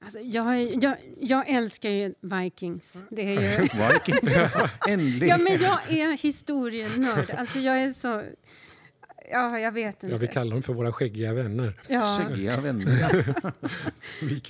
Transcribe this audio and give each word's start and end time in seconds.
Alltså, 0.00 0.20
jag, 0.20 0.74
jag, 0.82 0.96
jag 1.16 1.48
älskar 1.48 1.90
ju 1.90 2.14
Vikings. 2.20 3.04
Det 3.10 3.34
är 3.36 3.40
ju... 3.40 3.62
Vikings, 3.94 4.36
äntligen! 4.88 5.28
Ja, 5.28 5.36
men 5.38 5.52
jag 5.62 5.92
är 5.92 6.16
historienörd. 6.22 7.30
Alltså, 7.30 7.58
jag 7.58 7.82
är 7.82 7.92
så... 7.92 8.22
Ja, 9.30 9.58
jag 9.58 9.72
vet 9.72 10.02
inte. 10.02 10.14
Ja, 10.14 10.18
vi 10.18 10.26
kallar 10.26 10.50
dem 10.52 10.62
för 10.62 10.72
våra 10.72 10.92
skäggiga 10.92 11.34
vänner. 11.34 11.80
Ja, 11.88 12.18
Skäggiga 12.28 12.60
vänner. 12.60 13.34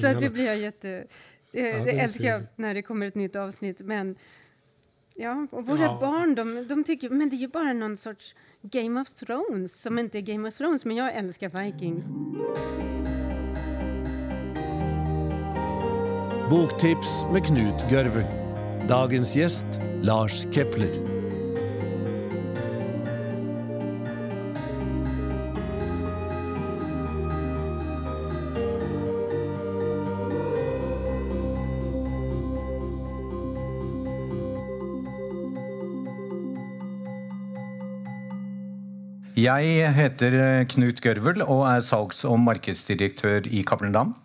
så 0.14 0.21
det 0.21 0.30
blir 0.30 0.46
jag 0.46 0.58
jätte... 0.58 0.88
Det, 1.53 1.60
Ja, 1.60 1.78
det 1.78 1.85
det 1.85 1.90
älskar 1.90 2.24
jag 2.24 2.42
när 2.56 2.74
det 2.74 2.83
kommer 2.83 3.06
ett 3.06 3.15
nytt 3.15 3.37
avsnitt. 3.37 3.80
Men 3.80 4.17
ja, 5.15 5.46
och 5.51 5.67
våra 5.67 5.83
Ja. 5.83 5.99
barn 6.01 6.35
de, 6.35 6.69
de 6.69 6.85
tycker 6.85 7.10
men 7.10 7.30
det 7.30 7.37
är 7.37 7.38
ju 7.38 7.49
bara 7.49 7.72
någon 7.72 7.96
sorts 7.96 8.35
Game 8.62 9.01
of 9.01 9.10
Thrones 9.10 9.80
som 9.80 9.99
inte 9.99 10.19
är 10.19 10.22
Game 10.22 10.49
of 10.49 10.54
Thrones. 10.54 10.85
Men 10.85 10.96
jag 10.96 11.15
älskar 11.15 11.65
Vikings. 11.65 12.04
Boktips 16.51 17.27
med 17.33 17.47
Knut 17.47 17.91
Görvel. 17.91 18.25
Dagens 18.88 19.37
gäst 19.37 19.65
Lars 20.02 20.47
Kepler. 20.52 20.88
Jeg 39.37 39.93
heter 39.95 40.65
Knut 40.65 41.01
Gørvel 41.05 41.43
og 41.45 41.66
er 41.69 41.85
salgs- 41.85 42.24
og 42.24 42.41
markedsdirektør 42.41 43.45
i 43.45 43.62
Cappelen 43.62 43.93
Dam. 43.93 44.16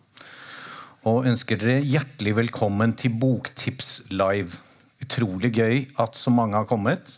Og 1.04 1.26
ønsker 1.28 1.60
dere 1.60 1.82
hjertelig 1.84 2.32
velkommen 2.38 2.94
til 2.96 3.12
Boktips 3.20 4.06
live. 4.16 4.56
Utrolig 5.04 5.50
gøy 5.52 5.82
at 6.00 6.16
så 6.16 6.32
mange 6.32 6.56
har 6.56 6.68
kommet. 6.70 7.18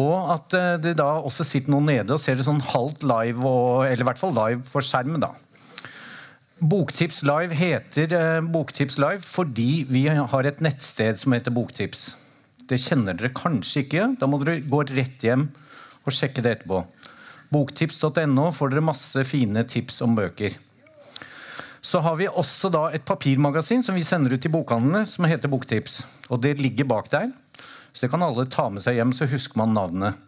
Og 0.00 0.30
at 0.32 0.54
eh, 0.56 0.78
det 0.80 0.94
da 0.96 1.18
også 1.20 1.44
sitter 1.44 1.74
noen 1.74 1.90
nede 1.90 2.14
og 2.14 2.22
ser 2.22 2.38
det 2.38 2.46
sånn 2.46 2.62
halvt 2.64 3.04
live, 3.04 3.42
og, 3.44 3.82
eller 3.84 4.06
i 4.06 4.08
hvert 4.08 4.20
fall 4.20 4.32
live 4.32 4.64
på 4.64 4.80
skjermen. 4.80 5.20
da. 5.20 5.34
Boktips 6.58 7.20
Live 7.28 7.58
heter 7.58 8.14
eh, 8.16 8.48
Boktips 8.56 8.96
Live 8.98 9.20
fordi 9.22 9.84
vi 9.90 10.06
har 10.08 10.48
et 10.48 10.62
nettsted 10.64 11.20
som 11.20 11.36
heter 11.36 11.52
Boktips. 11.54 12.06
Det 12.72 12.80
kjenner 12.80 13.18
dere 13.18 13.34
kanskje 13.36 13.84
ikke. 13.84 14.06
Da 14.16 14.30
må 14.30 14.40
dere 14.40 14.62
gå 14.64 14.80
rett 14.94 15.28
hjem 15.28 15.44
og 16.08 16.16
sjekke 16.16 16.40
det 16.40 16.56
etterpå. 16.56 16.80
Boktips.no 17.52 18.48
får 18.56 18.72
dere 18.72 18.86
masse 18.88 19.28
fine 19.28 19.66
tips 19.68 20.00
om 20.08 20.16
bøker. 20.16 20.56
Så 21.80 22.00
har 22.02 22.16
vi 22.18 22.28
også 22.28 22.70
da 22.74 22.88
et 22.94 23.04
papirmagasin 23.06 23.84
som 23.86 23.96
vi 23.96 24.06
sender 24.06 24.34
ut 24.34 24.42
til 24.42 24.52
bokhandlene, 24.52 25.04
som 25.06 25.26
heter 25.30 25.50
Boktips. 25.50 26.02
Og 26.28 26.42
det 26.42 26.58
ligger 26.60 26.88
bak 26.90 27.10
der. 27.12 27.30
Så 27.92 28.06
det 28.06 28.12
kan 28.12 28.22
alle 28.22 28.46
ta 28.50 28.68
med 28.70 28.82
seg 28.82 28.98
hjem, 28.98 29.14
så 29.14 29.28
husker 29.30 29.58
man 29.60 29.74
navnet. 29.76 30.18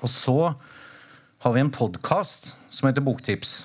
Og 0.00 0.10
så 0.12 0.38
har 1.42 1.54
vi 1.54 1.62
en 1.62 1.72
podkast 1.74 2.54
som 2.72 2.88
heter 2.88 3.04
Boktips. 3.04 3.58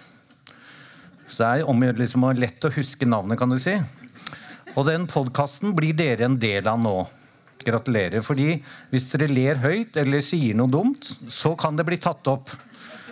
Så 1.32 1.44
det 1.44 1.50
er 1.50 1.70
om 1.70 1.80
å 1.80 1.88
gjøre 1.88 2.02
liksom 2.02 2.28
lett 2.38 2.68
å 2.68 2.74
huske 2.76 3.08
navnet, 3.08 3.40
kan 3.40 3.52
du 3.52 3.60
si. 3.62 3.78
Og 4.76 4.88
den 4.88 5.08
podkasten 5.10 5.76
blir 5.76 5.96
dere 5.98 6.28
en 6.28 6.40
del 6.40 6.68
av 6.68 6.80
nå. 6.82 6.96
Gratulerer. 7.62 8.24
Fordi 8.26 8.56
hvis 8.90 9.06
dere 9.12 9.30
ler 9.30 9.60
høyt 9.62 9.98
eller 10.02 10.24
sier 10.26 10.58
noe 10.58 10.72
dumt, 10.72 11.06
så 11.30 11.54
kan 11.60 11.78
det 11.78 11.86
bli 11.88 12.00
tatt 12.02 12.28
opp. 12.32 12.50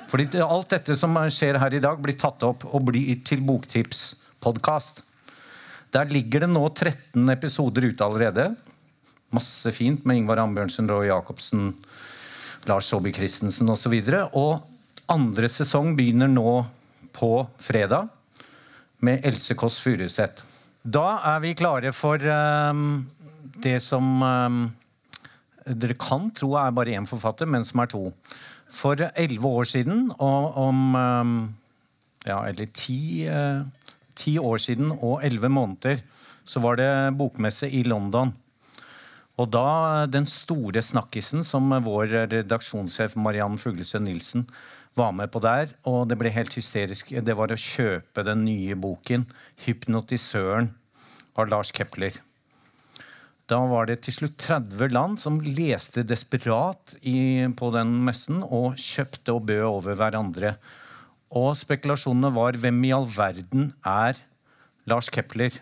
Fordi 0.10 0.26
det- 0.26 0.42
alt 0.44 0.70
dette 0.70 0.96
som 0.98 1.14
skjer 1.30 1.60
her 1.60 1.74
i 1.74 1.80
dag, 1.80 2.02
blir 2.02 2.18
tatt 2.18 2.42
opp 2.44 2.66
og 2.66 2.86
blir 2.86 3.24
til 3.24 3.42
Boktips-podkast. 3.42 5.04
Der 5.92 6.06
ligger 6.06 6.42
det 6.42 6.50
nå 6.50 6.68
13 6.74 7.30
episoder 7.30 7.86
ute 7.86 8.04
allerede. 8.04 8.56
Masse 9.32 9.72
fint 9.72 10.06
med 10.06 10.18
Ingvar 10.18 10.38
Ambjørnsen, 10.38 10.90
Roy 10.90 11.08
Jacobsen, 11.08 11.76
Lars 12.66 12.90
Saabye 12.90 13.14
Christensen 13.14 13.70
osv. 13.70 13.94
Og, 13.94 14.34
og 14.34 14.64
andre 15.10 15.48
sesong 15.48 15.96
begynner 15.96 16.28
nå 16.28 16.66
på 17.14 17.48
fredag 17.58 18.10
med 19.02 19.26
Else 19.26 19.56
Kåss 19.56 19.80
Furuseth. 19.82 20.44
Da 20.86 21.20
er 21.36 21.40
vi 21.44 21.54
klare 21.54 21.92
for 21.94 22.18
um, 22.18 23.08
det 23.62 23.82
som 23.84 24.22
um, 24.24 24.60
dere 25.66 25.98
kan 26.00 26.30
tro 26.36 26.56
er 26.58 26.72
bare 26.76 26.96
én 26.98 27.08
forfatter, 27.10 27.50
men 27.50 27.66
som 27.68 27.82
er 27.84 27.92
to. 27.92 28.04
For 28.70 29.02
elleve 29.10 29.50
år 29.60 29.68
siden, 29.68 30.12
og 30.20 30.58
om 30.62 30.96
um, 30.96 31.34
ja, 32.28 32.44
eller 32.46 32.70
ti, 32.76 33.26
eh, 33.28 33.64
ti 34.16 34.38
år 34.40 34.62
siden 34.62 34.92
og 34.94 35.24
elleve 35.26 35.50
måneder, 35.50 36.04
så 36.46 36.62
var 36.64 36.80
det 36.80 36.92
bokmesse 37.18 37.70
i 37.70 37.84
London. 37.84 38.34
Og 39.40 39.48
da 39.54 40.06
den 40.12 40.28
store 40.28 40.82
snakkisen 40.84 41.46
som 41.48 41.72
vår 41.86 42.28
redaksjonssjef 42.34 43.16
Mariann 43.16 43.58
Fuglesø 43.58 44.02
Nilsen 44.04 44.46
var 44.98 45.14
med 45.16 45.32
på 45.32 45.40
der, 45.40 45.72
og 45.88 46.10
det 46.10 46.18
ble 46.20 46.32
helt 46.34 46.56
hysterisk, 46.58 47.14
det 47.24 47.38
var 47.38 47.54
å 47.54 47.60
kjøpe 47.60 48.26
den 48.28 48.44
nye 48.44 48.76
boken 48.76 49.26
'Hypnotisøren' 49.64 50.74
av 51.38 51.48
Lars 51.48 51.72
Kepler. 51.72 52.20
Da 53.50 53.58
var 53.66 53.88
det 53.90 54.04
til 54.06 54.14
slutt 54.14 54.36
30 54.44 54.92
land 54.94 55.18
som 55.18 55.40
leste 55.42 56.04
desperat 56.06 56.94
i, 57.02 57.48
på 57.58 57.72
den 57.74 57.96
messen 58.06 58.44
og 58.46 58.78
kjøpte 58.78 59.34
og 59.34 59.48
bød 59.50 59.64
over 59.66 59.98
hverandre. 59.98 60.54
Og 61.34 61.56
spekulasjonene 61.58 62.30
var 62.36 62.60
hvem 62.62 62.84
i 62.86 62.94
all 62.94 63.08
verden 63.10 63.72
er 63.82 64.22
Lars 64.90 65.10
Kepler? 65.14 65.58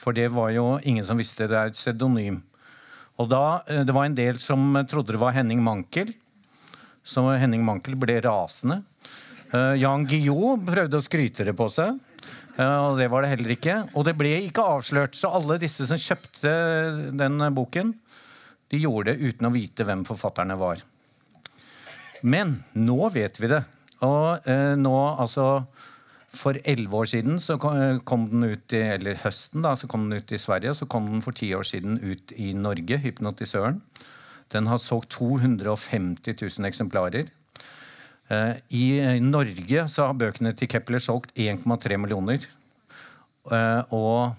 For 0.00 0.16
det 0.16 0.30
var 0.34 0.50
jo 0.56 0.80
ingen 0.82 1.06
som 1.06 1.20
visste. 1.20 1.46
Det 1.46 1.58
er 1.58 1.70
et 1.70 1.78
pseudonym. 1.78 2.42
Og 3.20 3.28
da, 3.30 3.62
eh, 3.68 3.84
Det 3.84 3.94
var 3.94 4.04
en 4.06 4.14
del 4.14 4.38
som 4.38 4.74
trodde 4.88 5.12
det 5.12 5.20
var 5.20 5.32
Henning 5.32 5.62
Mankel. 5.62 6.14
Så 7.04 7.22
Henning 7.38 7.64
Mankel 7.64 7.94
ble 7.94 8.20
rasende. 8.20 8.82
Uh, 9.52 9.74
Jan 9.74 10.06
Guillou 10.06 10.56
prøvde 10.62 10.98
å 10.98 11.02
skryte 11.02 11.44
det 11.44 11.56
på 11.56 11.66
seg. 11.70 11.98
Eh, 12.56 12.78
og 12.90 12.98
det 12.98 13.08
var 13.12 13.24
det 13.24 13.34
heller 13.34 13.54
ikke. 13.56 13.76
Og 13.94 14.06
det 14.08 14.16
ble 14.18 14.32
ikke 14.46 14.66
avslørt. 14.76 15.18
Så 15.18 15.32
alle 15.32 15.58
disse 15.62 15.86
som 15.88 16.00
kjøpte 16.00 16.54
den 17.18 17.42
boken, 17.56 17.94
de 18.70 18.80
gjorde 18.82 19.14
det 19.14 19.30
uten 19.30 19.48
å 19.48 19.54
vite 19.54 19.86
hvem 19.86 20.04
forfatterne 20.06 20.56
var. 20.60 20.82
Men 22.22 22.58
nå 22.76 23.08
vet 23.14 23.40
vi 23.40 23.50
det. 23.50 23.62
Og 24.06 24.48
eh, 24.48 24.74
nå, 24.80 24.96
altså 25.20 25.64
For 26.30 26.56
elleve 26.62 26.94
år 26.94 27.08
siden 27.10 27.40
så 27.42 27.56
kom, 27.60 27.76
eh, 27.76 27.98
kom 28.06 28.28
den 28.30 28.46
ut 28.52 28.76
i, 28.76 28.84
eller 28.94 29.18
høsten 29.24 29.64
da, 29.66 29.74
så 29.74 29.88
kom 29.90 30.06
den 30.06 30.20
ut 30.20 30.32
i 30.32 30.38
Sverige, 30.38 30.70
og 30.70 30.78
så 30.78 30.86
kom 30.86 31.08
den 31.10 31.24
for 31.24 31.34
ti 31.36 31.50
år 31.56 31.66
siden 31.66 31.98
ut 31.98 32.32
i 32.36 32.52
Norge, 32.54 33.00
'Hypnotisøren'. 33.00 33.80
Den 34.52 34.66
har 34.66 34.78
solgt 34.78 35.10
250 35.10 36.34
000 36.38 36.66
eksemplarer. 36.66 37.26
Eh, 38.30 38.50
eh, 38.70 39.16
I 39.16 39.20
Norge 39.24 39.86
så 39.90 40.06
har 40.06 40.14
bøkene 40.18 40.52
til 40.56 40.68
Kepler 40.70 41.02
solgt 41.02 41.32
1,3 41.34 41.98
millioner. 41.98 42.44
Eh, 43.50 43.82
og 43.96 44.36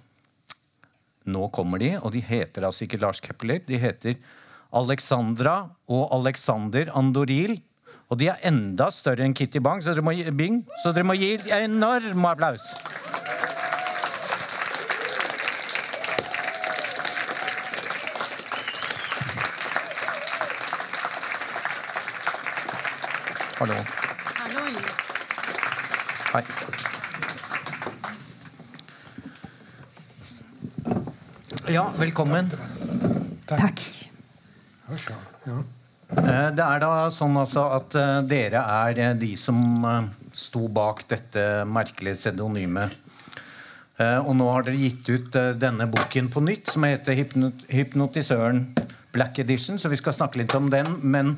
nå 1.32 1.48
kommer 1.54 1.82
de, 1.82 1.92
og 2.00 2.14
de 2.16 2.22
heter 2.26 2.66
altså 2.66 2.86
ikke 2.88 3.02
Lars 3.02 3.20
Kepler. 3.22 3.60
De 3.68 3.78
heter 3.78 4.16
Alexandra 4.74 5.58
og 5.92 6.08
Alexander 6.16 6.90
Andoril. 6.98 7.58
Og 8.12 8.18
de 8.20 8.28
er 8.32 8.40
enda 8.48 8.90
større 8.92 9.24
enn 9.24 9.36
Kitty 9.36 9.60
Bang, 9.64 9.80
så 9.84 9.94
dere 9.94 10.04
må, 10.04 10.12
gi- 10.16 10.32
Bing, 10.36 10.62
så 10.84 10.92
dere 10.96 11.08
må 11.08 11.14
gi 11.16 11.34
enorm 11.62 12.26
applaus. 12.28 12.72
Hallo. 23.62 23.76
Hei. 26.34 26.44
Ja, 31.68 31.92
velkommen. 31.98 32.50
Tack. 33.46 33.82
Ja. 35.46 35.60
Eh, 36.10 36.50
Det 36.58 36.66
er 36.66 36.82
da 36.82 36.90
sånn 37.14 37.38
altså 37.38 37.68
at 37.78 38.00
eh, 38.02 38.16
dere 38.34 38.66
er 38.66 39.14
de 39.22 39.30
som 39.38 39.86
eh, 39.86 40.10
sto 40.34 40.66
bak 40.66 41.06
dette 41.14 41.46
merkelige 41.70 42.18
pseudonymet. 42.18 42.98
Eh, 44.02 44.18
Og 44.26 44.36
nå 44.38 44.48
har 44.50 44.66
dere 44.66 44.80
gitt 44.80 45.10
ut 45.12 45.36
eh, 45.38 45.52
denne 45.62 45.88
boken 45.92 46.30
på 46.34 46.44
nytt, 46.46 46.72
som 46.74 46.86
heter 46.88 47.18
Hypnot 47.20 47.66
Hypnotisøren 47.70 48.64
Black 49.12 49.40
Edition, 49.44 49.80
så 49.80 49.90
vi 49.92 50.00
skal 50.00 50.16
snakke 50.16 50.40
litt 50.40 50.56
om 50.56 50.70
den. 50.72 50.88
Men 51.04 51.36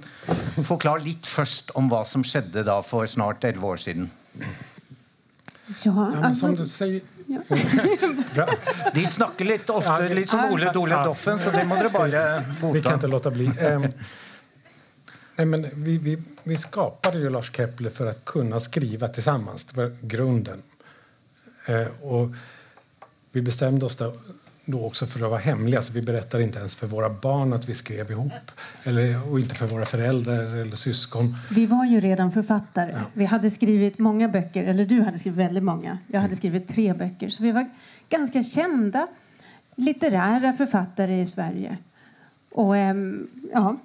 forklar 0.62 1.01
litt 1.04 1.25
først 1.27 1.74
om 1.80 1.89
hva 1.89 2.04
som 2.06 2.24
skjedde 2.25 2.65
da 2.68 2.77
for 2.86 3.10
snart 3.10 3.44
elleve 3.50 3.74
år 3.74 3.81
siden. 3.88 4.12
Ja, 4.38 4.45
Ja, 5.86 6.25
alltså, 6.27 6.48
som 6.48 6.56
du 6.56 6.68
säger... 6.68 7.01
Bra. 8.36 8.45
De 8.94 9.06
snakker 9.07 9.48
litt 9.48 9.69
ofte 9.71 10.06
Ja, 10.06 10.13
litt 10.13 10.30
som 10.30 10.51
Ole 10.54 10.69
Dole 10.75 10.94
ja. 10.94 11.06
Doffen, 11.07 11.39
så 11.39 11.54
det 11.56 11.63
må 11.65 11.77
dere 11.80 11.89
bare 11.89 12.44
Vi 12.74 12.81
kan 12.83 13.00
inte 13.00 13.07
låta 13.07 13.31
bli. 13.31 13.48
Nej, 15.38 15.45
men 15.45 15.65
vi, 15.75 15.98
vi, 15.98 16.18
vi 16.44 16.57
skapade 16.57 17.19
ju 17.19 17.30
Lars 17.30 17.51
Kepler 17.56 17.89
för 17.89 18.06
att 18.06 18.25
kunna 18.25 18.60
skriva 18.60 19.07
tillsammans. 19.07 19.65
Det 19.65 19.77
var 19.81 19.95
grunden. 20.01 20.62
Eh, 21.65 21.88
och 22.01 22.36
vi 23.33 23.41
bestämde 23.41 23.85
oss 23.85 23.97
då, 24.65 24.85
också 24.85 25.06
för 25.06 25.25
att 25.25 25.30
vara 25.30 25.39
hemliga. 25.39 25.81
Så 25.81 25.94
vi 25.94 26.01
berättar 26.01 26.39
inte 26.39 26.59
ens 26.59 26.75
för 26.75 26.88
våra 26.88 27.09
barn 27.09 27.53
att 27.53 27.69
vi 27.69 27.74
skrev 27.74 28.12
ihop. 28.12 28.51
Eller, 28.83 29.31
och 29.31 29.39
inte 29.39 29.56
för 29.56 29.68
våra 29.68 29.85
föräldrar 29.85 30.56
eller 30.56 30.75
syskon. 30.75 31.35
Vi 31.50 31.65
var 31.65 31.85
ju 31.85 32.00
redan 32.00 32.31
författare. 32.31 32.95
Vi 33.13 33.25
hade 33.25 33.50
skrivit 33.50 34.00
många 34.00 34.27
böcker, 34.27 34.63
eller 34.63 34.85
du 34.85 35.01
hade 35.01 35.18
skrivit 35.18 35.39
väldigt 35.39 35.63
många. 35.63 35.97
Jag 36.07 36.21
hade 36.21 36.35
skrivit 36.35 36.68
tre 36.68 36.94
böcker. 36.94 37.30
Så 37.30 37.44
vi 37.44 37.51
var 37.51 37.69
ganska 38.09 38.44
kända 38.44 39.07
litterära 39.75 40.53
författare 40.53 41.21
i 41.21 41.25
Sverige. 41.25 41.77
Och 42.51 42.77
ehm, 42.77 43.27
ja, 43.53 43.79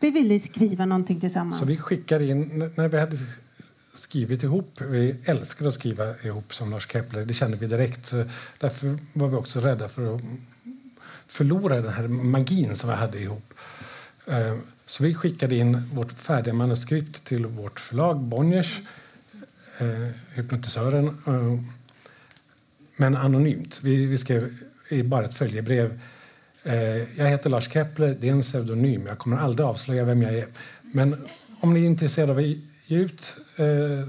vi 0.00 0.10
ville 0.10 0.38
skriva 0.38 0.86
någonting 0.86 1.20
tillsammans. 1.20 1.60
Så 1.60 1.66
vi 1.66 1.76
skickade 1.76 2.26
in, 2.26 2.72
när 2.76 2.88
vi 2.88 3.00
hade 3.00 3.16
skrivit 4.08 4.42
ihop, 4.42 4.80
vi 4.80 5.20
älskar 5.24 5.66
att 5.66 5.74
skriva 5.74 6.04
ihop 6.24 6.54
som 6.54 6.70
Lars 6.70 6.88
Kepler, 6.88 7.24
det 7.24 7.34
kände 7.34 7.56
vi 7.56 7.66
direkt. 7.66 8.06
Så 8.06 8.24
därför 8.58 8.98
var 9.12 9.28
vi 9.28 9.36
också 9.36 9.60
rädda 9.60 9.88
för 9.88 10.14
att 10.14 10.22
förlora 11.26 11.80
den 11.80 11.92
här 11.92 12.08
magin 12.08 12.76
som 12.76 12.90
vi 12.90 12.96
hade 12.96 13.18
ihop. 13.18 13.54
Eh, 14.26 14.56
så 14.86 15.02
vi 15.02 15.14
skickade 15.14 15.56
in 15.56 15.80
vårt 15.92 16.12
färdiga 16.12 16.54
manuskript 16.54 17.24
till 17.24 17.46
vårt 17.46 17.80
förlag 17.80 18.20
Bonniers, 18.20 18.80
eh, 19.80 20.14
Hypnotisören, 20.34 21.06
eh, 21.06 21.60
men 22.96 23.16
anonymt. 23.16 23.80
Vi, 23.82 24.18
skrev 24.18 24.50
i 24.90 25.02
bara 25.02 25.24
ett 25.24 25.34
följebrev. 25.34 26.00
Jag 27.16 27.30
heter 27.30 27.50
Lars 27.50 27.72
Kepler, 27.72 28.16
det 28.20 28.28
är 28.28 28.32
en 28.32 28.42
pseudonym. 28.42 29.06
Jag 29.06 29.18
kommer 29.18 29.36
aldrig 29.36 29.66
avslöja 29.66 30.04
vem 30.04 30.22
jag 30.22 30.34
är. 30.34 30.46
Men 30.82 31.28
om 31.60 31.74
ni 31.74 31.80
är 31.80 31.86
intresserade 31.86 32.32
av 32.32 32.40
ge 32.88 32.96
ut 32.98 33.34
eh, 33.58 34.08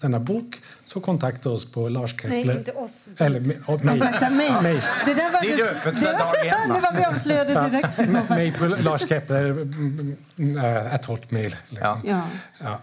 denna 0.00 0.18
bok 0.20 0.60
så 0.86 1.00
kontakta 1.00 1.50
oss 1.50 1.72
på 1.72 1.88
Lars 1.88 2.10
Kepler. 2.10 2.44
Nej, 2.44 2.56
inte 2.56 2.72
oss. 2.72 3.06
Eller 3.18 3.40
mig. 3.40 3.58
Kontakta 3.66 4.30
mig. 4.30 4.50
mig. 4.62 4.82
Det 5.06 5.14
där 5.14 5.32
var 5.32 5.40
Det 5.42 5.52
är 5.52 5.56
det- 5.56 5.70
öppet 5.70 6.00
det 6.00 6.06
var-? 6.12 6.74
Det 6.74 6.80
var 6.80 6.96
vi 6.96 7.04
avslöjade 7.04 7.70
direkt. 7.70 8.28
mig 8.30 8.52
på 8.52 8.66
Lars 8.66 9.08
Kepler, 9.08 9.50
mm, 9.50 10.16
äh, 10.58 10.94
at 10.94 11.04
hotmail. 11.04 11.56
Liksom. 11.68 11.76
Ja. 11.80 12.00
Ja. 12.04 12.22
Ja. 12.58 12.80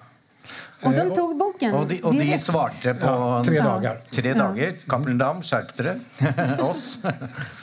Och 0.83 0.91
de 0.93 1.01
Eh, 1.01 1.13
tog 1.13 1.37
boken 1.37 1.73
Och 1.75 1.87
de, 1.87 2.01
och 2.01 2.13
de 2.13 2.37
svarte 2.37 2.93
på 2.93 3.05
Ja, 3.05 3.43
tre 3.45 3.61
dagar. 3.61 3.97
tre 4.11 4.33
dagar. 4.33 4.73
Cappelen 4.87 5.17
Dam, 5.17 5.41
skjerp 5.41 5.77
dere. 5.77 5.99
Oss. 6.59 6.99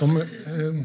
De, 0.00 0.16
eh, 0.16 0.24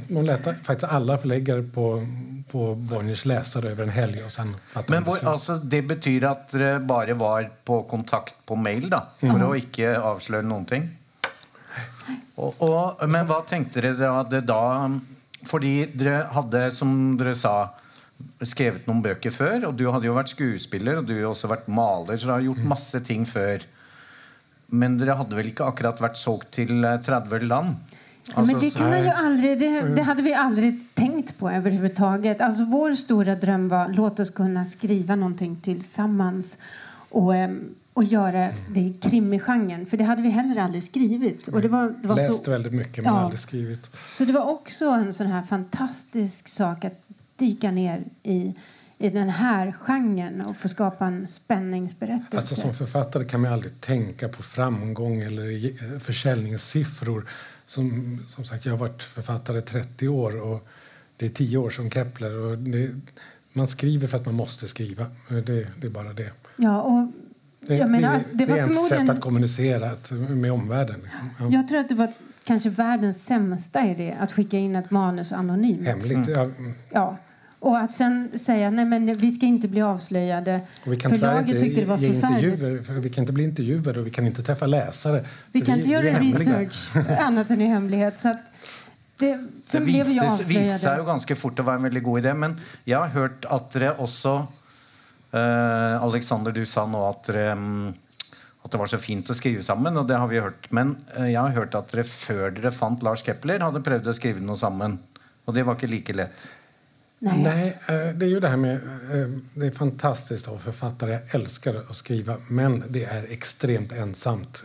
de 0.08 0.26
lät 0.26 0.44
faktiskt 0.66 0.92
alla 0.92 1.18
förläggare 1.18 1.64
på, 1.64 2.08
på 2.52 2.76
Bonniers 2.76 3.26
läsa 3.26 3.62
det 3.62 3.70
över 3.70 3.84
en 3.84 3.90
helg. 3.90 4.24
Och 4.26 4.32
sen 4.32 4.56
Men 4.88 5.04
beslut. 5.04 5.24
altså, 5.24 5.54
det 5.56 5.82
betyr 5.82 6.24
at 6.24 6.50
dere 6.52 6.80
bare 6.80 7.14
var 7.14 7.50
på 7.66 7.84
kontakt 7.84 8.36
på 8.46 8.56
mail, 8.56 8.90
da? 8.90 9.04
For 9.20 9.44
å 9.44 9.54
ikke 9.56 9.94
avsløre 10.02 10.42
noen 10.46 10.66
ting? 10.66 10.90
Og, 12.36 12.54
og, 12.60 13.10
men 13.10 13.28
dere 13.74 13.94
da, 13.98 14.24
det 14.24 14.42
da 14.50 14.90
Fordi 15.46 15.86
dere 15.94 16.24
hadde, 16.32 16.72
som 16.72 17.18
dere 17.20 17.36
sa, 17.36 17.70
skrevet 18.44 18.88
noen 18.88 19.02
bøker 19.06 19.32
før. 19.32 19.70
Og 19.70 19.78
du 19.80 19.86
hadde 19.92 20.10
jo 20.10 20.18
vært 20.18 20.34
skuespiller, 20.34 21.00
og 21.00 21.08
du 21.10 21.16
har 21.18 21.30
også 21.32 21.52
vært 21.52 21.68
maler, 21.68 22.18
så 22.18 22.30
dere 22.30 22.40
har 22.40 22.48
gjort 22.50 22.70
masse 22.76 23.04
ting 23.08 23.26
før. 23.30 23.66
Men 24.74 24.98
dere 24.98 25.18
hadde 25.20 25.38
vel 25.38 25.52
ikke 25.52 25.68
akkurat 25.70 26.00
vært 26.02 26.18
solgt 26.18 26.56
til 26.58 26.84
eh, 26.84 27.00
30 27.06 27.48
land? 27.50 27.76
Ja, 28.36 28.42
men 28.46 28.60
det 28.60 28.72
kan 28.78 28.90
man 28.90 29.04
ju 29.04 29.10
aldrig, 29.10 29.60
det, 29.60 29.82
det 29.96 30.02
hade 30.08 30.24
vi 30.24 30.34
aldrig 30.34 30.80
tänkt 30.94 31.40
på 31.40 31.50
överhuvudtaget. 31.52 32.42
Alltså 32.42 32.66
vår 32.66 32.96
stora 32.96 33.36
dröm 33.36 33.70
var 33.70 33.90
låt 33.90 34.20
oss 34.20 34.30
kunna 34.30 34.66
skriva 34.66 35.16
någonting 35.16 35.56
tillsammans 35.56 36.58
och, 37.10 37.36
em, 37.36 37.76
och 37.94 38.04
göra 38.04 38.50
det 38.70 38.80
i 38.80 38.94
krimigenren. 39.02 39.86
För 39.86 39.98
det 39.98 40.04
hade 40.04 40.22
vi 40.22 40.30
heller 40.30 40.62
aldrig 40.62 40.84
skrivit. 40.84 41.48
Och 41.48 41.62
det 41.62 41.68
var, 41.68 41.94
det 42.02 42.08
var 42.08 42.16
Läst 42.16 42.46
så, 42.46 42.52
väldigt 42.52 42.74
mycket 42.74 43.04
men 43.04 43.14
Ja. 43.14 43.20
aldrig 43.20 43.40
skrivit. 43.40 43.90
Så 44.06 44.26
det 44.26 44.34
var 44.34 44.50
också 44.50 44.86
en 44.86 45.14
sån 45.14 45.28
här 45.28 45.42
fantastisk 45.44 46.48
sak 46.48 46.86
att 46.86 47.00
dyka 47.36 47.72
ner 47.72 48.04
i, 48.24 48.54
i 48.98 49.10
den 49.10 49.30
här 49.30 49.72
genren 49.80 50.42
och 50.42 50.58
få 50.58 50.68
skapa 50.68 51.06
en 51.06 51.28
spänningsberättelse. 51.28 52.38
Alltså, 52.38 52.56
som 52.56 52.74
författare 52.74 53.26
kan 53.26 53.42
man 53.42 53.54
aldrig 53.54 53.82
tänka 53.82 54.30
på 54.30 54.44
framgång 54.44 55.20
eller 55.22 55.44
ge- 55.44 56.00
försäljningssiffror. 56.00 57.26
Som, 57.66 58.20
som 58.28 58.46
sagt, 58.46 58.66
jag 58.66 58.74
har 58.74 58.78
varit 58.78 59.04
författare 59.04 59.58
i 59.58 59.62
30 59.62 60.08
år 60.08 60.42
och 60.42 60.68
det 61.18 61.26
är 61.26 61.30
10 61.30 61.58
år 61.58 61.70
som 61.70 61.90
Kepler. 61.92 62.36
Och 62.36 62.58
det, 62.58 62.90
man 63.54 63.68
skriver 63.68 64.08
för 64.08 64.18
att 64.18 64.26
man 64.26 64.36
måste 64.36 64.68
skriva. 64.68 65.06
Det, 65.30 65.42
det 65.82 65.88
är 65.88 65.90
bara 65.90 66.14
det. 66.14 66.32
ja, 66.56 66.82
och 66.82 67.08
Det, 67.68 67.88
menar, 67.88 68.18
det, 68.18 68.24
det 68.32 68.46
det 68.46 68.52
var 68.52 68.58
är 68.58 68.62
ett 68.62 68.68
förmodligen... 68.74 69.08
sätt 69.08 69.16
att 69.16 69.22
kommunicera 69.22 69.92
med 70.30 70.52
omvärlden. 70.52 71.08
Ja. 71.40 71.50
Jag 71.52 71.68
tror 71.68 71.80
att 71.80 71.90
det 71.90 71.96
var 71.96 72.12
kanske 72.44 72.70
världens 72.70 73.26
sämsta 73.26 73.86
idé 73.86 74.16
att 74.20 74.32
skicka 74.32 74.58
in 74.58 74.76
ett 74.76 74.92
manus 74.92 75.32
anonymt. 75.34 75.88
Hemligt. 75.88 76.28
Ja, 76.28 76.50
Ja. 76.92 77.18
Och 77.60 77.78
att 77.80 77.92
sen 77.92 78.30
säga 78.38 78.70
nej 78.70 78.86
men 78.86 79.18
vi 79.18 79.32
ska 79.32 79.46
inte 79.46 79.68
bli 79.68 79.82
avslöjade. 79.82 80.62
och 80.86 80.92
vi 80.92 80.98
kan 80.98 81.12
Förlaget 81.12 81.48
inte 81.48 81.60
tyckte 81.60 81.82
det 81.82 81.88
var 81.88 81.98
förfärligt. 81.98 82.88
för 82.88 82.94
vi 82.94 83.10
kan 83.10 83.22
inte 83.22 83.34
bli 83.34 83.44
intervjuade 83.44 84.00
och 84.00 84.08
vi 84.08 84.12
kan 84.12 84.26
inte 84.28 84.44
träffa 84.44 84.66
läsare. 84.66 85.26
Vi 85.52 85.62
kan 85.62 85.78
inte 85.78 85.88
vi 85.90 85.94
göra 85.94 86.20
research 86.20 86.96
annat 87.20 87.50
än 87.50 87.62
i 87.62 87.66
hemlighet. 87.66 88.20
Så 88.20 88.30
att 88.30 88.38
det, 89.18 89.32
Det 89.36 89.48
sen 89.66 89.84
blev 89.84 90.08
ju 90.08 90.14
jo 90.16 90.24
avslöjade. 90.24 91.04
ganske 91.06 91.36
fort 91.36 91.60
å 91.60 91.64
være 91.64 91.76
en 91.76 91.84
veldig 91.84 92.04
god 92.04 92.20
idé. 92.20 92.34
Men 92.34 92.60
jeg 92.84 93.00
har 93.00 93.08
hørt 93.08 93.46
at 93.46 93.72
dere 93.74 93.94
også 93.98 94.34
eh, 95.34 96.04
Alexander, 96.04 96.52
du 96.52 96.66
sa 96.66 96.86
nå 96.86 97.04
at, 97.10 97.24
dere, 97.28 97.52
mm, 97.52 97.94
at 98.64 98.72
det 98.72 98.80
var 98.80 98.88
så 98.88 98.98
fint 98.98 99.30
å 99.30 99.36
skrive 99.36 99.64
sammen, 99.64 99.98
og 100.00 100.08
det 100.08 100.18
har 100.18 100.28
vi 100.32 100.40
hørt. 100.40 100.70
Men 100.72 100.96
eh, 101.18 101.32
jeg 101.34 101.40
har 101.42 101.56
hørt 101.58 101.76
at 101.76 101.92
dere 101.92 102.04
før 102.08 102.52
dere 102.56 102.72
fant 102.72 103.04
Lars 103.04 103.24
Kepler, 103.26 103.60
hadde 103.60 103.84
prøvd 103.84 104.08
å 104.08 104.14
skrive 104.16 104.44
noe 104.44 104.56
sammen. 104.60 105.00
Og 105.46 105.56
det 105.56 105.66
var 105.68 105.76
ikke 105.76 105.92
like 105.92 106.14
lett. 106.16 106.50
Nej. 107.20 107.38
Nej, 107.44 107.68
eh, 107.90 108.16
det 108.16 108.26
är 108.26 108.30
ju 108.30 108.40
det 108.40 108.48
här 108.48 108.58
med... 108.58 108.76
eh, 108.76 109.30
Det 109.54 109.68
är 109.68 109.72
fantastiskt 109.72 110.48
att 110.48 110.62
författare. 110.62 111.12
Jag 111.12 111.36
älskar 111.36 111.76
att 111.90 111.96
skriva, 111.96 112.38
men 112.48 112.84
det 112.90 113.04
är 113.06 113.24
extremt 113.30 113.92
ensamt. 113.92 114.64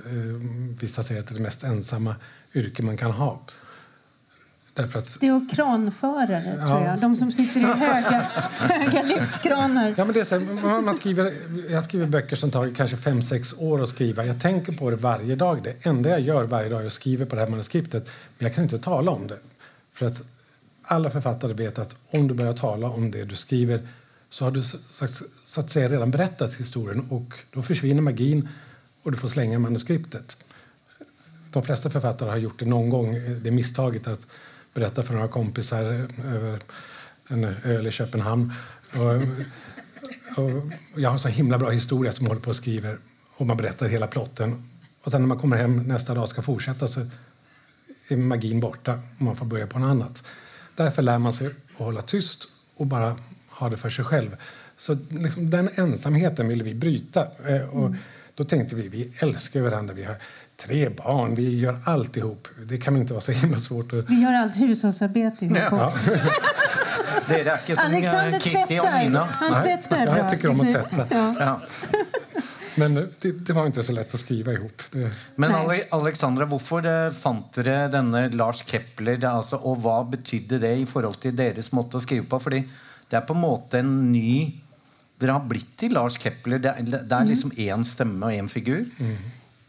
Vissa 0.81 1.03
säger 1.03 1.21
att 1.21 1.27
det 1.27 1.33
är 1.33 1.37
det 1.37 1.43
mest 1.43 1.65
ensamma 1.65 2.17
yrke 2.55 2.83
man 2.83 2.97
kan 2.97 3.11
ha. 3.11 3.41
Därför 4.79 4.99
att 4.99 5.17
Det 5.21 5.27
är 5.27 5.49
kranförare 5.55 6.67
tror 6.67 6.81
jag. 6.83 7.01
De 7.01 7.17
som 7.17 7.33
sitter 7.33 7.61
i 7.61 7.65
höga, 7.65 8.31
höga 8.59 9.03
lyftkranar. 9.03 9.95
Ja, 9.97 10.05
men 10.05 10.15
det 10.15 10.21
är 10.21 10.25
så 10.25 10.39
här, 10.39 10.83
man- 10.83 10.95
skriver, 10.97 11.33
jag 11.73 11.85
skriver 11.85 12.07
böcker 12.07 12.37
som 12.37 12.51
tar 12.51 12.71
kanske 12.77 12.97
fem 12.97 13.23
sex 13.23 13.55
år 13.59 13.83
att 13.83 13.89
skriva. 13.89 14.25
Jag 14.25 14.41
tänker 14.41 14.73
på 14.73 14.91
det 14.91 14.97
varje 14.97 15.37
dag. 15.37 15.63
Det 15.63 15.87
enda 15.87 16.11
jag 16.11 16.21
gör 16.21 16.45
varje 16.45 16.69
dag 16.69 16.83
är 16.83 16.87
att 16.87 16.93
skriva 16.93 17.27
på 17.27 17.35
det 17.35 17.41
här 17.43 17.49
manuskriptet. 17.49 18.07
Men 18.39 18.47
jag 18.47 18.55
kan 18.55 18.65
inte 18.65 18.79
tala 18.79 19.11
om 19.11 19.27
det. 19.27 19.39
För 19.93 20.07
att 20.07 20.23
alla 20.83 21.11
författare 21.11 21.53
vet 21.53 21.79
att 21.79 21.97
om 22.11 22.29
du 22.29 22.35
börjar 22.35 22.53
tala 22.53 22.89
om 22.89 23.11
det 23.11 23.25
du 23.25 23.37
skriver 23.37 23.89
så 24.31 24.45
har 24.45 24.51
du 24.51 24.63
så 25.47 25.61
att 25.61 25.71
säga 25.71 25.89
redan 25.89 26.11
berättat 26.11 26.55
historien 26.55 27.07
och 27.11 27.35
då 27.53 27.63
försvinner 27.63 28.03
magin 28.03 28.49
och 29.03 29.13
du 29.13 29.19
får 29.19 29.29
slänga 29.29 29.59
manuskriptet. 29.59 30.37
De 31.53 31.63
flesta 31.63 31.91
författare 31.91 32.31
har 32.31 32.37
gjort 32.37 32.59
det 32.59 32.65
någon 32.67 32.89
gång, 32.91 33.15
det 33.43 33.51
misstaget 33.51 34.07
att 34.07 34.21
berätta 34.79 35.03
för 35.03 35.15
några 35.15 35.29
kompisar 35.29 35.83
över 36.25 36.59
en 37.29 37.45
öl 37.65 37.87
i 37.87 37.91
Köpenhamn. 37.91 38.53
Och, 38.93 39.15
och 40.45 40.51
jag 40.97 41.09
har 41.09 41.15
en 41.15 41.19
så 41.19 41.29
himla 41.29 41.59
bra 41.59 41.71
historia 41.71 42.13
som 42.13 42.25
jag 42.25 42.31
håller 42.31 42.43
på 42.43 42.51
och 42.51 42.57
skriver 42.57 42.99
och 43.37 43.47
man 43.47 43.57
berättar 43.57 43.89
hela 43.89 44.07
plotten. 44.07 44.71
Och 45.05 45.13
sen 45.13 45.21
när 45.21 45.29
man 45.29 45.39
kommer 45.39 45.57
hem 45.57 45.83
nästa 45.83 46.15
dag 46.15 46.23
och 46.23 46.29
ska 46.29 46.43
fortsätta 46.43 46.89
så 46.89 47.01
är 48.11 48.17
magin 48.17 48.61
borta 48.61 48.93
och 49.17 49.23
man 49.23 49.37
får 49.37 49.47
börja 49.47 49.67
på 49.67 49.79
något 49.79 49.89
annat. 49.89 50.23
Därför 50.77 51.03
lär 51.03 51.19
man 51.19 51.33
sig 51.33 51.47
att 51.47 51.53
hålla 51.75 52.03
tyst 52.03 52.45
och 52.77 52.87
bara 52.87 53.17
ha 53.51 53.69
det 53.69 53.77
för 53.77 53.91
sig 53.91 54.05
själv. 54.05 54.37
Så 54.77 54.99
liksom, 55.09 55.51
den 55.51 55.69
ensamheten 55.75 56.49
ville 56.49 56.65
vi 56.65 56.75
bryta. 56.75 57.27
Eh, 57.47 57.69
Och 57.69 57.95
då 58.35 58.45
tänkte 58.45 58.77
vi, 58.77 58.89
vi 58.89 59.13
älskar 59.19 59.61
varandra, 59.63 59.95
vi 59.95 60.05
har 60.05 60.17
tre 60.67 60.89
barn, 60.89 61.35
vi 61.35 61.59
gör 61.61 61.79
allt 61.85 62.17
ihop. 62.17 62.49
Det 62.69 62.79
kan 62.79 62.97
inte 62.97 63.13
vara 63.13 63.21
så 63.21 63.33
himla 63.33 63.59
svårt 63.59 63.93
att... 63.93 64.11
Vi 64.11 64.21
gör 64.23 64.33
allt 64.33 64.57
hushållsarbete 64.61 65.45
ihop 65.45 65.59
Ja. 65.59 65.87
också. 65.87 65.99
Er 67.31 67.55
ikke 67.55 67.77
som 67.77 67.85
eh, 67.85 67.97
Alexander 67.97 68.41
Kitty 68.41 68.67
tvättar. 68.67 68.99
Nina. 69.05 69.25
Han 69.33 69.53
Nej. 69.53 69.61
tvättar 69.63 69.99
Ja, 69.99 70.05
bra. 70.07 70.17
jag 70.19 70.31
tycker 70.31 70.51
om 70.51 70.61
att 70.61 70.69
tvätta. 70.73 71.07
Ja. 71.11 71.35
Ja. 71.41 71.61
Men 72.77 72.95
det, 72.95 73.33
det 73.47 73.53
var 73.53 73.67
inte 73.67 73.83
så 73.83 73.93
lätt 73.93 74.15
att 74.15 74.21
skriva 74.21 74.53
ihop. 74.53 74.83
Det, 74.91 75.11
Men. 75.35 75.55
Ale 75.55 75.83
Alexandra, 75.91 76.45
hvorfor 76.45 76.87
eh, 76.87 77.11
fant 77.13 77.53
dere 77.55 77.89
denne 77.93 78.29
Lars 78.29 78.63
Kepler, 78.67 79.17
det, 79.17 79.29
altså, 79.31 79.57
og 79.57 79.81
hva 79.83 79.99
betydde 80.11 80.59
det 80.63 80.77
i 80.79 80.87
forhold 80.87 81.19
til 81.23 81.35
deres 81.37 81.73
måte 81.73 81.99
å 81.99 82.01
skrive 82.05 82.27
på? 82.31 82.39
Fordi 82.41 82.63
det 83.11 83.17
er 83.19 83.27
på 83.27 83.35
en 83.37 83.43
måte 83.45 83.81
en 83.83 83.93
ny 84.13 84.55
Dere 85.19 85.35
har 85.35 85.43
blitt 85.51 85.73
til 85.81 85.91
Lars 85.97 86.15
Kepler. 86.23 86.61
Det 86.63 86.73
det 86.87 87.13
er 87.17 87.25
liksom 87.27 87.51
én 87.59 87.83
stemme 87.85 88.27
og 88.29 88.33
én 88.39 88.47
figur. 88.49 88.85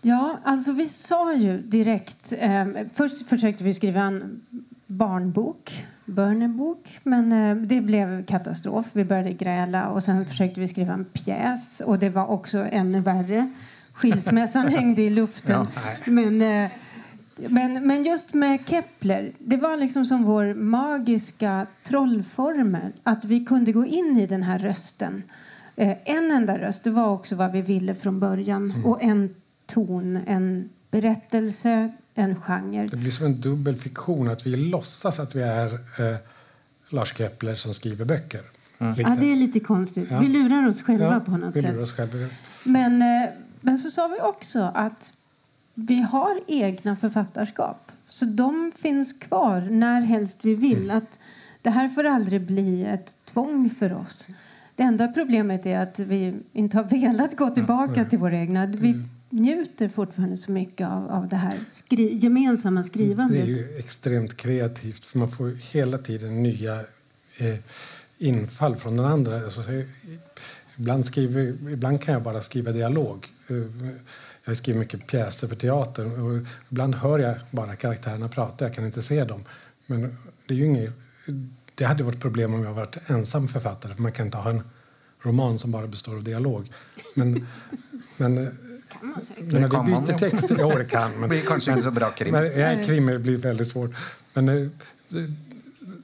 Ja, 0.01 0.39
alltså 0.44 0.72
vi 0.72 0.88
sa 0.88 1.34
ju 1.34 1.62
direkt... 1.62 2.34
Eh, 2.39 2.65
först 2.94 3.29
försökte 3.29 3.63
vi 3.63 3.74
skriva 3.74 4.01
en 4.01 4.41
barnbok, 4.88 5.86
bönebok, 6.06 7.00
men 7.03 7.32
eh, 7.32 7.56
det 7.56 7.82
blev 7.82 8.25
katastrof. 8.25 8.86
Vi 8.94 9.06
började 9.06 9.34
gräla 9.34 9.89
och 9.89 10.03
sen 10.03 10.25
försökte 10.25 10.60
vi 10.60 10.68
skriva 10.68 10.94
en 10.94 11.06
pjäs 11.06 11.82
och 11.86 12.00
det 12.00 12.10
var 12.10 12.27
också 12.27 12.58
ännu 12.72 13.01
värre. 13.01 13.53
Skilsmässan 13.94 14.68
hängde 14.72 15.01
i 15.01 15.10
luften. 15.10 15.68
Men 16.06 16.41
eh, 16.41 16.72
Men, 17.48 17.88
men 17.88 18.03
just 18.03 18.34
med 18.34 18.60
Kepler, 18.65 19.32
det 19.39 19.58
var 19.58 19.77
liksom 19.77 20.06
som 20.06 20.24
vår 20.24 20.53
magiska 20.53 21.68
trollformel. 21.84 22.91
Att 23.03 23.25
vi 23.25 23.46
kunde 23.46 23.72
gå 23.72 23.86
in 23.86 24.18
i 24.18 24.25
den 24.25 24.44
här 24.44 24.60
rösten. 24.60 25.24
Eh, 25.75 25.98
en 26.06 26.32
enda 26.32 26.58
röst, 26.58 26.84
det 26.84 26.89
var 26.89 27.08
också 27.08 27.36
vad 27.36 27.51
vi 27.51 27.62
ville 27.62 27.96
från 27.96 28.20
början. 28.20 28.72
Mm. 28.72 28.86
Och 28.86 29.03
en 29.03 29.36
ton, 29.69 30.19
en 30.27 30.69
berättelse, 30.91 31.91
en 32.15 32.35
genre. 32.35 32.88
Det 32.91 32.97
blir 32.97 33.11
som 33.11 33.25
en 33.25 33.41
dubbel 33.41 33.75
fiktion 33.77 34.29
att 34.29 34.45
vi 34.45 34.55
låtsas 34.55 35.19
att 35.19 35.35
vi 35.35 35.41
är 35.41 35.73
eh, 35.73 36.15
Lars 36.89 37.17
Kepler 37.17 37.55
som 37.55 37.73
skriver 37.73 38.05
böcker. 38.05 38.41
Lite. 38.79 39.01
Ja, 39.01 39.15
det 39.19 39.31
är 39.31 39.35
lite 39.35 39.59
konstigt. 39.59 40.07
Ja. 40.11 40.19
Vi 40.19 40.27
lurar 40.27 40.67
oss 40.67 40.83
själva 40.83 41.13
Ja, 41.13 41.19
på 41.19 41.31
något 41.38 41.55
vi 41.55 41.61
sätt. 41.61 41.71
lurar 41.71 41.81
oss 41.83 41.91
själva. 41.91 42.27
Men, 42.63 43.01
eh, 43.01 43.29
men 43.61 43.77
så 43.77 43.89
sa 43.89 44.07
vi 44.07 44.21
också 44.21 44.71
att 44.73 45.13
vi 45.73 46.01
har 46.01 46.39
egna 46.47 46.95
författarskap. 46.95 47.91
Så 48.07 48.25
de 48.25 48.71
finns 48.75 49.13
kvar 49.13 49.61
när 49.61 50.01
helst 50.01 50.39
vi 50.45 50.55
vill. 50.55 50.91
Att 50.91 51.19
det 51.61 51.69
här 51.69 51.89
får 51.89 52.03
aldrig 52.03 52.41
bli 52.41 52.85
ett 52.85 53.13
tvång 53.25 53.69
för 53.69 53.93
oss. 53.93 54.27
Det 54.75 54.83
enda 54.83 55.07
problemet 55.07 55.65
är 55.65 55.79
att 55.79 55.99
vi 55.99 56.33
inte 56.53 56.77
har 56.77 56.83
velat 56.83 57.38
gå 57.38 57.49
tillbaka 57.49 58.05
till 58.05 58.19
våra 58.19 58.35
egna. 58.38 58.65
Vi 58.65 59.03
njuter 59.29 59.89
fortfarande 59.89 60.38
så 60.38 60.51
mycket 60.51 60.88
av, 60.88 61.12
av 61.12 61.27
det 61.27 61.36
här 61.36 61.59
skri 61.71 62.17
gemensamma 62.17 62.83
Det 62.93 63.41
är 63.41 63.45
ju 63.45 63.77
extremt 63.77 64.38
kreativt 64.38 65.05
för 65.05 65.19
man 65.19 65.31
får 65.31 65.74
hela 65.74 65.98
tiden 65.98 66.43
nya 66.43 66.79
eh, 67.38 67.55
infall 68.17 68.75
från 68.75 68.98
den 68.98 69.05
andra. 69.05 69.43
Alltså, 69.43 69.62
ibland, 70.75 71.05
skriver, 71.05 71.41
ibland 71.71 72.01
kan 72.01 72.13
jag 72.13 72.24
bara 72.24 72.41
skriva 72.41 72.71
dialog. 72.71 73.27
Eh, 73.50 73.89
jag 74.45 74.57
skriver 74.57 74.79
mycket 74.79 75.07
pjäser 75.07 75.48
för 75.48 75.55
teatern 75.55 76.21
och 76.21 76.48
ibland 76.69 76.95
hör 76.95 77.19
jag 77.19 77.36
bara 77.51 77.75
karaktärerna 77.75 78.27
prata. 78.27 78.65
Jag 78.65 78.74
kan 78.74 78.86
inte 78.86 79.01
se 79.01 79.24
dem. 79.24 79.43
Men 79.86 80.01
det 80.48 80.53
är 80.53 80.57
ju 80.57 80.65
inget, 80.65 80.93
det 81.75 81.83
hade 81.86 82.03
varit 82.03 82.19
problem 82.19 82.53
om 82.53 82.63
jag 82.63 82.74
varit 82.74 83.09
ensam 83.09 83.48
författare 83.48 83.93
för 83.93 84.01
man 84.01 84.12
kan 84.12 84.25
inte 84.25 84.38
ha 84.38 84.50
en 84.50 84.62
roman 85.21 85.59
som 85.59 85.71
bara 85.71 85.88
består 85.88 86.15
av 86.15 86.24
dialog. 86.24 86.71
Men, 87.15 87.48
men 88.17 88.38
eh, 88.38 88.53
kan 89.00 89.10
man 89.10 89.22
säkert. 89.22 89.44
men 89.44 89.62
när 89.62 89.84
vi 89.84 89.91
byter 90.08 90.18
texter, 90.18 90.56
ja 90.60 90.77
det 90.77 90.86
kan. 90.86 91.12
Men, 91.20 91.29
blir 91.34 91.41
kanske 91.41 91.72
inte 91.72 91.84
så 91.84 91.91
bra 91.91 92.10
krim. 92.10 92.32
Men, 92.32 92.60
ja, 92.60 92.84
krim 92.86 93.06
blir 93.06 93.38
väldigt 93.38 93.68
svårt. 93.68 93.91
Men 94.34 94.50
eh, 94.50 94.68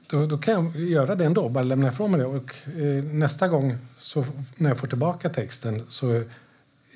då, 0.06 0.26
då 0.26 0.38
kan 0.38 0.54
jag 0.54 0.76
göra 0.82 1.14
det 1.14 1.24
ändå, 1.24 1.48
bara 1.48 1.64
lämna 1.64 1.88
ifrån 1.88 2.10
mig 2.10 2.20
det. 2.20 2.26
Och 2.26 2.54
eh, 2.66 3.04
nästa 3.04 3.48
gång, 3.48 3.78
så, 3.98 4.24
när 4.56 4.70
jag 4.70 4.78
får 4.78 4.86
tillbaka 4.86 5.28
texten, 5.28 5.82
så 5.88 6.10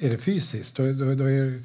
är 0.00 0.10
det 0.10 0.18
fysiskt. 0.18 0.76
Då, 0.76 0.82
då, 0.92 1.14
då 1.14 1.24
är, 1.24 1.62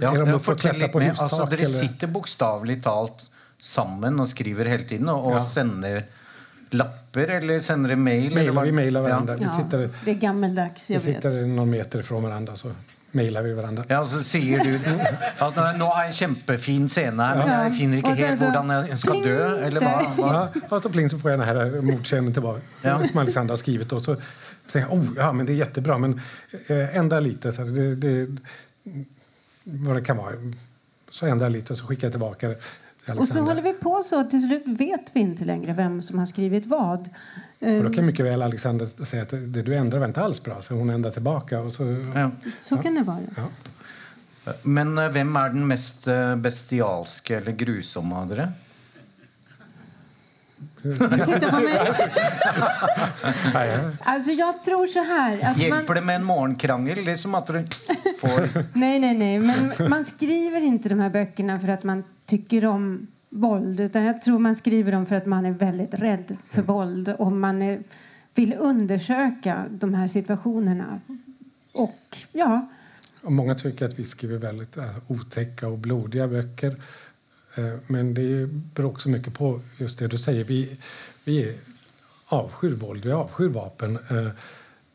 Ja, 0.00 0.14
är 0.14 0.18
de 0.18 0.28
ja, 0.28 0.34
uppe 0.36 0.50
och 0.52 0.58
klättrar 0.58 0.88
på 0.88 1.00
hustak. 1.00 1.50
Dere 1.50 1.60
eller- 1.60 1.66
sitter 1.88 2.06
bokstavelig 2.06 2.82
talt 2.82 3.30
sammen 3.60 4.20
og 4.20 4.28
skriver 4.28 4.64
hele 4.68 4.84
tiden 4.84 5.08
og, 5.08 5.26
og 5.26 5.32
Ja. 5.34 5.40
sender 5.40 6.02
lapper 6.70 7.28
eller 7.28 7.60
sender 7.60 7.88
dere 7.88 7.96
mail? 7.98 8.36
eller 8.38 8.62
vi 8.64 8.72
mailar 8.72 9.00
varandra. 9.02 9.32
Ja. 9.32 9.38
Vi 9.38 9.44
Ja, 9.44 9.64
sitter, 9.64 9.90
det 10.04 10.10
är 10.10 10.14
gammeldags, 10.14 10.90
vi 10.90 10.94
jag 10.94 11.00
vet. 11.00 11.14
sitter 11.16 11.46
någon 11.46 11.70
meter 11.70 12.00
ifrån 12.00 12.22
varandra 12.22 12.56
så 12.56 12.72
mailar 13.14 13.42
vi 13.42 13.52
varandra. 13.56 13.84
Ja, 13.88 14.00
så 14.06 14.20
sier 14.26 14.58
du 14.64 14.74
at 15.44 15.58
nå 15.78 15.86
er 15.94 16.06
en 16.08 16.12
kjempefin 16.12 16.88
scene 16.88 17.22
her, 17.28 17.36
men 17.40 17.48
Ja. 17.48 17.62
jeg 17.64 17.74
finner 17.78 17.96
ikke 17.98 18.10
Og 18.10 18.16
så- 18.16 18.26
helt 18.26 18.40
hvordan 18.40 18.88
jeg 18.88 18.98
skal 18.98 19.12
pling, 19.12 19.24
dø. 19.24 19.66
Eller 19.66 19.80
så- 19.80 19.86
hva? 19.86 20.14
hva? 20.16 20.32
Ja, 20.70 20.76
och 20.76 20.82
så 20.82 20.88
pling 20.90 21.10
så 21.10 21.18
får 21.18 21.30
jag 21.30 21.40
den 21.40 21.48
här 21.48 21.80
motsägelsen 21.80 22.32
tillbaka 22.32 22.60
Ja. 22.82 22.98
som 23.06 23.18
Alexandra 23.18 23.52
har 23.52 23.58
skrivit. 23.58 23.92
Och 23.92 24.04
så 24.04 24.16
säger 24.66 24.86
jag, 24.86 24.98
oh, 24.98 25.04
ja 25.16 25.32
men 25.32 25.46
det 25.46 25.52
är 25.52 25.56
jättebra 25.56 25.98
men 25.98 26.20
eh, 26.68 26.96
ändra 26.96 27.20
lite. 27.20 27.52
Så 27.52 27.62
det, 27.62 27.94
det, 27.94 28.26
vad 29.64 29.96
det 29.96 30.02
kan 30.02 30.16
vara. 30.16 30.32
Så 31.10 31.26
ändrar 31.26 31.46
jag 31.46 31.52
lite 31.52 31.72
och 31.72 31.78
så 31.78 31.86
skickar 31.86 32.06
jag 32.06 32.12
tillbaka 32.12 32.48
det 32.48 32.56
Och 33.18 33.28
så 33.28 33.40
håller 33.40 33.62
vi 33.62 33.72
på 33.72 34.00
så. 34.02 34.24
Till 34.24 34.42
slut 34.42 34.62
vet 34.66 35.10
vi 35.12 35.20
inte 35.20 35.44
längre 35.44 35.72
vem 35.72 36.02
som 36.02 36.18
har 36.18 36.26
skrivit 36.26 36.66
vad. 36.66 37.08
Eh, 37.60 37.76
Och 37.76 37.84
då 37.84 37.90
kan 37.92 38.06
mycket 38.06 38.26
väl 38.26 38.42
Alexandra 38.42 38.86
säga 38.86 39.22
att 39.22 39.30
det 39.30 39.62
du 39.62 39.74
ändrar 39.74 39.98
var 39.98 40.06
inte 40.06 40.20
alls 40.22 40.42
bra. 40.42 40.62
Så 40.62 40.74
hon 40.74 40.90
ändrar 40.90 41.10
tillbaka 41.10 41.60
och 41.60 41.72
så... 41.72 41.82
Ja. 42.14 42.30
Så 42.62 42.76
kan 42.76 42.94
det 42.94 43.02
vara. 43.02 43.18
Ja. 43.36 43.42
Men 44.62 44.98
eh, 44.98 45.08
hvem 45.08 45.36
er 45.36 45.48
den 45.48 45.66
mest 45.66 46.06
eh, 46.08 46.36
bestialske 46.36 47.36
eller 47.36 47.52
grusomme 47.52 48.14
av 48.14 48.28
dere? 48.28 48.48
Titta 51.26 51.50
på 51.50 51.60
mig. 51.60 51.78
Alltså 54.00 54.30
jag 54.30 54.62
tror 54.62 54.86
så 54.86 55.02
här. 55.04 55.36
Att 55.36 55.42
man, 55.42 55.60
Hjelper 55.60 55.94
det 55.94 56.00
med 56.00 56.16
en 56.16 56.24
morgenkrangel? 56.24 57.04
Liksom 57.04 57.34
at 57.34 57.46
dere 57.46 57.64
får 58.20 58.48
nej, 58.78 58.98
nej, 59.00 59.14
nej. 59.18 59.38
Men 59.38 59.72
man 59.90 60.04
skriver 60.04 60.60
inte 60.60 60.88
de 60.88 61.00
här 61.00 61.10
böckerna 61.10 61.58
för 61.60 61.68
att 61.68 61.84
man 61.84 62.04
tycker 62.38 62.64
om 62.66 63.06
våld. 63.30 63.80
Utan 63.80 64.04
jag 64.04 64.22
tror 64.22 64.38
man 64.38 64.54
skriver 64.54 64.92
dem 64.92 65.06
för 65.06 65.14
att 65.16 65.26
man 65.26 65.46
är 65.46 65.50
väldigt 65.52 65.94
rädd 65.94 66.36
för 66.50 66.62
våld. 66.62 67.08
Och 67.18 67.32
man 67.32 67.62
är, 67.62 67.82
vill 68.34 68.54
undersöka 68.54 69.64
de 69.70 69.94
här 69.94 70.06
situationerna. 70.06 71.00
Och 71.72 72.16
ja, 72.32 72.68
Och 73.22 73.32
många 73.32 73.54
tycker 73.54 73.84
att 73.86 73.98
vi 73.98 74.04
skriver 74.04 74.38
väldigt 74.38 74.76
eh, 74.76 74.96
otäcka 75.08 75.68
och 75.68 75.78
blodiga 75.78 76.28
böcker. 76.28 76.82
Eh, 77.58 77.74
Men 77.86 78.14
det 78.14 78.46
beror 78.74 78.90
också 78.90 79.08
mycket 79.08 79.34
på 79.34 79.60
just 79.78 79.98
det 79.98 80.06
du 80.08 80.18
säger. 80.18 80.44
Vi, 80.44 80.78
vi 81.24 81.56
avskyr 82.26 82.70
våld, 82.74 83.04
vi 83.04 83.12
avskyr 83.12 83.48
vapen. 83.48 83.96
eh, 84.10 84.28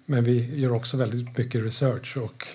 Men 0.05 0.23
vi 0.23 0.59
gör 0.59 0.71
också 0.71 0.97
väldigt 0.97 1.37
mycket 1.37 1.63
research. 1.63 2.17
Och 2.17 2.47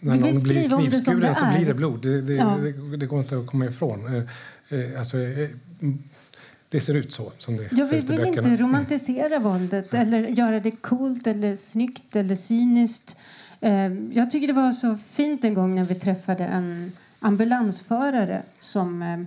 när 0.00 0.14
Vi 0.14 0.32
någon 0.32 0.42
blir 0.42 0.68
knivskuren 0.68 1.34
så 1.34 1.44
blir 1.56 1.66
det 1.66 1.74
blod. 1.74 2.02
Det, 2.02 2.20
det, 2.20 2.34
Ja. 2.34 2.58
det, 2.90 2.96
det 2.96 3.06
går 3.06 3.20
inte 3.20 3.38
att 3.38 3.46
komma 3.46 3.66
ifrån. 3.66 4.06
Eh, 4.06 4.80
eh, 4.80 4.98
Alltså, 4.98 5.18
eh, 5.18 5.48
det 6.68 6.80
ser 6.80 6.94
ut 6.94 7.12
så. 7.12 7.32
Som 7.38 7.56
det 7.56 7.68
Jag 7.72 7.86
vill, 7.86 8.02
vill 8.06 8.24
inte 8.24 8.56
romantisera 8.56 9.38
våldet 9.38 9.94
eller 9.94 10.28
göra 10.28 10.60
det 10.60 10.70
coolt 10.70 11.26
eller 11.26 11.56
snyggt 11.56 12.16
eller 12.16 12.34
cyniskt. 12.34 13.20
Jag 14.12 14.30
tycker 14.30 14.46
det 14.46 14.52
var 14.52 14.72
så 14.72 14.96
fint 14.96 15.44
en 15.44 15.54
gång 15.54 15.74
när 15.74 15.84
vi 15.84 15.94
träffade 15.94 16.44
en 16.44 16.92
ambulansförare 17.20 18.42
som 18.58 19.26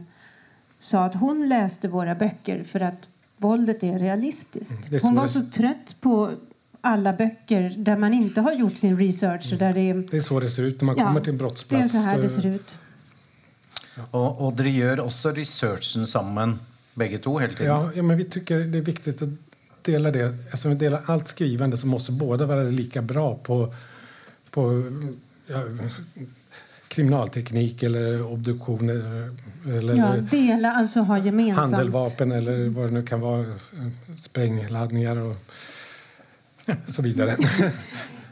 sa 0.80 1.06
att 1.06 1.16
hon 1.16 1.50
läste 1.50 1.88
våra 1.88 2.16
böcker 2.16 2.64
för 2.64 2.80
att 2.80 3.10
våldet 3.38 3.84
är 3.84 4.00
realistiskt. 4.00 4.90
så 5.02 5.08
Hon 5.08 5.16
var 5.16 5.28
så 5.28 5.42
trött 5.42 5.96
på 6.02 6.32
alla 6.84 7.14
böcker 7.14 7.74
där 7.78 7.98
man 7.98 8.14
inte 8.14 8.42
har 8.42 8.54
gjort 8.54 8.78
sin 8.78 8.98
research. 8.98 9.54
och 9.54 9.60
Där 9.60 9.74
det, 9.74 9.90
är, 9.90 10.08
Det 10.12 10.18
är 10.18 10.22
så 10.22 10.40
det 10.40 10.50
ser 10.50 10.64
ut 10.64 10.82
när 10.82 10.86
man 10.86 10.96
ja, 10.98 11.06
kommer 11.08 11.20
till 11.22 11.30
en 11.30 11.38
det 11.38 11.44
brottsplats. 11.44 11.84
är 11.84 11.88
så 11.88 11.98
här 11.98 12.22
det 12.22 12.30
ser 12.30 12.46
ut. 12.56 12.76
Og, 14.12 14.42
og 14.42 14.56
dere 14.58 14.70
gjør 14.74 15.00
også 15.04 15.32
researchen 15.38 16.08
sammen, 16.10 16.56
begge 16.98 17.18
to, 17.22 17.36
hele 17.38 17.54
tiden? 17.54 17.68
Ja, 17.72 17.92
ja, 17.96 18.04
men 18.04 18.18
vi 18.18 18.24
tycker 18.24 18.58
det 18.60 18.78
är 18.78 18.82
viktigt 18.82 19.22
att 19.22 19.30
dela 19.86 20.12
det. 20.12 20.26
Alltså, 20.52 20.70
vi 20.70 20.76
delar 20.76 21.02
allt 21.06 21.28
skrivande 21.28 21.78
så 21.78 21.88
måste 21.88 22.12
båda 22.12 22.46
vara 22.46 22.64
lika 22.64 23.02
bra 23.02 23.36
på, 23.44 23.74
på 24.52 24.84
ja, 25.48 25.62
kriminalteknik 26.88 27.84
eller 27.84 28.32
obduktioner 28.32 29.30
eller 29.68 29.96
Ja, 29.96 30.16
dela, 30.32 30.72
alltså 30.72 31.00
ha 31.00 31.18
gemensamt. 31.18 31.72
handeldvapen 31.72 32.32
eller 32.32 32.70
vad 32.70 32.86
det 32.86 32.94
nu 32.94 33.04
kan 33.06 33.20
vara, 33.22 33.46
sprängladdningar 34.20 35.18
och 35.18 35.36
så 36.96 37.02
vidare. 37.02 37.36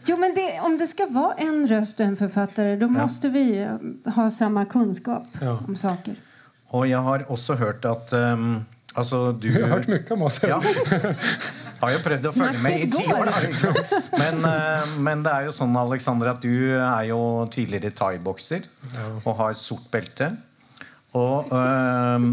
Jo, 0.06 0.18
men 0.18 0.34
det, 0.36 0.60
om 0.62 0.78
det 0.78 0.88
ska 0.88 1.06
vara 1.06 1.34
en 1.34 1.68
röst 1.68 2.00
och 2.00 2.06
en 2.06 2.18
författare 2.18 2.76
då 2.76 2.88
måste 2.88 3.30
vi 3.30 3.62
eh, 3.64 4.14
ha 4.14 4.30
samma 4.30 4.66
kunskap 4.66 5.24
Ja. 5.42 5.60
om 5.68 5.76
saker. 5.76 6.16
Og 6.72 6.88
jeg 6.88 7.00
har 7.04 7.26
også 7.32 7.56
hørt 7.60 7.86
at 7.86 8.14
um, 8.14 8.66
Altså, 8.96 9.32
du 9.32 9.48
Jag 9.48 9.68
har 9.68 9.78
hört 9.78 9.88
mycket 9.88 10.12
om 10.12 10.22
oss. 10.22 10.42
Ja. 10.44 10.58
Har 11.80 11.92
jo 11.94 12.00
prøvd 12.04 12.26
å 12.28 12.32
følge 12.36 12.60
med 12.60 12.74
i 12.76 12.90
Snakket 12.92 12.98
ti 12.98 13.14
år. 13.14 13.30
men, 14.22 14.42
eh, 14.50 14.90
men 15.00 15.24
det 15.24 15.32
er 15.32 15.46
jo 15.48 15.54
sånn, 15.56 15.78
Alexander, 15.80 16.28
at 16.34 16.42
du 16.44 16.76
er 16.76 17.06
jo 17.08 17.20
tidligere 17.52 17.94
thaibokser 17.96 18.68
og 19.24 19.32
har 19.40 19.56
sort 19.56 19.88
belte. 19.94 20.28
Og, 21.16 21.54
eh, 21.56 22.28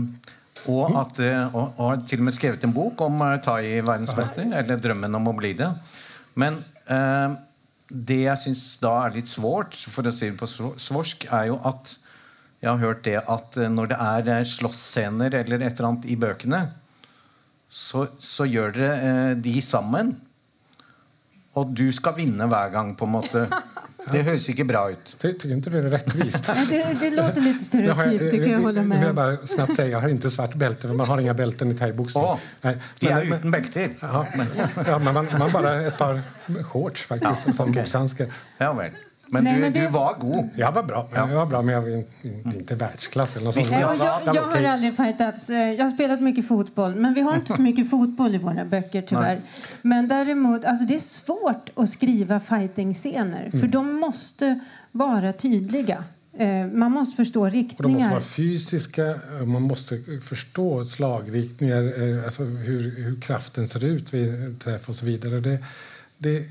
og, 0.66 0.96
at, 0.98 1.20
eh, 1.22 1.54
og, 1.54 1.74
og 1.78 1.84
har 1.92 2.00
til 2.08 2.22
og 2.22 2.28
med 2.28 2.34
skrevet 2.36 2.64
en 2.66 2.74
bok 2.74 3.00
om 3.06 3.20
eh, 3.26 3.36
thai-verdensmester, 3.44 4.48
eller 4.58 4.80
'Drømmen 4.82 5.14
om 5.14 5.30
å 5.30 5.36
bli 5.38 5.54
det'. 5.58 5.70
Men 6.38 6.60
eh, 6.88 7.36
det 7.88 8.20
jeg 8.24 8.42
syns 8.42 8.64
da 8.82 8.94
er 9.06 9.14
litt 9.16 9.30
svårt, 9.30 9.74
å 9.78 10.12
si 10.12 10.28
det 10.30 10.38
på 10.40 10.46
sv- 10.50 10.76
svorsk, 10.78 11.28
er 11.32 11.46
jo 11.52 11.60
at 11.64 11.96
jeg 12.60 12.70
har 12.72 12.78
hørt 12.82 13.04
det 13.06 13.16
at 13.22 13.56
eh, 13.56 13.68
når 13.70 13.92
det 13.92 13.98
er 14.02 14.32
eh, 14.38 14.44
slåssscener 14.44 15.34
eller 15.42 15.62
et 15.62 15.78
eller 15.78 15.88
annet 15.92 16.08
i 16.10 16.16
bøkene, 16.18 16.64
så, 17.70 18.06
så 18.18 18.46
gjør 18.48 18.72
dere 18.74 18.94
eh, 18.98 19.34
de 19.44 19.60
sammen. 19.62 20.16
Og 21.58 21.70
du 21.74 21.88
skal 21.92 22.14
vinne 22.18 22.46
hver 22.50 22.70
gang, 22.74 22.94
på 22.98 23.06
en 23.08 23.14
måte. 23.18 23.46
Det 24.12 24.22
høres 24.24 24.48
ikke 24.48 24.64
bra 24.64 24.90
ut. 24.90 25.14
Ty, 25.18 25.32
tycker 25.32 25.52
inte 25.54 25.70
du 25.70 25.80
det 25.82 25.88
är 25.88 25.90
rättvist? 25.90 26.46
Det, 26.70 26.96
det 27.00 27.10
låter 27.10 27.40
lite 27.40 27.78
Jag 27.78 27.96
stereotypt, 27.96 28.30
det 28.30 28.38
kan 28.38 28.50
jag 28.52 28.60
hålla 28.60 28.82
med 28.82 29.02
jag 29.02 29.08
om. 29.10 29.16
bara 29.16 29.36
snabbt 29.46 29.76
säga, 29.76 29.88
jag 29.88 30.00
har 30.00 30.08
inte 30.08 30.30
svart 30.30 30.54
bälte, 30.54 30.88
för 30.88 30.94
man 30.94 31.06
har 31.08 31.18
inga 31.20 31.34
bälten 31.34 31.70
i 31.70 31.74
thaiboxning. 31.74 32.24
Å, 32.24 32.38
Nej, 32.60 32.76
de 33.00 33.06
men- 33.08 33.28
men- 33.28 33.38
uten 33.38 33.50
belter. 33.50 33.90
Ja, 34.00 34.26
men, 34.36 34.46
ja, 34.86 34.98
men 34.98 35.14
man, 35.14 35.26
man 35.38 35.50
bara 35.52 35.80
ett 35.86 35.98
par 35.98 36.22
shorts 36.64 37.02
faktiskt, 37.02 37.42
Ja, 37.46 37.52
som 37.54 37.70
okej. 37.70 37.82
boxhandskar. 37.82 38.26
Ja 38.58 38.72
vel. 38.72 38.90
Men, 39.30 39.44
Nej, 39.44 39.54
du, 39.54 39.60
men 39.60 39.72
det- 39.72 39.80
du 39.80 39.88
var 39.88 40.14
god. 40.20 40.48
Jag 40.56 40.72
var 40.72 40.82
bra, 40.82 41.08
men, 41.12 41.28
jag 41.30 41.36
var 41.36 41.46
bra, 41.46 41.62
men 41.62 41.74
jag 41.74 41.82
var 41.82 42.04
inte, 42.22 42.74
världsklass 42.74 43.36
eller 43.36 43.44
något 43.44 43.54
sånt. 43.54 43.70
Nej, 43.70 43.80
Ja, 43.80 43.94
jag, 43.98 44.20
ja, 44.26 44.32
jag 44.34 44.42
har 44.42 44.62
aldrig 44.64 44.96
fightats. 44.96 45.50
Eh, 45.50 45.56
Jag 45.72 45.84
har 45.84 45.90
spelat 45.90 46.20
mycket 46.20 46.48
fotboll, 46.48 46.94
men 46.94 47.14
vi 47.14 47.20
har 47.20 47.34
inte 47.36 47.52
så 47.52 47.62
mycket 47.62 47.90
fotboll 47.90 48.34
i 48.34 48.38
våra 48.38 48.64
böcker 48.64 49.02
tyvärr. 49.02 49.40
Men 49.82 50.08
däremot, 50.08 50.64
alltså 50.64 50.84
det 50.84 50.94
är 50.94 50.98
svårt 50.98 51.70
att 51.76 51.88
skriva 51.88 52.40
fighting-scener, 52.40 53.50
för 53.60 53.66
de 53.66 53.92
måste 54.00 54.60
vara 54.92 55.32
tydliga. 55.32 56.04
Eh, 56.38 56.66
Man 56.72 56.92
måste 56.92 57.16
förstå 57.16 57.40
Och 57.42 57.50
de 57.50 57.58
måste 57.60 57.74
riktningar. 57.76 58.10
vara 58.10 58.20
fysiska, 58.20 59.14
och 59.40 59.48
man 59.48 59.62
måste 59.62 59.98
förstå 60.28 60.84
slagriktningar, 60.86 61.82
eh, 62.18 62.24
alltså 62.24 62.42
hur, 62.44 63.04
hur 63.04 63.20
kraften 63.20 63.68
ser 63.68 63.84
ut 63.84 64.14
vid 64.14 64.60
träff 64.60 64.88
och 64.88 64.96
så 64.96 65.06
vidare. 65.06 65.40
Det, 65.40 65.58
det, 66.18 66.42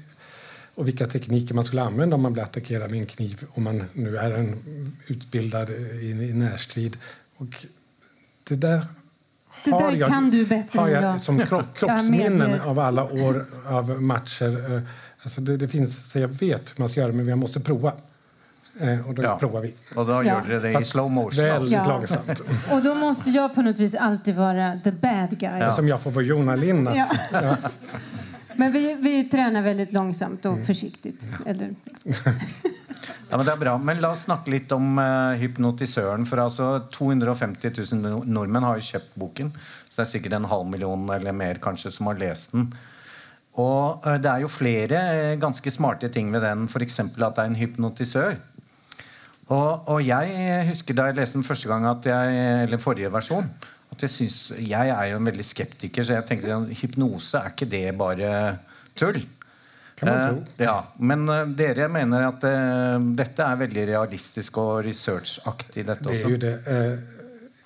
och 0.78 0.88
vilka 0.88 1.08
tekniker 1.08 1.56
man 1.56 1.66
skulle 1.66 1.82
använda 1.82 2.16
om 2.16 2.22
man 2.22 2.34
blir 2.34 2.44
attackerad 2.44 2.92
med 2.92 3.00
en 3.00 3.06
kniv 3.06 3.44
om 3.54 3.64
man 3.64 3.84
nu 3.94 4.18
är 4.18 4.32
en 4.32 4.56
utbildad 5.08 5.70
i, 5.70 6.10
i 6.30 6.34
närstrid. 6.34 6.98
Och 7.38 7.66
det 8.44 8.56
där 8.56 8.86
Det 9.66 9.72
har 9.72 9.92
där 9.92 10.06
kan 10.08 10.30
du 10.32 10.46
bättre 10.46 10.80
har 10.80 10.88
än 10.88 10.94
jag 10.94 11.04
jag. 11.04 11.22
som 11.22 11.38
kropp, 11.46 11.66
Jag 11.66 11.76
kroppsminnen 11.76 12.62
av 12.62 12.80
alla 12.80 13.04
år 13.04 13.46
av 13.68 14.02
matcher. 14.02 14.74
Eh, 14.76 14.82
Alltså 15.24 15.42
det, 15.42 15.58
det 15.58 15.68
finns, 15.68 16.12
så 16.12 16.20
jag 16.20 16.28
vet 16.28 16.62
hur 16.70 16.76
man 16.82 16.90
ska 16.90 17.00
göra, 17.00 17.12
men 17.12 17.28
jag 17.28 17.38
måste 17.38 17.60
prova. 17.60 17.92
Eh, 18.80 19.08
Och 19.08 19.16
då 19.16 19.24
Ja. 19.24 19.40
provar 19.40 19.62
vi. 19.62 19.74
Och 19.96 20.06
då 20.06 20.14
Ja. 20.14 20.24
gör 20.24 20.44
du 20.48 20.60
det 20.60 20.80
i 20.82 20.86
slow 20.86 21.12
motion. 21.12 21.44
Väldigt 21.46 21.72
Ja. 21.72 21.88
långsamt. 21.88 22.40
Och 22.72 22.84
då 22.84 22.96
måste 22.96 23.30
jag 23.30 23.56
på 23.56 23.62
något 23.62 23.80
vis 23.80 23.96
alltid 23.96 24.36
vara 24.36 24.80
the 24.84 24.92
bad 24.92 25.30
guy. 25.40 25.60
Ja. 25.60 25.72
Som 25.74 25.88
jag 25.88 26.02
får 26.02 26.12
vara 26.12 26.26
Jona 26.26 26.56
Linna. 26.56 26.96
Ja. 27.32 27.58
Men 28.58 28.72
vi, 28.72 28.98
vi 29.00 29.24
tränar 29.30 29.62
väldigt 29.62 29.94
långsamt 29.94 30.46
och 30.46 30.66
försiktigt. 30.66 31.24
Eller, 31.46 31.70
Ja, 33.30 33.38
men 33.38 33.46
det 33.46 33.52
er 33.52 33.60
bra. 33.60 33.78
Men 33.78 34.00
la 34.02 34.14
oss 34.16 34.24
snakke 34.24 34.52
litt 34.54 34.72
om 34.72 35.00
uh, 35.00 35.36
hypnotisøren. 35.40 36.24
For 36.28 36.40
altså 36.40 36.68
250 36.96 37.74
000 37.76 38.04
no- 38.04 38.24
nordmenn 38.24 38.64
har 38.64 38.80
jo 38.80 38.86
kjøpt 38.88 39.18
boken. 39.20 39.52
Så 39.90 39.98
det 40.00 40.06
er 40.06 40.12
sikkert 40.14 40.38
en 40.38 40.48
halv 40.48 40.70
million 40.72 41.04
eller 41.12 41.36
mer 41.36 41.60
kanskje 41.64 41.92
som 41.92 42.08
har 42.08 42.20
lest 42.22 42.56
den. 42.56 42.70
Og 43.58 44.06
eh, 44.06 44.20
det 44.22 44.30
er 44.30 44.44
jo 44.44 44.52
flere 44.54 45.00
eh, 45.18 45.40
ganske 45.42 45.72
smarte 45.74 46.12
ting 46.14 46.30
ved 46.32 46.44
den, 46.46 46.68
f.eks. 46.70 47.00
at 47.02 47.18
det 47.18 47.42
er 47.42 47.48
en 47.50 47.58
hypnotisør. 47.58 48.36
Og, 49.48 49.88
og 49.90 50.04
jeg 50.06 50.68
husker 50.70 50.96
da 50.96 51.08
jeg 51.10 51.18
leste 51.18 51.40
den 51.40 51.48
første 51.48 51.72
gang, 51.72 51.88
at 51.90 52.06
jeg, 52.06 52.38
eller 52.68 52.84
forrige 52.84 53.12
versjon 53.12 53.48
at 53.92 54.02
jeg, 54.02 54.10
synes, 54.10 54.54
jeg 54.60 54.90
er 54.90 55.06
jo 55.12 55.18
en 55.18 55.26
veldig 55.26 55.46
skeptiker, 55.46 56.04
så 56.04 56.14
jeg 56.18 56.26
tenkte 56.30 56.54
at 56.54 56.70
hypnose, 56.82 57.38
er 57.40 57.54
ikke 57.54 57.66
det 57.72 57.98
bare 57.98 58.58
tull? 58.96 59.22
Kan 59.98 60.10
man 60.10 60.18
Eh, 60.22 60.28
tro. 60.30 60.44
ja, 60.64 60.76
Men 61.00 61.30
eh, 61.30 61.46
dere 61.58 61.88
mener 61.90 62.28
at 62.28 62.44
eh, 62.46 63.00
dette 63.18 63.42
er 63.44 63.56
veldig 63.64 63.88
realistisk 63.90 64.58
og 64.62 64.84
researchaktig, 64.86 65.86
dette 65.88 66.04
Det 66.04 66.12
är 66.12 66.26
også? 66.26 66.30
ju 66.30 66.38
det. 66.38 66.54
Eh, 66.68 67.00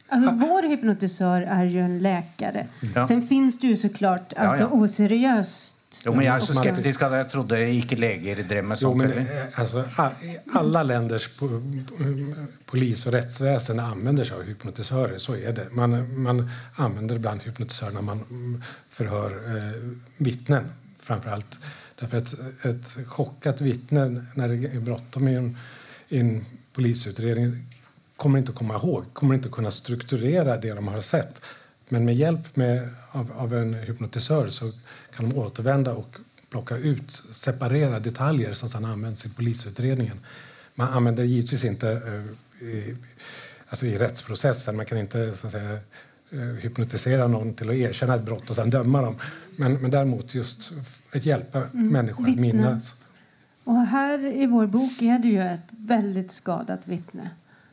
alltså, 0.10 0.32
vår 0.32 0.70
hypnotisör 0.70 1.42
är 1.42 1.64
ju 1.66 1.80
en 1.80 2.00
läkare. 2.00 2.68
Ja. 2.96 3.06
Sen 3.06 3.22
finns 3.22 3.60
det 3.60 3.68
ju 3.68 3.76
såklart 3.76 4.34
alltså, 4.38 4.64
ja. 4.64 4.70
oseriöst. 4.72 5.78
Jo, 6.06 6.14
men 6.16 6.24
jeg 6.26 6.36
er 6.36 6.40
så 6.40 6.54
Man- 6.54 6.64
skeptisk 6.64 7.02
at 7.02 7.12
jeg 7.12 7.28
trodde 7.30 7.58
ikke 7.76 7.96
leger 7.96 8.44
drev 8.50 8.64
med 8.64 8.78
jo, 8.82 8.88
sånt. 8.92 8.98
men, 8.98 9.10
heller. 9.12 9.48
eh, 9.48 9.60
alltså, 9.60 9.84
alla 10.56 10.84
länders 10.84 11.28
po, 11.28 11.50
polis 12.66 13.06
och 13.06 13.12
rättsväsen 13.14 13.80
använder 13.80 14.26
sig 14.26 14.36
av 14.38 14.44
hypnotisörer. 14.44 15.18
Så 15.18 15.36
är 15.36 15.54
det. 15.54 15.68
Man, 15.72 16.22
man 16.22 16.50
använder 16.76 17.16
ibland 17.16 17.42
hypnotisörer 17.42 17.92
när 17.92 18.02
man 18.02 18.24
förhör 18.90 19.58
eh, 19.58 19.82
vittnen, 20.18 20.64
framför 21.02 21.30
allt. 21.30 21.60
Därför 22.00 22.18
att 22.18 22.34
ett 22.66 23.08
chockat 23.08 23.62
vittne, 23.62 24.26
när 24.36 24.48
det 24.48 24.68
är 24.76 24.80
bråttom 24.80 25.28
i 25.28 25.36
en, 25.36 25.58
i 26.10 26.20
en 26.20 26.46
polisutredning 26.74 27.68
kommer 28.16 28.40
inte 28.40 28.52
att 28.52 28.58
komma 28.58 28.76
ihåg, 28.76 29.06
kommer 29.14 29.36
inte 29.36 29.48
att 29.48 29.54
kunna 29.54 29.72
strukturera 29.72 30.58
det 30.58 30.74
de 30.74 30.88
har 30.88 31.02
sett. 31.02 31.42
Men 31.92 32.06
med 32.06 32.16
hjälp 32.16 32.56
med, 32.56 32.90
av, 33.12 33.32
av 33.32 33.54
en 33.54 33.74
hypnotisör 33.74 34.50
så 34.50 34.72
kan 35.16 35.30
de 35.30 35.38
återvända 35.38 35.94
och 35.94 36.16
plocka 36.50 36.78
ut, 36.78 37.12
separera 37.34 38.00
detaljer 38.00 38.54
som 38.54 38.70
sedan 38.70 38.86
används 38.86 39.26
i 39.26 39.30
polisutredningen. 39.30 40.20
Man 40.76 40.88
använder 40.88 41.24
givetvis 41.24 41.66
inte 41.66 41.92
eh, 41.92 42.68
i, 42.68 42.96
alltså 43.68 43.86
i 43.86 43.98
rättsprocessen, 43.98 44.76
man 44.76 44.86
kan 44.86 44.98
inte 44.98 45.34
så 45.38 45.48
att 45.48 45.54
säga, 45.54 45.80
eh, 46.32 46.40
hypnotisera 46.40 47.28
någon 47.28 47.54
till 47.54 47.70
att 47.70 47.76
erkänna 47.76 48.16
ett 48.16 48.26
brott 48.26 48.50
och 48.50 48.56
sen 48.56 48.70
döma 48.70 49.02
dem. 49.02 49.16
Men, 49.56 49.74
men 49.74 49.92
däremot 49.92 50.36
just 50.36 50.72
att 51.16 51.26
hjälpa 51.26 51.62
människor 51.72 52.24
att 52.24 52.30
vittnen. 52.30 52.58
minnas. 52.58 52.94
Och 53.64 53.78
här 53.78 54.26
i 54.26 54.46
vår 54.46 54.68
bok 54.68 55.02
är 55.02 55.20
det 55.20 55.28
ju 55.28 55.42
ett 55.42 55.70
väldigt 55.70 56.32
skadat 56.32 56.88
vittne 56.88 57.30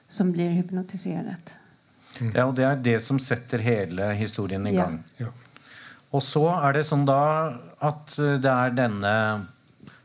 som 0.08 0.32
blir 0.32 0.50
hypnotiserat. 0.50 1.56
Ja, 2.34 2.46
og 2.46 2.56
Det 2.58 2.64
er 2.66 2.80
det 2.82 2.96
som 3.04 3.18
setter 3.22 3.62
hele 3.62 4.12
historien 4.18 4.66
i 4.66 4.74
gang. 4.76 4.98
Ja. 5.20 5.30
Og 6.14 6.24
så 6.24 6.44
er 6.56 6.78
det 6.78 6.86
sånn 6.88 7.06
da 7.08 7.20
at 7.84 8.16
eh, 8.22 8.38
det 8.40 8.50
er 8.52 8.74
denne 8.76 9.14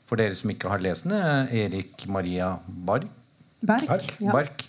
For 0.10 0.19
dere 0.19 0.36
som 0.36 0.52
ikke 0.52 0.69
har 0.69 0.84
lest 0.84 1.08
den, 1.08 1.15
eh, 1.15 1.54
Erik 1.63 2.06
Maria 2.12 2.54
Bark, 2.67 3.08
Bark. 3.63 3.88
Bark. 3.88 4.10
Ja. 4.19 4.32
Bark 4.36 4.65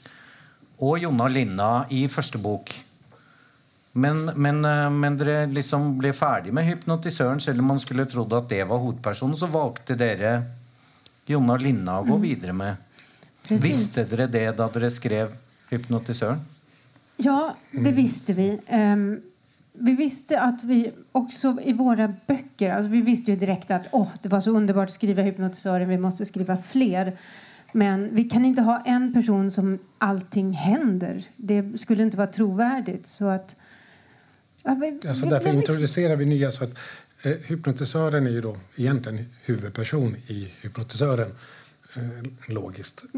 og 0.84 0.98
Jonna 1.02 1.26
Linna 1.30 1.70
i 1.94 2.04
første 2.10 2.38
bok. 2.42 2.72
Men, 3.94 4.18
men, 4.34 4.64
eh, 4.66 4.88
men 4.90 5.18
dere 5.18 5.44
liksom 5.50 5.92
ble 5.98 6.14
ferdig 6.16 6.54
med 6.54 6.66
hypnotisøren, 6.66 7.42
selv 7.42 7.62
om 7.62 7.72
man 7.74 7.82
skulle 7.82 8.06
trodd 8.10 8.32
at 8.34 8.48
det 8.50 8.64
var 8.70 8.82
hovedpersonen, 8.82 9.36
så 9.38 9.50
valgte 9.50 9.98
dere 9.98 10.36
Jonna 11.30 11.58
Linna 11.60 12.00
å 12.00 12.08
gå 12.08 12.18
videre 12.22 12.54
med. 12.56 12.80
Precis. 13.44 13.64
Visste 13.64 14.06
dere 14.10 14.26
det 14.30 14.48
da 14.56 14.68
dere 14.72 14.90
skrev 14.90 15.32
'Hypnotisøren'? 15.70 16.53
Ja, 17.16 17.56
det 17.70 17.92
visste 17.92 18.32
vi. 18.32 18.60
Ehm, 18.66 19.20
vi 19.72 19.92
visste 19.92 20.40
att 20.40 20.64
vi 20.64 20.92
också 21.12 21.56
i 21.64 21.72
våra 21.72 22.14
böcker, 22.26 22.72
alltså 22.72 22.90
vi 22.90 23.00
visste 23.00 23.30
ju 23.30 23.36
direkt 23.36 23.70
att 23.70 23.88
åh, 23.92 24.08
det 24.22 24.28
var 24.28 24.40
så 24.40 24.50
underbart 24.50 24.88
att 24.88 24.94
skriva 24.94 25.22
hypnotisören, 25.22 25.88
vi 25.88 25.98
måste 25.98 26.26
skriva 26.26 26.56
fler. 26.56 27.12
Men 27.72 28.14
vi 28.14 28.24
kan 28.24 28.44
inte 28.44 28.62
ha 28.62 28.82
en 28.86 29.12
person 29.14 29.50
som 29.50 29.78
allting 29.98 30.52
händer. 30.52 31.24
Det 31.36 31.80
skulle 31.80 32.02
inte 32.02 32.16
vara 32.16 32.26
trovärdigt. 32.26 33.06
Så 33.06 33.26
att, 33.26 33.56
ja, 34.62 34.74
vi, 34.80 35.08
Alltså 35.08 35.24
vi 35.24 35.30
därför 35.30 35.44
blev 35.44 35.54
liksom- 35.54 35.56
introducerar 35.56 36.16
vi 36.16 36.24
nya. 36.24 36.52
Så 36.52 36.64
att, 36.64 36.70
eh, 37.24 37.32
hypnotisören 37.46 38.26
är 38.26 38.30
ju 38.30 38.40
då 38.40 38.56
egentligen 38.76 39.26
huvudperson 39.44 40.16
i 40.16 40.52
hypnotisören. 40.60 41.28
Eh, 41.96 42.52
logiskt. 42.54 43.02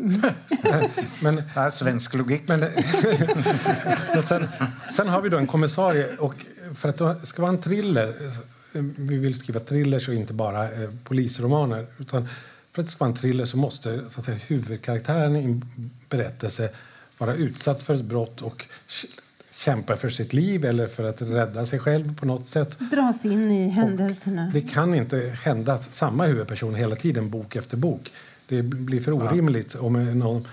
Men, 1.22 1.36
Det 1.36 1.56
er 1.56 1.70
svensk 1.70 2.14
logikk. 2.14 2.48
men, 2.48 2.60
men 4.14 4.22
sen, 4.22 4.48
sen 4.92 5.08
har 5.08 5.20
vi 5.22 5.28
då 5.28 5.38
en 5.38 5.46
kommissarie. 5.46 6.16
Och 6.18 6.34
för 6.74 6.88
att 6.88 6.98
det 6.98 7.26
ska 7.26 7.42
vara 7.42 7.52
en 7.52 7.58
thriller, 7.60 8.08
eh, 8.74 8.82
vi 8.96 9.16
vill 9.16 9.34
skriva 9.34 9.60
thrillers 9.60 10.08
och 10.08 10.14
inte 10.14 10.32
bara 10.32 10.64
eh, 10.70 10.90
polisromaner. 11.04 11.86
Utan 11.98 12.28
för 12.72 12.80
att 12.82 12.86
det 12.86 12.92
ska 12.92 13.04
vara 13.04 13.10
en 13.14 13.16
thriller 13.20 13.46
så 13.46 13.56
måste 13.56 14.00
så 14.10 14.18
att 14.20 14.24
säga, 14.24 14.38
huvudkaraktären 14.46 15.36
i 15.36 15.44
en 15.44 15.64
berättelse 16.08 16.68
vara 17.18 17.34
utsatt 17.34 17.82
för 17.82 17.94
ett 17.94 18.04
brott 18.04 18.42
och 18.42 18.64
kä- 18.88 19.20
kämpa 19.52 19.96
för 19.96 20.08
sitt 20.08 20.32
liv 20.32 20.64
eller 20.64 20.86
för 20.88 21.04
att 21.04 21.22
rädda 21.22 21.66
sig 21.66 21.78
själv 21.78 22.16
på 22.18 22.26
något 22.26 22.48
sätt. 22.48 22.78
dras 22.78 23.24
in 23.24 23.50
i 23.50 23.68
händelserna. 23.68 24.50
Det 24.54 24.60
kan 24.60 24.94
inte 24.94 25.38
hända 25.42 25.78
samma 25.78 26.26
huvudperson 26.26 26.74
hela 26.74 26.96
tiden, 26.96 27.30
bok 27.30 27.56
efter 27.56 27.76
bok. 27.76 28.12
Det 28.48 28.62
blir 28.62 29.00
för 29.00 29.12
orimligt 29.12 29.74
om 29.74 30.18
någon 30.18 30.46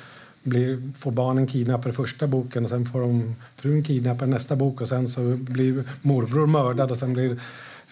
blir, 0.43 0.91
får 0.97 1.11
barnen 1.11 1.47
kidnappade 1.47 1.93
första 1.93 2.27
boken 2.27 2.63
och 2.63 2.69
sen 2.69 2.85
får 2.85 2.99
de 2.99 3.35
frun 3.55 3.83
kidnappad 3.83 4.29
nästa 4.29 4.55
bok 4.55 4.81
och 4.81 4.89
sen 4.89 5.07
så 5.07 5.21
blir 5.35 5.83
morbror 6.01 6.47
mördad 6.47 6.91
och 6.91 6.97
sen 6.97 7.13
blir 7.13 7.41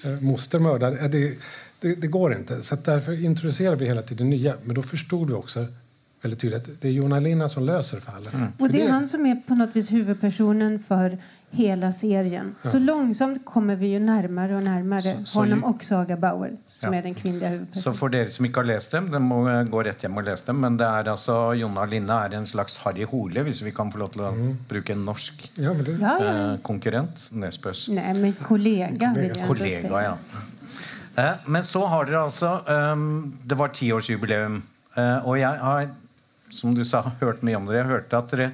eh, 0.04 0.12
moster 0.22 0.60
mördad. 0.60 0.94
Eh, 0.94 1.10
Det, 1.10 1.38
det, 1.80 2.02
det 2.02 2.08
går 2.08 2.34
inte. 2.34 2.62
Så 2.64 2.76
därför 2.86 3.26
introducerar 3.26 3.76
vi 3.76 3.86
hela 3.86 4.02
tiden 4.02 4.30
nya. 4.30 4.54
Men 4.64 4.76
då 4.76 4.84
förstod 4.84 5.28
vi 5.28 5.34
också 5.34 5.66
väldigt 6.22 6.40
tydligt 6.40 6.70
att 6.70 6.82
det 6.82 6.88
är 6.88 6.92
Jona 6.92 7.20
Linna 7.20 7.50
som 7.50 7.64
löser 7.64 8.00
fallet. 8.00 8.34
Och 8.58 8.66
För 8.66 8.74
det 8.74 8.82
är 8.82 8.90
han 8.90 9.08
som 9.08 9.26
är 9.26 9.36
på 9.36 9.56
något 9.56 9.76
vis 9.76 9.92
huvudpersonen 9.92 10.80
för 10.80 11.18
hela 11.52 11.92
serien. 11.92 12.56
Så 12.64 12.80
långsamt 12.80 13.46
kommer 13.46 13.76
vi 13.76 13.88
ju 13.88 14.00
närmare 14.00 14.56
och 14.56 14.64
närmare 14.64 15.02
Så- 15.02 15.26
så 15.26 15.40
honom 15.40 15.60
ju- 15.60 15.66
och 15.66 15.84
Saga 15.84 16.18
Bauer 16.18 16.52
som 16.66 16.94
Ja. 16.94 17.00
är 17.00 17.04
den 17.04 17.14
kvinnliga 17.14 17.50
Så 17.50 17.54
huvudpersonen. 17.54 17.98
for 17.98 18.10
dere 18.10 18.30
som 18.30 18.46
ikke 18.46 18.56
har 18.60 18.64
lest 18.66 18.92
dem, 18.92 19.10
dere 19.12 19.20
må 19.20 19.64
gå 19.70 19.84
rett 19.84 20.02
hjem 20.04 20.18
og 20.18 20.24
lese 20.24 20.46
dem. 20.46 20.60
Men 20.62 20.78
det 20.78 20.86
er 20.88 21.10
altså, 21.12 21.54
Jonna 21.60 21.86
Linna 21.86 22.26
er 22.26 22.36
en 22.36 22.46
slags 22.46 22.78
Harry 22.78 23.04
Hole, 23.06 23.44
hvis 23.44 23.62
vi 23.62 23.72
kan 23.72 23.92
få 23.92 23.98
lov 24.00 24.12
til 24.12 24.22
å 24.22 24.56
bruke 24.70 24.90
en 24.92 25.06
norsk 25.06 25.50
Ja, 25.58 25.74
men 25.74 25.84
det, 25.84 26.00
Ja, 26.00 26.18
ja. 26.20 26.54
eh, 26.54 26.58
konkurrent. 26.64 27.30
Nesbøs 27.34 27.90
Nej, 27.90 28.14
men 28.14 28.34
kollega 28.34 29.14
vill 29.16 29.32
jag 29.38 29.48
kollega. 29.48 29.70
säga. 29.90 30.02
ja. 30.04 30.18
Eh, 31.18 31.34
men 31.46 31.64
så 31.64 31.86
har 31.88 32.06
dere 32.06 32.24
altså 32.24 32.62
ehm, 32.68 33.34
Det 33.46 33.56
var 33.58 33.68
tiårsjubileum. 33.68 34.62
Eh, 34.96 35.26
og 35.28 35.38
jeg 35.40 35.60
har, 35.60 35.90
som 36.50 36.74
du 36.76 36.84
sa, 36.84 37.02
hørt 37.20 37.42
mye 37.44 37.56
om 37.56 37.66
dere. 37.66 37.78
Jeg 37.78 37.88
hørte 37.88 38.18
at 38.18 38.32
dere 38.32 38.52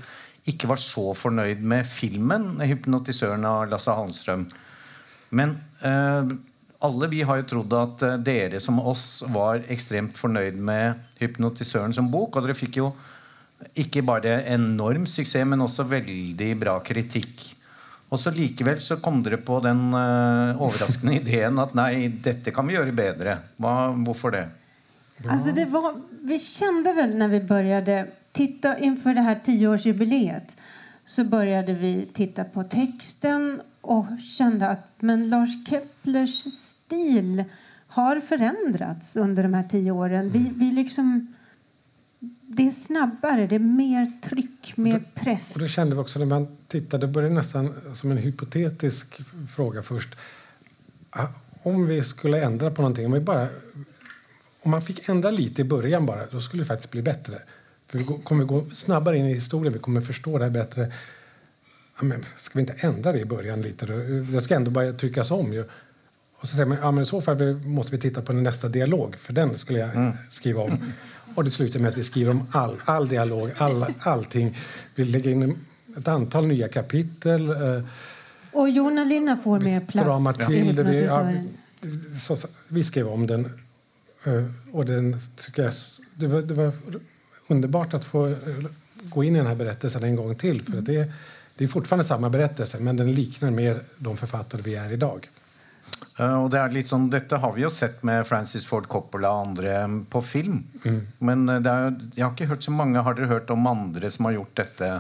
ikke 0.48 0.70
var 0.70 0.80
så 0.80 1.12
fornøyd 1.18 1.64
med 1.64 1.88
filmen 1.88 2.56
'Hypnotisøren' 2.62 3.48
av 3.48 3.68
Lasse 3.72 3.92
Halmstrøm. 3.92 4.48
Men 5.36 5.58
eh, 5.82 6.32
alle 6.88 7.10
vi 7.12 7.24
har 7.26 7.42
jo 7.42 7.50
trodd 7.52 7.74
at 7.74 8.06
ni 8.06 8.24
dere 8.30 8.62
som 8.64 8.80
oss 8.80 9.24
var 9.34 9.66
ekstremt 9.68 10.18
fornøyd 10.18 10.56
med 10.56 10.96
'Hypnotisøren' 11.20 11.96
som 11.96 12.12
bok. 12.12 12.38
Og 12.38 12.48
dere 12.48 12.58
fikk 12.58 12.80
jo 12.80 12.92
ikke 13.76 14.06
bare 14.06 14.42
enorm 14.54 15.06
suksess, 15.10 15.46
men 15.46 15.66
også 15.66 15.88
veldig 15.90 16.52
bra 16.60 16.78
kritikk. 16.86 17.54
Og 18.08 18.20
så 18.22 18.32
likevel 18.32 18.80
så 18.80 19.02
kom 19.04 19.20
dere 19.26 19.40
på 19.44 19.60
den 19.66 19.90
eh, 19.92 20.62
overraskende 20.62 21.18
ideen 21.22 21.60
at 21.60 21.76
nei, 21.76 22.08
dette 22.24 22.54
kan 22.56 22.68
vi 22.68 22.78
gjøre 22.78 22.96
bedre. 22.96 23.36
Hva, 23.60 23.92
hvorfor 24.06 24.38
det? 24.38 24.46
Alltså 25.26 25.52
det 25.52 25.66
var, 25.66 25.96
vi 26.24 26.40
kände 26.40 26.94
väl 26.94 27.18
när 27.18 27.28
vi 27.28 27.40
började 27.40 28.08
titta 28.38 28.78
inför 28.78 29.14
det 29.14 29.22
här 29.22 29.40
tioårsjubileet 29.44 30.58
så 31.04 31.24
började 31.24 31.74
vi 31.74 32.10
titta 32.14 32.44
på 32.44 32.64
texten 32.64 33.62
och 33.82 34.06
kände 34.38 34.68
att 34.68 34.86
men 35.00 35.30
Lars 35.30 35.68
Keplers 35.70 36.54
stil 36.54 37.44
har 37.88 38.20
förändrats 38.20 39.18
under 39.18 39.44
de 39.44 39.54
här 39.54 39.64
tio 39.64 39.92
åren. 39.92 40.32
Vi, 40.32 40.52
vi 40.56 40.72
liksom, 40.72 41.34
det 42.42 42.68
är 42.68 42.72
snabbare, 42.72 43.48
det 43.48 43.56
är 43.56 43.60
mer 43.60 44.06
tryck, 44.22 44.78
mer 44.78 45.04
press. 45.16 45.56
Och 45.56 45.62
det 45.62 45.68
kände 45.68 45.96
vi 45.96 46.02
också 46.02 46.20
när 46.20 46.26
man 46.26 46.48
tittade, 46.68 47.08
det 47.08 47.14
började 47.14 47.36
nästan 47.36 47.74
som 47.96 48.12
en 48.12 48.18
hypotetisk 48.18 49.22
fråga 49.56 49.84
först. 49.84 50.16
Ah, 51.10 51.28
Om 51.64 51.88
vi 51.88 52.04
skulle 52.04 52.44
ändra 52.44 52.72
på 52.72 52.82
någonting, 52.82 53.06
om, 53.06 53.12
vi 53.12 53.20
bara, 53.20 53.48
om 54.62 54.72
man 54.72 54.82
fick 54.82 55.10
ändra 55.10 55.32
lite 55.32 55.62
i 55.62 55.66
början 55.66 56.06
bara, 56.06 56.26
då 56.26 56.42
skulle 56.42 56.64
det 56.64 56.68
faktiskt 56.68 56.92
bli 56.92 57.02
bättre. 57.02 57.38
För 57.88 57.98
vi 57.98 58.06
kommer 58.24 58.44
gå 58.46 58.66
snabbare 58.74 59.18
in 59.18 59.26
i 59.26 59.34
historien, 59.34 59.74
vi 59.74 59.80
kommer 59.80 60.02
förstå 60.02 60.38
det 60.38 60.44
här 60.44 60.52
bättre. 60.52 60.92
Ja, 62.00 62.04
men 62.06 62.26
ska 62.38 62.52
vi 62.54 62.60
inte 62.60 62.88
ändra 62.88 63.12
det 63.12 63.20
i 63.20 63.26
början 63.26 63.62
lite 63.62 63.86
då? 63.86 63.94
Det 64.32 64.42
ska 64.42 64.56
ändå 64.56 64.72
bara 64.72 64.94
tryckas 64.94 65.32
om 65.32 65.54
ju. 65.54 65.62
Och 66.40 66.48
så 66.48 66.56
säger 66.56 66.66
man, 66.66 66.78
ja 66.82 66.92
men 66.92 67.04
i 67.04 67.06
så 67.06 67.22
fall 67.22 67.54
måste 67.66 67.96
vi 67.96 68.02
titta 68.02 68.22
på 68.22 68.34
nästa 68.34 68.70
dialog, 68.70 69.16
för 69.18 69.34
den 69.34 69.58
skulle 69.58 69.80
jag 69.80 70.14
skriva 70.32 70.62
om. 70.62 70.94
Och 71.36 71.44
det 71.44 71.50
slutar 71.50 71.80
med 71.80 71.90
att 71.90 71.98
vi 71.98 72.04
skriver 72.04 72.32
om 72.32 72.48
all, 72.52 72.76
all 72.86 73.08
dialog, 73.08 73.52
all, 73.58 73.86
allting. 74.00 74.58
Vi 74.96 75.06
lägger 75.06 75.30
in 75.32 75.58
ett 75.98 76.08
antal 76.08 76.48
nya 76.48 76.68
kapitel. 76.68 77.50
Eh, 77.50 77.84
Och 78.52 78.70
Jonna 78.70 79.04
Linna 79.04 79.38
får 79.38 79.60
mer 79.60 79.80
plats 79.80 80.38
till 80.48 80.76
det. 80.76 80.84
Vi, 80.84 81.04
ja, 81.06 81.32
vi- 81.82 82.20
så, 82.20 82.36
så- 82.36 82.48
vi 82.68 82.84
skrev 82.84 83.08
om 83.08 83.28
den. 83.28 83.46
eh, 84.26 84.44
Och 84.72 84.86
den 84.86 85.22
tycker 85.36 85.64
jag, 85.64 85.74
det, 86.16 86.28
var, 86.28 86.42
det 86.42 86.54
var 86.54 86.74
underbart 87.48 87.94
att 87.94 88.06
få 88.06 88.28
eh, 88.28 88.36
gå 89.04 89.24
in 89.24 89.36
i 89.36 89.38
den 89.38 89.48
här 89.48 89.56
berättelsen 89.56 90.04
en 90.04 90.16
gång 90.16 90.36
till. 90.36 90.62
För 90.62 90.78
att 90.78 90.86
det, 90.86 91.12
det 91.56 91.64
är 91.64 91.68
fortfarande 91.68 92.06
samma 92.06 92.30
berättelse, 92.30 92.80
men 92.80 92.98
den 92.98 93.12
liknar 93.12 93.52
mer 93.52 93.82
de 93.98 94.18
författare 94.18 94.62
vi 94.62 94.76
är 94.76 94.94
idag. 94.94 95.30
Eh, 96.18 96.36
og 96.44 96.50
det 96.54 96.62
er 96.62 96.74
litt 96.74 96.90
sånn, 96.90 97.10
Dette 97.14 97.40
har 97.42 97.54
vi 97.54 97.64
jo 97.64 97.72
sett 97.74 98.02
med 98.08 98.26
Francis 98.28 98.66
Ford 98.70 98.88
Coppola 98.90 99.32
og 99.34 99.52
andre 99.52 99.74
mm, 99.86 100.00
på 100.12 100.22
film. 100.26 100.64
Men 101.20 101.48
eh, 101.50 101.62
det 101.62 101.74
er, 101.74 101.92
jeg 102.16 102.26
har 102.26 102.34
ikke 102.34 102.52
hørt 102.54 102.66
så 102.66 102.74
mange. 102.74 103.04
Har 103.06 103.18
dere 103.18 103.32
hørt 103.32 103.54
om 103.54 103.70
andre 103.70 104.12
som 104.14 104.30
har 104.30 104.40
gjort 104.40 104.56
dette 104.58 104.92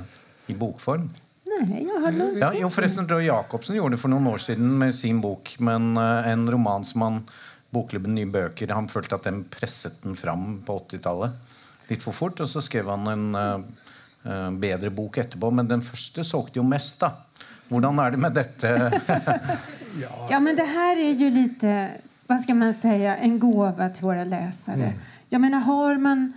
i 0.47 0.57
bokform? 0.57 1.09
Nej, 1.47 1.83
jag 1.87 2.01
har 2.01 2.39
Ja, 2.39 2.51
jo, 2.53 2.69
forresten, 2.69 3.07
Roy 3.09 3.25
Jacobsen 3.25 3.75
gjorde 3.75 3.95
det 3.95 4.01
for 4.01 4.13
noen 4.13 4.27
år 4.27 4.41
siden 4.43 4.77
med 4.77 4.95
sin 4.95 5.21
bok. 5.21 5.55
Men 5.59 5.97
eh, 5.97 6.31
en 6.31 6.47
roman 6.51 6.85
som 6.85 7.05
han 7.07 7.21
Bokklubben 7.69 8.13
Nye 8.15 8.29
Bøker 8.31 8.71
Han 8.71 8.85
følte 8.87 9.17
at 9.17 9.25
den 9.27 9.41
presset 9.51 9.97
den 10.03 10.15
fram 10.15 10.61
på 10.63 10.77
80-tallet 10.85 11.46
litt 11.89 12.03
for 12.03 12.15
fort. 12.15 12.41
Og 12.43 12.49
så 12.49 12.63
skrev 12.63 12.89
han 12.89 13.07
en 13.11 13.25
eh, 13.35 14.51
bedre 14.51 14.91
bok 14.93 15.17
etterpå. 15.23 15.51
Men 15.51 15.69
den 15.69 15.85
første 15.85 16.25
solgte 16.27 16.61
jo 16.61 16.67
mest, 16.67 16.99
da. 17.03 17.13
Hvordan 17.67 17.99
er 17.99 18.15
det 18.15 18.21
med 18.23 18.37
dette? 18.37 18.75
Ja, 20.29 20.39
men 20.39 20.55
det 20.55 20.63
här 20.63 20.97
är 20.97 21.11
ju 21.11 21.29
lite, 21.29 21.89
vad 22.27 22.41
ska 22.41 22.53
man 22.53 22.73
säga, 22.73 23.17
en 23.17 23.39
gåva 23.39 23.89
till 23.89 24.03
våra 24.03 24.23
läsare. 24.23 24.93
Jag 25.29 25.41
menar, 25.41 25.59
har 25.59 25.97
man 25.97 26.33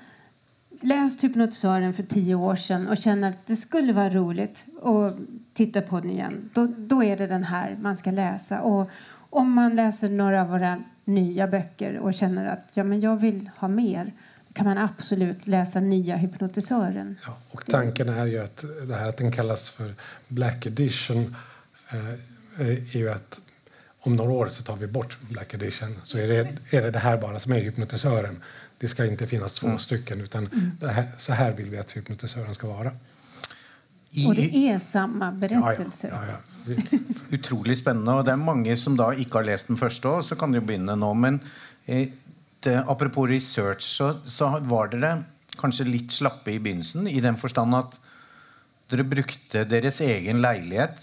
läst 0.81 1.25
Hypnotisören 1.25 1.95
för 1.95 2.03
tio 2.03 2.35
år 2.35 2.57
sedan 2.57 2.89
och 2.89 2.97
känner 2.97 3.31
att 3.31 3.47
det 3.47 3.57
skulle 3.57 3.93
vara 3.93 4.09
roligt 4.09 4.67
att 4.83 5.17
titta 5.53 5.81
på 5.81 6.01
den 6.01 6.11
igen, 6.11 6.51
då, 6.55 6.69
då 6.79 7.05
är 7.05 7.17
det 7.17 7.27
den 7.27 7.45
här 7.45 7.77
man 7.81 7.97
ska 7.97 8.11
läsa. 8.11 8.61
Och 8.61 8.91
om 9.31 9.53
man 9.53 9.77
läser 9.77 10.09
några 10.09 10.43
av 10.43 10.49
våra 10.49 10.83
nya 11.05 11.47
böcker 11.47 11.99
och 11.99 12.15
känner 12.15 12.47
att 12.47 12.67
ja, 12.75 12.85
men 12.85 13.01
jag 13.01 13.17
vill 13.17 13.51
ha 13.57 13.69
mer, 13.69 14.13
kan 14.53 14.67
man 14.67 14.79
absolut 14.79 15.47
läsa 15.47 15.81
nya 15.81 16.17
Hypnotisören. 16.17 17.17
Ja, 17.27 17.37
och 17.51 17.65
tanken 17.67 18.09
är 18.09 18.27
ju 18.27 18.39
att 18.39 18.65
det 18.89 18.95
här 18.95 19.09
att 19.09 19.17
den 19.17 19.33
kallas 19.33 19.69
för 19.69 19.95
Black 20.29 20.67
Edition 20.67 21.37
eh, 21.93 22.61
är 22.67 22.97
ju 22.97 23.11
att 23.11 23.41
om 24.01 24.17
några 24.17 24.33
år 24.33 24.49
så 24.49 24.63
tar 24.63 24.77
vi 24.77 24.87
bort 24.87 25.19
Black 25.31 25.55
Edition 25.55 25.97
så 26.05 26.19
är 26.19 26.29
det, 26.29 26.39
är 26.77 26.83
det 26.83 26.91
det 26.91 26.99
här 26.99 27.19
bara 27.19 27.41
som 27.41 27.53
är 27.53 27.61
hypnotisören. 27.61 28.43
Det 28.79 28.89
ska 28.89 29.07
inte 29.07 29.27
finnas 29.27 29.55
två 29.55 29.79
stycken 29.79 30.21
utan 30.21 30.49
det 30.81 30.89
här, 30.89 31.07
så 31.19 31.33
här 31.33 31.53
vill 31.53 31.71
vi 31.71 31.79
att 31.79 31.93
hypnotisören 31.93 32.55
ska 32.55 32.67
vara. 32.67 32.93
I, 34.11 34.27
Och 34.27 34.35
det 34.35 34.57
är 34.57 34.79
samma 34.79 35.25
Ja, 35.27 35.33
ja, 35.33 35.49
berättelse. 35.49 36.09
ja, 36.13 36.21
ja. 36.29 36.37
Vi, 36.67 36.77
Utrolig 37.37 37.79
spennende. 37.79 38.13
Og 38.13 38.25
det 38.27 38.33
er 38.33 38.37
mange 38.43 38.75
som 38.77 38.97
da 38.99 39.13
ikke 39.15 39.39
har 39.39 39.45
lest 39.47 39.69
den 39.71 39.77
første 39.79 40.09
òg, 40.11 40.25
så 40.27 40.35
kan 40.37 40.51
de 40.53 40.59
jo 40.59 40.65
begynne 40.67 40.97
nå. 40.99 41.13
Men 41.15 41.39
eh, 41.87 42.09
apropos 42.67 43.29
research, 43.31 43.83
så, 43.83 44.15
så 44.25 44.59
var 44.61 44.89
dere 44.93 45.23
kanskje 45.61 45.85
litt 45.89 46.13
slappe 46.13 46.53
i 46.53 46.59
begynnelsen, 46.59 47.09
i 47.09 47.21
den 47.21 47.37
forstand 47.37 47.75
at 47.75 48.01
dere 48.91 49.05
brukte 49.07 49.61
deres 49.71 50.01
egen 50.03 50.41
leilighet 50.43 50.97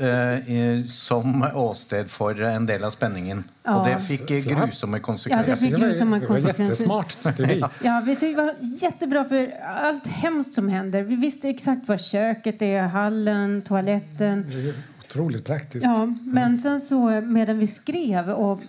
eh, 0.00 0.82
som 0.90 1.44
åsted 1.54 2.10
for 2.12 2.36
en 2.44 2.66
del 2.68 2.84
av 2.84 2.90
spenningen. 2.92 3.44
Ja. 3.64 3.76
Og 3.78 3.86
det 3.88 3.94
fikk 4.04 4.30
eh, 4.30 4.42
Så- 4.42 4.50
grusomme 4.50 4.96
Ja, 4.96 5.00
det 5.00 5.06
konsekvenser. 5.06 5.56
fick 5.56 5.70
det 5.70 5.80
var, 5.80 5.86
grusommma 5.88 6.18
det 6.18 6.28
var 6.28 6.34
konsekvenser. 6.34 6.64
jättesmart 6.74 7.18
tyckte 7.22 7.46
vi. 7.46 7.56
Ja, 7.88 8.02
vi 8.06 8.16
tyckte 8.16 8.26
det 8.28 8.42
var 8.42 8.54
jättebra 8.82 9.24
för 9.24 9.50
allt 9.66 10.06
hemskt 10.06 10.54
som 10.54 10.68
händer. 10.68 11.02
Vi 11.02 11.16
visste 11.16 11.48
exakt 11.48 11.88
var 11.88 11.96
köket 11.96 12.62
är, 12.62 12.82
hallen, 12.82 13.62
toaletten. 13.62 14.44
Det 14.50 14.68
är 14.68 14.74
otroligt 15.08 15.44
praktiskt. 15.44 15.84
Ja, 15.84 16.06
men 16.22 16.58
sen 16.58 16.80
så 16.80 17.20
medan 17.20 17.58
vi 17.58 17.66
skrev 17.66 18.28
och 18.30 18.60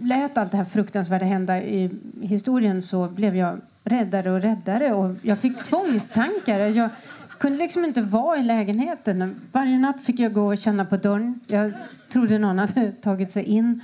lät 0.00 0.38
allt 0.38 0.50
det 0.50 0.56
här 0.56 0.64
fruktansvärda 0.64 1.24
hända 1.24 1.62
i 1.62 1.90
historien 2.20 2.82
så 2.82 3.08
blev 3.08 3.36
jag 3.36 3.60
räddare 3.84 4.30
och 4.30 4.40
räddare 4.40 4.92
och 4.92 5.16
jag 5.22 5.38
fick 5.38 5.62
tvångstankar. 5.64 6.58
Jag 6.58 6.90
kunde 7.38 7.58
liksom 7.58 7.84
inte 7.84 8.02
vara 8.02 8.38
i 8.38 8.42
lägenheten. 8.42 9.40
Varje 9.52 9.78
natt 9.78 10.02
fick 10.02 10.20
jag 10.20 10.32
gå 10.32 10.46
och 10.46 10.58
känna 10.58 10.84
på 10.84 10.96
dörren. 10.96 11.40
Jag 11.46 11.72
trodde 12.08 12.38
någon 12.38 12.58
hade 12.58 12.92
tagit 12.92 13.30
sig 13.30 13.44
in. 13.44 13.80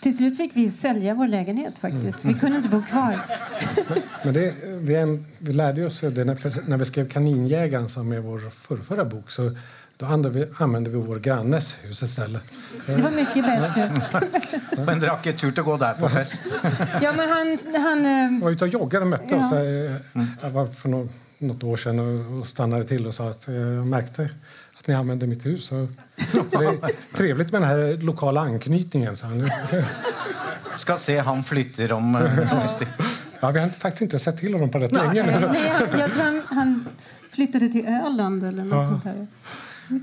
Till 0.00 0.16
slut 0.16 0.36
fick 0.36 0.56
vi 0.56 0.70
sälja 0.70 1.14
vår 1.14 1.28
lägenhet 1.28 1.78
faktiskt. 1.78 2.24
Vi 2.24 2.34
kunde 2.34 2.56
inte 2.56 2.68
bo 2.68 2.82
kvar. 2.82 3.16
Men 4.24 4.34
det, 4.34 4.54
vi, 4.80 4.94
en, 4.94 5.24
vi 5.38 5.52
lärde 5.52 5.86
oss 5.86 6.00
det 6.00 6.24
när, 6.24 6.68
när 6.68 6.76
vi 6.76 6.84
skrev 6.84 7.08
Kaninjägaren 7.08 7.88
som 7.88 8.12
är 8.12 8.20
vår 8.20 8.50
förrförra 8.50 9.04
bok 9.04 9.30
så 9.30 9.56
då 10.02 10.06
använde 10.06 10.30
vi, 10.38 10.46
använde 10.58 10.90
vi 10.90 10.96
vår 10.96 11.18
grannes 11.18 11.76
hus 11.82 12.02
istället. 12.02 12.42
Det 12.86 13.02
var 13.02 13.10
mycket 13.10 13.44
bättre. 13.44 14.02
Men 14.86 15.02
har 15.02 15.18
ikke 15.22 15.32
turt 15.38 15.58
å 15.58 15.62
gå 15.66 15.76
der 15.78 15.94
på 16.00 16.08
fest? 16.10 16.48
Ja, 17.02 17.12
men 17.16 17.28
han... 17.30 17.58
han 17.84 18.04
eh, 18.04 18.34
Jag 18.34 18.40
var 18.44 18.50
ute 18.50 18.64
och 18.64 18.70
joggade 18.70 19.04
och 19.04 19.10
mötte 19.10 19.34
Ja. 19.34 19.38
oss. 19.46 19.52
eh, 19.52 20.22
Jag 20.42 20.50
var 20.50 20.66
för 20.66 20.88
nå- 20.88 21.08
något 21.38 21.62
år 21.64 21.76
sedan 21.76 21.98
och, 21.98 22.38
och 22.40 22.46
stannade 22.46 22.84
till 22.84 23.06
och 23.06 23.14
sa 23.14 23.28
att 23.30 23.48
eh, 23.48 23.54
jag 23.54 23.86
märkte 23.86 24.30
att 24.78 24.86
ni 24.86 24.94
använde 24.94 25.26
mitt 25.26 25.46
hus. 25.46 25.68
Det 25.70 26.56
är 26.56 27.16
trevligt 27.16 27.52
med 27.52 27.62
den 27.62 27.68
här 27.70 27.96
lokala 28.02 28.40
anknytningen. 28.40 29.16
Så 29.16 29.26
han. 29.26 29.46
Skal 30.76 30.98
se 30.98 31.18
han 31.18 31.44
flytter 31.44 31.92
om 31.92 32.14
eh. 32.16 32.22
Ja, 33.40 33.50
vi 33.50 33.60
har 33.60 33.68
faktiskt 33.68 34.02
inte 34.02 34.18
sett 34.18 34.38
till 34.38 34.52
honom 34.52 34.70
på 34.70 34.78
rätt 34.78 34.92
länge 34.92 35.22
nej, 35.22 35.34
han, 35.34 35.98
jag 36.00 36.12
tror 36.12 36.24
han, 36.24 36.42
han 36.48 36.88
flyttade 37.30 37.68
till 37.68 37.86
Öland 37.88 38.44
eller 38.44 38.64
något 38.64 38.86
sånt 38.88 39.04
här. 39.04 39.26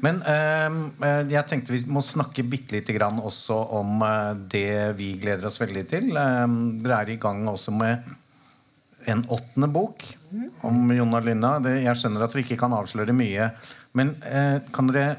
Men 0.04 0.22
ehm, 0.28 0.80
eh, 1.02 1.10
eh, 1.10 1.34
jeg 1.34 1.48
tenkte 1.50 1.74
vi 1.74 1.82
må 1.90 2.04
snakke 2.06 2.46
bitte 2.48 2.78
lite 2.78 2.96
grann 2.96 3.22
også 3.24 3.58
om 3.80 4.04
eh, 4.06 4.32
det 4.52 4.72
vi 5.00 5.14
gleder 5.22 5.50
oss 5.50 5.60
veldig 5.62 5.86
til. 5.90 6.12
Eh, 6.14 6.46
dere 6.84 7.04
er 7.04 7.14
i 7.14 7.20
gang 7.22 7.42
også 7.50 7.74
med 7.76 8.10
en 9.10 9.24
åttende 9.32 9.70
bok 9.72 10.04
om 10.68 10.92
Jonna 10.94 11.22
Linna. 11.24 11.56
Det, 11.64 11.80
jeg 11.86 11.98
skjønner 11.98 12.26
at 12.26 12.36
dere 12.36 12.46
ikke 12.46 12.60
kan 12.60 12.76
avsløre 12.76 13.16
mye. 13.16 13.50
Men 13.98 14.14
eh, 14.28 14.60
kan 14.76 14.92
dere 14.92 15.18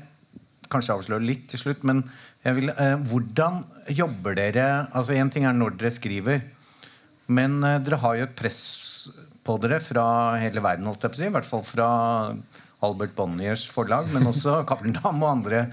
kanskje 0.70 0.96
avsløre 0.96 1.26
litt 1.26 1.48
til 1.50 1.64
slutt? 1.64 1.84
Men 1.88 2.04
jeg 2.44 2.56
vil, 2.60 2.72
eh, 2.72 2.96
hvordan 3.10 3.62
jobber 3.90 4.36
dere 4.38 4.66
altså 4.96 5.16
En 5.18 5.32
ting 5.32 5.44
er 5.48 5.56
når 5.56 5.74
dere 5.80 5.92
skriver, 5.92 6.44
men 7.30 7.60
eh, 7.66 7.80
dere 7.84 8.00
har 8.04 8.16
jo 8.18 8.28
et 8.28 8.38
press 8.38 8.60
på 9.44 9.56
dere 9.62 9.80
fra 9.82 10.04
hele 10.40 10.62
verden, 10.62 10.86
holdt 10.88 11.04
jeg 11.04 11.12
på 11.12 11.18
å 11.18 11.20
si. 11.22 11.28
I 11.28 11.34
hvert 11.34 11.48
fall 11.48 11.64
fra 11.66 11.90
Albert 12.80 13.16
Bonniers 13.16 13.66
forlag, 13.70 14.08
men 14.14 14.26
også 14.30 14.60
Cappelen 14.68 14.96
Dam 14.98 15.22
og 15.22 15.30
andre. 15.30 15.64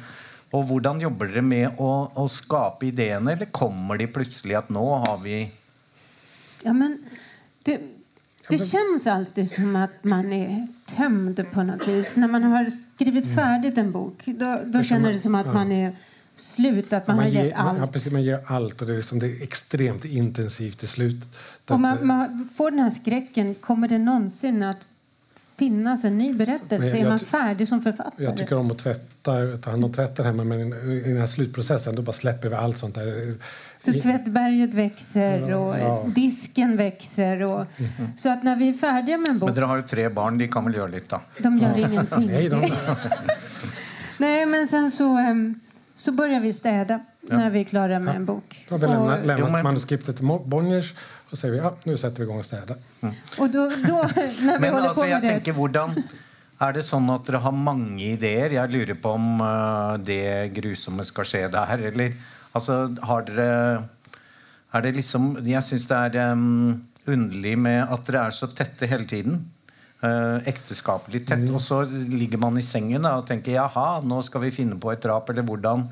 Og 0.55 0.63
hvordan 0.69 1.01
jobber 1.03 1.31
dere 1.31 1.43
med 1.43 1.79
å, 1.83 1.91
å 2.15 2.27
skape 2.31 2.87
ideene, 2.87 3.35
eller 3.35 3.51
kommer 3.51 3.99
de 3.99 4.07
plutselig 4.11 4.55
at 4.59 4.71
nå 4.73 4.85
har 5.05 5.19
vi 5.23 5.41
Ja, 6.63 6.73
men 6.73 6.97
det, 7.63 7.77
det 8.49 8.57
känns 8.57 9.07
alltid 9.07 9.49
som 9.51 9.75
att 9.75 10.03
man 10.03 10.33
är 10.33 10.67
tömd 10.85 11.45
på 11.53 11.63
något 11.63 11.87
vis. 11.87 12.15
När 12.15 12.27
man 12.27 12.43
har 12.43 12.69
skrivit 12.69 13.35
färdigt 13.35 13.77
en 13.77 13.91
bok, 13.91 14.23
då, 14.25 14.59
då 14.65 14.83
känner 14.83 15.13
det 15.13 15.19
som 15.19 15.35
att 15.35 15.53
man 15.53 15.71
är 15.71 15.95
slut, 16.35 16.93
att 16.93 17.07
man, 17.07 17.15
Man 17.15 17.25
har 17.25 17.31
gett 17.31 17.55
allt. 17.55 17.79
Ja, 17.79 17.87
precis, 17.87 18.13
man 18.13 18.23
ger 18.23 18.39
allt 18.45 18.81
och 18.81 18.87
det 18.87 18.93
är, 18.93 18.97
liksom, 18.97 19.19
det 19.19 19.25
är 19.25 19.43
extremt 19.43 20.05
intensivt 20.05 20.79
till 20.79 20.87
slut. 20.87 21.23
Och 21.65 21.75
Att, 21.75 21.81
man, 21.81 22.07
man 22.07 22.49
får 22.55 22.71
den 22.71 22.79
här 22.79 22.89
skräcken, 22.89 23.55
kommer 23.55 23.87
det 23.87 23.97
någonsin 23.97 24.63
att 24.63 24.87
finnas 25.59 26.03
en 26.05 26.17
ny 26.17 26.33
berättelse? 26.33 26.85
Jag- 26.87 26.99
är 27.05 27.09
man 27.09 27.19
färdig 27.19 27.67
som 27.67 27.81
författare? 27.81 28.23
Jag 28.25 28.37
tycker 28.37 28.57
om 28.57 28.71
att 28.71 28.77
tvätta, 28.77 29.57
ta 29.61 29.69
hand 29.69 29.85
om 29.85 29.93
tvätten 29.93 30.25
hemma 30.25 30.43
men 30.43 30.59
i 30.91 31.03
den 31.07 31.17
här 31.17 31.27
slutprocessen 31.27 31.95
då 31.95 32.01
bara 32.01 32.11
släpper 32.13 32.49
vi 32.49 32.55
allt 32.55 32.77
sånt 32.77 32.95
där. 32.95 33.33
Så 33.77 33.93
tvättberget 33.93 34.73
växer 34.73 35.53
och 35.53 35.75
Ja. 35.79 36.03
disken 36.15 36.77
växer. 36.77 37.41
Och, 37.43 37.65
Så 38.15 38.29
att 38.33 38.43
när 38.43 38.55
vi 38.55 38.69
är 38.69 38.73
färdiga 38.73 39.17
med 39.17 39.29
en 39.29 39.39
bok, 39.39 39.47
Men 39.49 39.55
dere 39.55 39.65
har 39.65 39.77
jo 39.77 39.83
tre 39.87 40.09
barn, 40.09 40.37
de 40.37 40.47
kan 40.47 40.65
vel 40.65 40.73
gjøre 40.75 40.91
litt, 40.91 41.09
da. 41.09 41.21
de 41.39 41.57
gör 41.57 41.77
ingenting. 41.77 42.27
Nej, 42.27 42.49
de, 42.49 42.71
Nej, 44.17 44.45
men 44.45 44.67
sen 44.67 44.91
så, 44.91 45.17
em, 45.17 45.59
så 45.93 46.11
börjar 46.11 46.39
vi 46.39 46.53
städa 46.53 46.99
när 47.21 47.49
vi 47.49 47.59
är 47.59 47.63
klara 47.63 47.99
med 47.99 48.15
en 48.15 48.25
bok. 48.25 48.65
då 48.69 48.75
har 48.75 48.79
vi 48.79 48.87
lämnat, 48.87 49.19
Och, 49.19 49.25
lämnat 49.27 49.47
Jo, 49.47 49.53
men- 49.53 49.63
manuskriptet 49.63 50.15
till 50.15 50.25
Bonniers 50.45 50.93
och 51.31 51.37
säger 51.37 51.53
vi 51.53 51.59
ja, 51.59 51.75
nu 51.83 51.97
sätter 51.97 52.17
vi 52.17 52.23
igång 52.23 52.39
och 52.39 52.45
städa. 52.45 52.75
och 53.37 53.49
då, 53.49 53.69
då, 53.87 54.09
när 54.15 54.53
vi 54.53 54.59
Men 54.59 54.73
håller 54.73 54.87
altså, 54.87 55.01
på 55.01 55.07
jeg 55.07 55.21
med 55.21 55.23
det... 55.23 55.33
tenker, 55.33 55.53
hvordan 55.53 56.03
Er 56.57 56.73
det 56.73 56.81
sånn 56.87 57.05
at 57.13 57.27
dere 57.27 57.43
har 57.43 57.53
mange 57.53 58.01
ideer? 58.15 58.55
Jeg 58.55 58.71
lurer 58.73 58.97
på 58.97 59.11
om 59.13 59.43
eh, 59.45 59.97
det 60.01 60.55
grusomme 60.55 61.05
skal 61.05 61.27
skje 61.29 61.43
der, 61.53 61.83
eller 61.91 62.15
Altså, 62.57 62.95
har 63.05 63.27
dere 63.27 63.49
Er 64.73 64.81
det 64.81 64.95
liksom 64.95 65.35
Jeg 65.45 65.61
syns 65.67 65.85
det 65.91 65.99
er 66.15 66.33
um, 66.33 66.81
underlig 67.07 67.53
med 67.61 67.83
at 67.85 68.09
dere 68.09 68.25
er 68.27 68.35
så 68.35 68.49
tette 68.51 68.89
hele 68.89 69.05
tiden. 69.07 69.37
Uh, 70.01 70.43
ekteskapelig 70.49 71.21
tett. 71.25 71.45
Mm. 71.45 71.53
Og 71.55 71.61
så 71.63 71.83
ligger 71.87 72.41
man 72.41 72.57
i 72.59 72.65
sengen 72.65 73.07
da, 73.07 73.13
og 73.21 73.29
tenker 73.29 73.55
jaha, 73.55 74.01
nå 74.03 74.19
skal 74.27 74.43
vi 74.43 74.51
finne 74.51 74.75
på 74.81 74.91
et 74.91 75.01
drap, 75.01 75.29
eller 75.31 75.45
hvordan? 75.47 75.85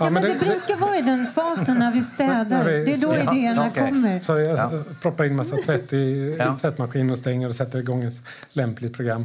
Ja, 0.00 0.10
men 0.10 0.22
det 0.22 0.34
brukar 0.38 0.76
vara 0.76 0.98
i 0.98 1.02
den 1.02 1.26
fasen 1.26 1.78
när 1.78 1.92
vi 1.92 2.02
städar. 2.02 2.44
När 2.44 2.64
vi- 2.64 2.84
Det 2.84 2.92
är 2.94 3.00
då 3.00 3.14
Ja, 3.14 3.32
idéerna 3.34 3.66
okej. 3.68 3.88
kommer. 3.90 4.20
Så 4.20 4.32
jag 4.38 4.58
Ja. 4.58 4.72
proppar 5.02 5.24
in 5.24 5.36
massa 5.36 5.56
tvätt 5.56 5.92
i, 5.92 6.36
Ja. 6.38 6.56
i 6.56 6.60
tvättmaskinen 6.60 7.10
och 7.10 7.18
stänger 7.18 7.48
och 7.48 7.54
sätter 7.56 7.78
igång 7.78 8.02
ett 8.04 8.14
lämpligt 8.52 8.92
program. 8.96 9.24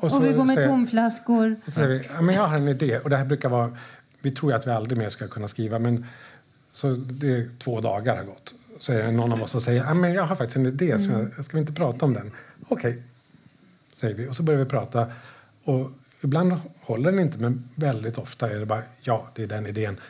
så 0.00 0.16
Och 0.16 0.24
vi 0.26 0.32
går 0.32 0.44
med 0.44 0.54
säger- 0.54 0.68
tomflaskor. 0.68 1.56
Så 1.64 1.70
säger 1.70 1.88
vi, 1.88 2.08
ja, 2.14 2.22
men 2.22 2.34
jag 2.34 2.46
har 2.46 2.56
en 2.56 2.68
idé. 2.68 2.98
Och 2.98 3.10
det 3.10 3.16
här 3.16 3.24
brukar 3.24 3.48
vara, 3.48 3.76
vi 4.22 4.30
tror 4.30 4.52
ju 4.52 4.56
att 4.58 4.66
vi 4.66 4.70
aldrig 4.70 4.98
mer 4.98 5.08
ska 5.08 5.28
kunna 5.28 5.48
skriva, 5.48 5.78
men 5.78 6.06
så 6.72 6.88
det 6.94 7.26
är 7.36 7.48
två 7.58 7.80
dagar 7.80 8.16
har 8.16 8.24
gått. 8.24 8.54
Så 8.78 8.92
är 8.92 9.02
det 9.02 9.10
någon 9.10 9.32
av 9.32 9.42
oss 9.42 9.50
som 9.50 9.60
säger, 9.60 9.84
ja, 9.84 9.94
men 9.94 10.12
jag 10.12 10.22
har 10.26 10.36
faktiskt 10.36 10.56
en 10.56 10.66
idé, 10.66 10.98
så 10.98 11.04
jag, 11.36 11.44
ska 11.44 11.56
vi 11.56 11.60
inte 11.60 11.72
prata 11.72 12.04
om 12.04 12.14
den? 12.14 12.30
Okej, 12.68 13.02
säger 14.00 14.14
vi. 14.14 14.28
Och 14.28 14.36
så 14.36 14.42
börjar 14.42 14.58
vi 14.60 14.64
prata. 14.66 15.06
Och 15.64 15.90
ibland 16.22 16.52
håller 16.80 17.12
den 17.12 17.20
inte, 17.20 17.38
men 17.38 17.68
väldigt 17.74 18.18
ofta 18.18 18.50
är 18.50 18.58
det 18.58 18.66
bara, 18.66 18.82
ja, 19.00 19.28
det 19.34 19.42
är 19.42 19.46
den 19.46 19.66
idén. 19.66 20.00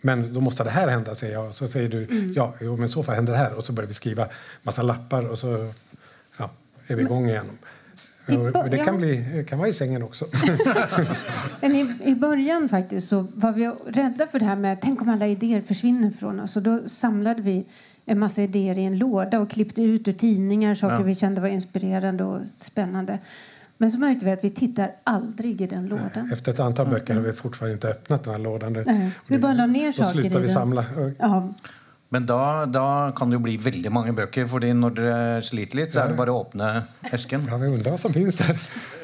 Men 0.00 0.32
då 0.32 0.40
måste 0.40 0.64
det 0.64 0.70
här 0.70 0.88
hända, 0.88 1.14
säger 1.14 1.34
jag. 1.34 1.54
Så 1.54 1.68
säger 1.68 1.88
du, 1.88 2.32
ja, 2.36 2.54
jo, 2.60 2.76
men 2.76 2.88
så 2.88 3.02
fall 3.02 3.14
händer 3.14 3.32
det 3.32 3.38
här. 3.38 3.54
Och 3.54 3.64
så 3.64 3.72
börjar 3.72 3.88
vi 3.88 3.94
skriva 3.94 4.26
massa 4.62 4.82
lappar 4.82 5.26
och 5.26 5.38
så 5.38 5.72
ja, 6.38 6.50
är 6.86 6.96
vi 6.96 7.02
igång 7.02 7.28
igen. 7.28 7.46
Och 8.26 8.70
det 8.70 8.78
kan, 8.78 8.96
bli, 8.98 9.44
kan 9.48 9.58
vara 9.58 9.68
i 9.68 9.72
sängen 9.72 10.02
också. 10.02 10.26
Men 11.60 11.76
i, 11.76 11.98
I 12.04 12.14
början 12.14 12.68
faktiskt 12.68 13.08
så 13.08 13.26
var 13.34 13.52
vi 13.52 13.70
rädda 13.86 14.26
för 14.26 14.38
det 14.38 14.44
här 14.44 14.56
med 14.56 14.80
tänk 14.80 15.02
om 15.02 15.08
alla 15.08 15.26
idéer 15.26 15.60
försvinner 15.60 16.10
från 16.10 16.40
oss. 16.40 16.56
Och 16.56 16.62
då 16.62 16.88
samlade 16.88 17.42
vi 17.42 17.64
en 18.04 18.18
massa 18.18 18.42
idéer 18.42 18.78
i 18.78 18.84
en 18.84 18.98
låda 18.98 19.40
och 19.40 19.50
klippte 19.50 19.82
ut 19.82 20.08
ur 20.08 20.12
tidningar 20.12 20.74
saker 20.74 20.94
Ja. 20.94 21.02
vi 21.02 21.14
kände 21.14 21.40
var 21.40 21.48
inspirerande 21.48 22.24
och 22.24 22.40
spännande. 22.58 23.18
Men 23.80 23.90
så 23.90 23.98
märkte 23.98 24.24
vi 24.24 24.30
att 24.30 24.44
vi 24.44 24.50
tittar 24.50 24.90
aldrig 25.04 25.60
i 25.60 25.66
den 25.66 25.86
lådan. 25.86 26.30
Efter 26.32 26.52
ett 26.52 26.60
antal 26.60 26.86
böcker 26.88 27.14
har 27.14 27.22
vi 27.22 27.32
fortfarande 27.32 27.74
inte 27.74 27.88
öppnat 27.88 28.24
den 28.24 28.32
här 28.32 28.40
lådan. 28.40 28.72
Nej, 28.86 29.10
vi 29.26 29.38
bara 29.38 29.52
la 29.52 29.66
ner 29.66 29.86
Då 29.86 29.92
saker 29.92 30.20
slutar 30.20 30.38
i 30.38 30.40
vi 30.40 30.46
den. 30.46 30.54
samla. 30.54 30.84
Ja, 31.18 31.52
Men 32.08 32.26
da, 32.26 32.66
da 32.66 33.12
kan 33.16 33.30
det 33.30 33.34
jo 33.38 33.40
bli 33.40 33.56
veldig 33.56 33.92
mange 33.92 34.12
bøker, 34.12 34.48
fordi 34.50 34.72
når 34.74 34.94
dere 34.98 35.42
sliter 35.46 35.78
litt, 35.78 35.94
så 35.94 36.02
er 36.02 36.10
det 36.10 36.16
bare 36.18 36.34
å 36.34 36.40
åpne 36.42 36.70
esken. 37.14 37.44
Ja, 37.48 37.56
vi 37.56 37.68
undrar 37.70 37.94
vad 37.94 38.00
som 38.02 38.12
finns 38.12 38.36
där. 38.36 38.58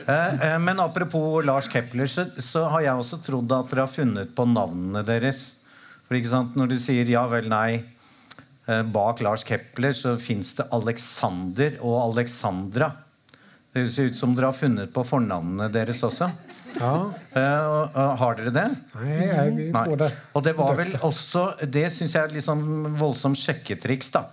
Eh, 0.06 0.52
eh, 0.52 0.58
Men 0.58 0.80
apropos 0.80 1.44
Lars 1.46 1.70
Kepler, 1.72 2.06
så, 2.06 2.24
så 2.38 2.64
har 2.68 2.80
jeg 2.84 2.94
også 3.00 3.20
trodd 3.22 3.52
at 3.56 3.70
dere 3.72 3.86
har 3.86 3.92
funnet 3.94 4.34
på 4.36 4.44
navnene 4.50 5.04
deres. 5.06 5.46
For 6.08 6.18
ikke 6.18 6.34
sant, 6.34 6.56
Når 6.58 6.66
du 6.74 6.76
sier 6.82 7.08
ja 7.10 7.24
vel, 7.30 7.48
nei 7.48 7.80
eh, 8.66 8.82
Bak 8.82 9.22
Lars 9.24 9.46
Kepler 9.48 9.96
så 9.96 10.18
fins 10.20 10.52
det 10.60 10.68
Alexander 10.70 11.78
og 11.80 11.96
Alexandra. 12.10 12.92
Det 13.76 13.82
høres 13.84 13.98
ut 14.00 14.16
som 14.16 14.32
dere 14.32 14.48
har 14.48 14.56
funnet 14.56 14.88
på 14.94 15.02
fornavnene 15.04 15.66
deres 15.72 15.98
også. 16.06 16.30
Ja, 16.80 16.92
og- 16.94 17.90
og 17.96 18.16
Har 18.18 18.34
dere 18.38 18.50
det? 18.52 18.64
nej, 19.02 19.26
nej, 19.26 19.50
vi 19.56 19.66
Nei. 19.72 19.84
båda 19.84 20.10
Og 20.34 20.42
det 20.44 20.54
var 20.56 20.74
vel 20.76 20.92
også 21.02 21.42
Det 21.70 21.90
syns 21.92 22.12
jeg 22.14 22.22
er 22.24 22.32
litt 22.34 22.44
sånn 22.44 22.96
voldsomt 22.96 23.36
sjekketriks, 23.36 24.10
da. 24.12 24.24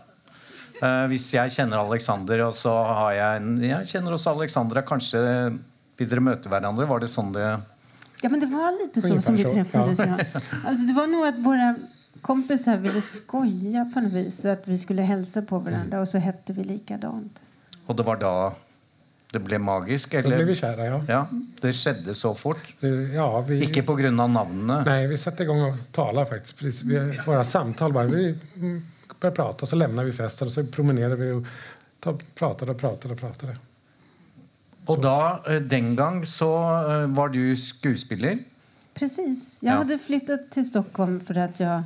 Eh, 0.82 1.08
hvis 1.08 1.32
jeg 1.34 1.51
kjenner 1.51 1.77
Alexander, 1.84 2.39
og 2.47 2.53
så 2.53 2.71
har 2.95 3.12
jeg 3.13 3.41
en 3.41 3.62
Jeg 3.62 3.86
kjenner 3.88 4.12
også 4.13 4.32
Alexandra. 4.36 4.82
Kanskje 4.82 5.60
vil 5.97 6.08
dere 6.10 6.19
møte 6.21 6.47
hverandre? 6.49 6.88
Var 6.88 6.99
det 6.99 7.10
sånn 7.10 7.34
det 7.34 7.60
ja 8.23 8.29
men 8.29 8.39
det 8.39 8.49
var 8.49 8.71
lite 8.71 9.01
så 9.01 9.21
som 9.21 9.36
vi 9.36 9.43
träffades. 9.43 9.99
Ja. 9.99 10.15
Alltså, 10.65 10.88
det 10.88 10.93
var 10.95 11.08
nog 11.08 11.25
att 11.25 11.39
våra 11.43 11.75
kompisar 12.21 12.77
ville 12.77 13.01
skoja 13.01 13.91
på 13.93 13.99
något 13.99 14.13
vis. 14.13 14.41
Så 14.41 14.49
att 14.49 14.67
vi 14.67 14.77
skulle 14.77 15.01
hälsa 15.01 15.41
på 15.41 15.60
varandra 15.60 15.99
och 15.99 16.08
så 16.08 16.17
hette 16.17 16.53
vi 16.53 16.63
likadant. 16.63 17.41
Og 17.88 17.95
det 17.97 18.03
var 18.06 18.15
da 18.15 18.53
det 19.34 19.39
ble 19.41 19.58
magisk? 19.60 20.12
Då 20.12 20.17
Eller? 20.17 20.36
blev 20.36 20.48
vi 20.48 20.56
kära, 20.56 20.86
ja. 20.86 21.04
Ja, 21.08 21.28
Det 21.62 21.74
skjedde 21.74 22.13
så 22.13 22.34
fort? 22.34 22.74
Det- 22.80 22.88
ja 23.13 23.41
vi, 23.41 23.62
Ikke 23.65 23.84
på 23.84 23.96
grunn 23.96 24.19
av 24.19 24.30
navnene? 24.30 24.84
Nej, 24.86 25.08
vi 25.08 25.17
satte 25.17 25.43
igång 25.43 25.62
och 25.62 25.78
talade 25.91 26.26
faktiskt. 26.30 26.60
Precis, 26.60 26.84
vi, 26.84 27.19
våra 27.26 27.43
samtal 27.43 27.93
bara. 27.93 28.06
Vi 28.06 28.38
började 29.19 29.36
prata 29.36 29.62
och 29.62 29.69
så 29.69 29.76
lämnade 29.76 30.06
vi 30.10 30.13
festen 30.13 30.48
och 30.48 30.52
så 30.54 30.63
promenerade 30.65 31.15
vi 31.15 31.32
och 31.32 31.46
ta, 32.00 32.17
pratade 32.36 32.72
och 32.72 32.78
pratade 32.78 33.13
och 33.13 33.19
pratade. 33.19 33.58
Og 34.86 35.02
da, 35.02 35.43
eh, 35.48 35.62
den 35.62 35.96
gang, 35.96 36.26
så 36.26 36.54
eh, 36.91 37.08
var 37.08 37.30
du 37.30 37.56
skuespiller? 37.58 38.38
Precis. 38.93 39.60
Jag 39.62 39.74
Ja. 39.74 39.78
hade 39.78 39.98
flyttat 40.00 40.50
till 40.52 40.65
Stockholm 40.67 41.19
för 41.19 41.38
att 41.38 41.60
jag 41.60 41.84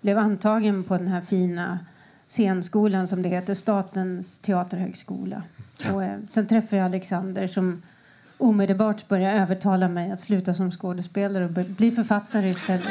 blev 0.00 0.18
antagen 0.18 0.84
på 0.84 0.98
den 0.98 1.06
här 1.08 1.20
fina 1.20 1.78
scenskolan 2.26 3.06
som 3.06 3.22
det 3.22 3.28
heter, 3.28 3.54
Statens 3.54 4.38
teaterhögskola. 4.38 5.42
Och, 5.94 6.04
eh, 6.04 6.18
sen 6.30 6.46
träffade 6.46 6.76
jag 6.76 6.84
Alexander 6.86 7.46
som 7.46 7.82
omedelbart 8.38 9.08
började 9.08 9.34
övertala 9.38 9.88
mig 9.88 10.12
att 10.12 10.20
sluta 10.20 10.54
som 10.54 10.70
skådespelare 10.70 11.44
och 11.44 11.50
bli- 11.50 11.90
författare 11.90 12.48
istället. 12.48 12.84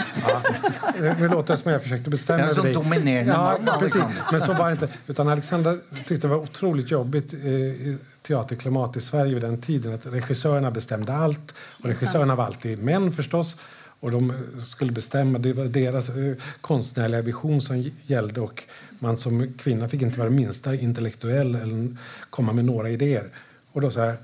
Det, 0.99 1.15
det 1.19 1.27
låter 1.27 1.55
som 1.55 1.71
jag 1.71 1.83
försökte 1.83 2.09
bestämma 2.09 2.39
Ja, 2.39 2.45
över 2.45 2.53
som 2.55 2.63
dig. 2.65 2.73
dominerande 2.73 3.31
ja, 3.31 3.57
man, 3.65 3.79
precis. 3.79 3.95
Alexander. 4.01 4.23
Men 4.31 4.41
så 4.41 4.53
var 4.53 4.65
det 4.65 4.71
inte. 4.71 4.87
Utan 5.07 5.27
Alexander 5.27 5.77
tyckte 6.07 6.27
det 6.27 6.31
var 6.31 6.37
otroligt 6.43 6.91
jobbigt 6.91 7.33
eh, 7.33 7.39
i 7.49 7.97
teaterklimat 8.21 8.97
i 8.97 9.01
Sverige 9.01 9.33
vid 9.33 9.43
den 9.43 9.61
tiden. 9.61 9.93
Att 9.93 10.05
regissörerna 10.05 10.71
bestämde 10.71 11.13
allt. 11.15 11.53
Och 11.83 11.85
regissörerna 11.85 12.35
var 12.35 12.45
alltid 12.45 12.83
män 12.83 13.11
förstås. 13.13 13.57
Och 14.01 14.11
de 14.11 14.33
skulle 14.65 14.91
bestämma. 14.91 15.39
Det 15.39 15.53
var 15.53 15.65
deras 15.65 16.09
eh, 16.09 16.33
konstnärliga 16.61 17.21
vision 17.21 17.61
som 17.61 17.91
gällde. 18.05 18.41
Och 18.41 18.63
man 18.99 19.17
som 19.17 19.53
kvinna 19.57 19.89
fick 19.89 20.01
inte 20.01 20.19
vara 20.19 20.29
minsta 20.29 20.75
intellektuell 20.75 21.55
eller 21.55 21.97
komma 22.29 22.53
med 22.53 22.65
några 22.65 22.89
idéer. 22.89 23.29
Och 23.71 23.81
då 23.81 23.91
sa 23.91 24.05
jag, 24.05 24.15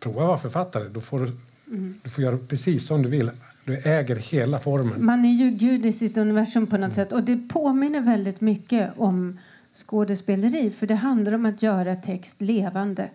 prova 0.00 0.20
att 0.20 0.28
vara 0.28 0.38
författare. 0.38 0.88
Då 0.88 1.00
får 1.00 1.20
du, 1.20 1.32
du 2.02 2.10
får 2.10 2.24
göra 2.24 2.38
precis 2.38 2.86
som 2.86 3.02
du 3.02 3.08
vill. 3.08 3.30
Du 3.64 3.74
äger 3.74 4.16
hela 4.16 4.58
formen. 4.58 5.04
Man 5.04 5.24
är 5.24 5.32
ju 5.32 5.50
gud 5.50 5.86
i 5.86 5.92
sitt 5.92 6.18
universum 6.18 6.66
på 6.66 6.76
något 6.76 6.94
sätt. 6.94 7.12
Och 7.12 7.22
det 7.22 7.48
påminner 7.48 8.00
väldigt 8.00 8.40
mycket 8.40 8.90
om 8.96 9.38
skådespeleri. 9.72 10.70
För 10.70 10.86
det 10.86 10.94
handlar 10.94 11.32
om 11.32 11.46
att 11.46 11.62
göra 11.62 11.96
text 11.96 12.42
levande. 12.42 13.10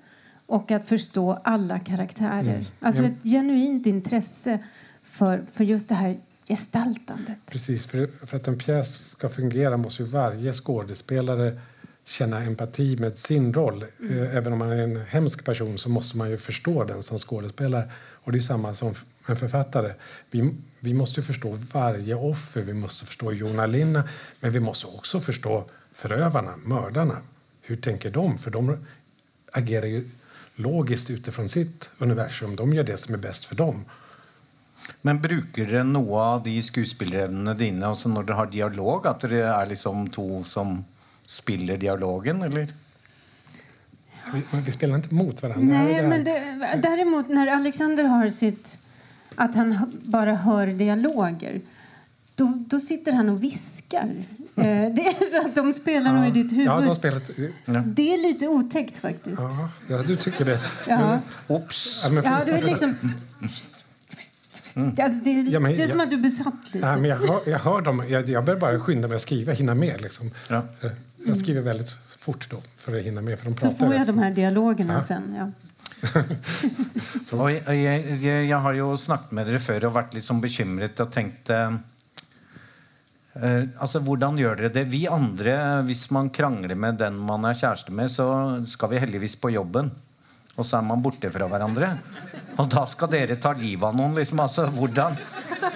Och 0.46 0.72
att 0.72 0.88
förstå 0.88 1.34
alla 1.44 1.80
karaktärer. 1.80 2.66
Alltså 2.80 3.04
ett 3.04 3.24
genuint 3.24 3.86
intresse 3.86 4.60
för, 5.04 5.46
för 5.52 5.64
just 5.64 5.90
det 5.90 5.96
här 5.96 6.18
gestaltandet. 6.48 7.38
Precis, 7.52 7.86
för, 7.86 8.10
för 8.26 8.38
att 8.38 8.48
en 8.48 8.58
pjäs 8.58 9.10
ska 9.10 9.30
fungera 9.30 9.78
måste 9.78 10.04
ju 10.04 10.10
varje 10.10 10.54
skådespelare 10.54 11.60
känna 12.06 12.44
empati 12.44 12.98
med 13.00 13.20
sin 13.20 13.54
roll. 13.54 13.86
Mm. 14.00 14.38
Även 14.38 14.54
om 14.54 14.60
man 14.60 14.72
är 14.72 14.84
en 14.84 15.06
hemsk 15.06 15.46
person 15.46 15.78
så 15.78 15.90
måste 15.90 16.18
man 16.18 16.30
ju 16.30 16.38
förstå 16.38 16.84
den 16.84 17.04
som 17.04 17.20
skådespelare. 17.20 17.92
Och 18.24 18.32
det 18.32 18.38
är 18.38 18.42
samma 18.42 18.74
som 18.74 18.94
en 19.28 19.38
författare. 19.38 19.94
Vi, 20.32 20.56
vi 20.82 20.94
måste 20.94 21.20
ju 21.20 21.26
förstå 21.26 21.60
varje 21.74 22.16
offer, 22.16 22.62
vi 22.62 22.74
måste 22.74 23.06
förstå 23.06 23.34
Jona 23.34 23.66
Linna, 23.66 24.04
men 24.40 24.52
vi 24.52 24.60
måste 24.60 24.88
också 24.88 25.20
förstå 25.20 25.66
förövarna, 25.94 26.56
mördarna. 26.66 27.18
Hur 27.62 27.76
tänker 27.76 28.12
de? 28.12 28.38
För 28.38 28.52
de 28.52 28.86
agerar 29.52 29.86
ju 29.86 30.10
logiskt 30.56 31.10
utifrån 31.10 31.50
sitt 31.50 31.90
universum. 31.98 32.56
De 32.56 32.74
gör 32.74 32.84
det 32.84 32.98
som 32.98 33.14
är 33.14 33.20
bäst 33.20 33.46
för 33.46 33.56
dem. 33.56 33.86
Men 35.02 35.22
bruker 35.22 35.66
dere 35.66 35.84
noe 35.88 36.20
av 36.36 36.44
de 36.46 36.56
skuespillerevnene 36.64 37.56
dine 37.58 37.88
altså 37.88 38.10
når 38.12 38.28
dere 38.28 38.40
har 38.42 38.52
dialog? 38.54 39.08
At 39.10 39.26
dere 39.26 39.48
er 39.50 39.72
liksom 39.72 40.08
to 40.14 40.44
som 40.48 40.80
spiller 41.26 41.78
dialogen, 41.78 42.42
eller? 42.42 42.74
Vi, 44.66 44.72
spelar 44.72 44.96
inte 44.96 45.14
mot 45.14 45.44
varandra. 45.44 45.84
Nej, 45.84 46.08
men 46.08 46.24
det, 46.24 46.58
däremot 46.84 47.30
när 47.30 47.48
Alexander 47.48 48.04
har 48.04 48.30
sitt 48.30 48.78
att 49.36 49.56
han 49.56 49.92
bara 50.04 50.36
hör 50.36 50.68
dialoger. 50.68 51.62
Då, 52.36 52.58
då 52.68 52.80
sitter 52.80 53.14
han 53.14 53.30
och 53.30 53.44
viskar. 53.44 54.10
Eh, 54.56 54.66
det 54.66 55.02
är 55.02 55.42
så 55.42 55.48
att 55.48 55.56
de 55.56 55.74
spelar 55.74 56.14
nog 56.14 56.28
i 56.28 56.32
ditt 56.32 56.52
huvud. 56.52 56.68
Ja, 56.68 56.80
de 56.80 56.96
spelat... 56.96 57.24
Det 57.86 58.14
är 58.14 58.22
lite 58.22 58.48
otäckt 58.48 58.98
faktiskt. 58.98 59.42
Ja, 59.42 59.70
ja, 59.88 60.04
du 60.04 60.16
tycker 60.18 60.46
det. 60.46 60.60
Ja. 60.88 61.20
Oops. 61.48 62.02
Ja, 62.04 62.10
men, 62.10 62.24
Ja, 62.24 62.42
du 62.46 62.52
är 62.52 62.62
liksom... 62.62 62.96
Alltså, 64.78 65.24
det, 65.24 65.30
är, 65.30 65.52
Ja, 65.54 65.60
men 65.60 65.72
det 65.78 65.84
är 65.84 65.88
som 65.88 66.00
jag- 66.00 66.06
att 66.06 66.10
du 66.12 66.16
är 66.18 66.22
besatt 66.22 66.74
lite. 66.74 66.86
Nej, 66.88 66.98
men 67.02 67.10
jag, 67.10 67.18
hör, 67.18 67.40
jag 67.46 67.60
hör 67.60 67.82
dem. 67.82 68.04
Jag, 68.10 68.30
jag 68.30 68.46
börjar 68.46 68.60
bara 68.60 68.80
skynda 68.80 69.08
mig 69.08 69.16
att 69.16 69.22
skriva, 69.22 69.54
hinna 69.54 69.76
med. 69.76 70.02
Liksom. 70.02 70.32
Ja. 70.48 70.62
Så 70.82 70.90
Jag 71.26 71.38
skriver 71.38 71.62
väldigt 71.62 71.92
fort 72.20 72.48
då 72.50 72.58
för 72.78 72.96
att 72.96 73.02
hinna 73.06 73.22
med. 73.22 73.40
För 73.40 73.46
de 73.46 73.54
Så 73.54 73.72
får 73.72 73.94
jag 73.94 74.00
rätt. 74.02 74.08
de 74.08 74.20
här 74.20 74.32
dialogerna 74.32 75.02
sen. 75.02 75.36
Ja. 75.38 75.52
Og 77.32 77.52
jeg, 77.52 77.64
jeg, 77.78 78.06
jeg, 78.24 78.46
jeg 78.50 78.58
har 78.66 78.74
jo 78.74 78.96
snakket 78.98 79.32
med 79.38 79.46
dere 79.48 79.60
før 79.62 79.86
og 79.90 79.94
vært 79.96 80.16
litt 80.18 80.26
sånn 80.26 80.42
bekymret 80.42 81.00
og 81.04 81.12
tenkt 81.14 81.52
eh, 81.54 81.76
altså, 83.80 84.02
Hvordan 84.04 84.40
gjør 84.42 84.56
dere 84.64 84.72
det? 84.74 84.84
Vi 84.92 85.04
andre, 85.08 85.54
hvis 85.88 86.08
man 86.12 86.30
krangler 86.34 86.76
med 86.76 86.98
den 87.02 87.20
man 87.22 87.46
er 87.48 87.54
kjæreste 87.60 87.94
med, 87.96 88.12
så 88.12 88.26
skal 88.68 88.90
vi 88.96 89.02
heldigvis 89.04 89.36
på 89.42 89.54
jobben. 89.54 89.92
Og 90.58 90.68
så 90.68 90.78
er 90.78 90.86
man 90.86 91.04
borte 91.04 91.32
fra 91.32 91.48
hverandre. 91.48 91.94
Og 92.60 92.68
da 92.72 92.84
skal 92.90 93.12
dere 93.14 93.38
ta 93.42 93.54
livet 93.58 93.88
av 93.88 93.96
noen. 93.96 94.18
Liksom, 94.18 94.42
altså, 94.44 94.68
hvordan 94.76 95.16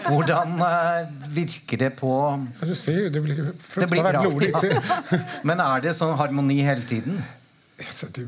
hvordan 0.07 0.61
eh, 0.61 1.07
virker 1.27 1.77
det 1.77 1.89
på 1.89 2.11
Ja, 2.59 2.67
du 2.67 2.75
ser 2.75 2.99
ju, 2.99 3.09
det 3.09 3.21
blir 3.21 3.51
fruktansvärt 3.59 4.21
blodigt. 4.21 4.63
Ja. 4.63 5.19
Men 5.43 5.59
er 5.59 5.81
det 5.81 5.95
sånn 5.97 6.15
harmoni 6.17 6.59
hele 6.65 6.85
tiden? 6.85 7.21
Så 7.77 8.07
det, 8.15 8.25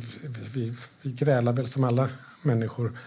vi, 0.53 0.73
vi, 1.01 1.12
grälar 1.12 1.53
väl 1.53 1.67
som 1.67 1.83
alla 1.83 2.10
människor. 2.41 2.97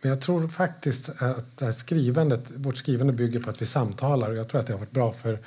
Men 0.00 0.10
jag 0.10 0.20
tror 0.20 0.48
faktiskt 0.48 1.22
att 1.22 1.56
det 1.56 1.72
skrivandet, 1.72 2.50
vårt 2.56 2.76
skrivande 2.76 3.12
bygger 3.12 3.40
på 3.40 3.50
att 3.50 3.62
vi 3.62 3.66
samtalar. 3.66 4.30
Och 4.30 4.36
jag 4.36 4.48
tror 4.48 4.60
att 4.60 4.66
det 4.66 4.72
har 4.72 4.80
varit 4.80 4.90
bra 4.90 5.12
för, 5.12 5.38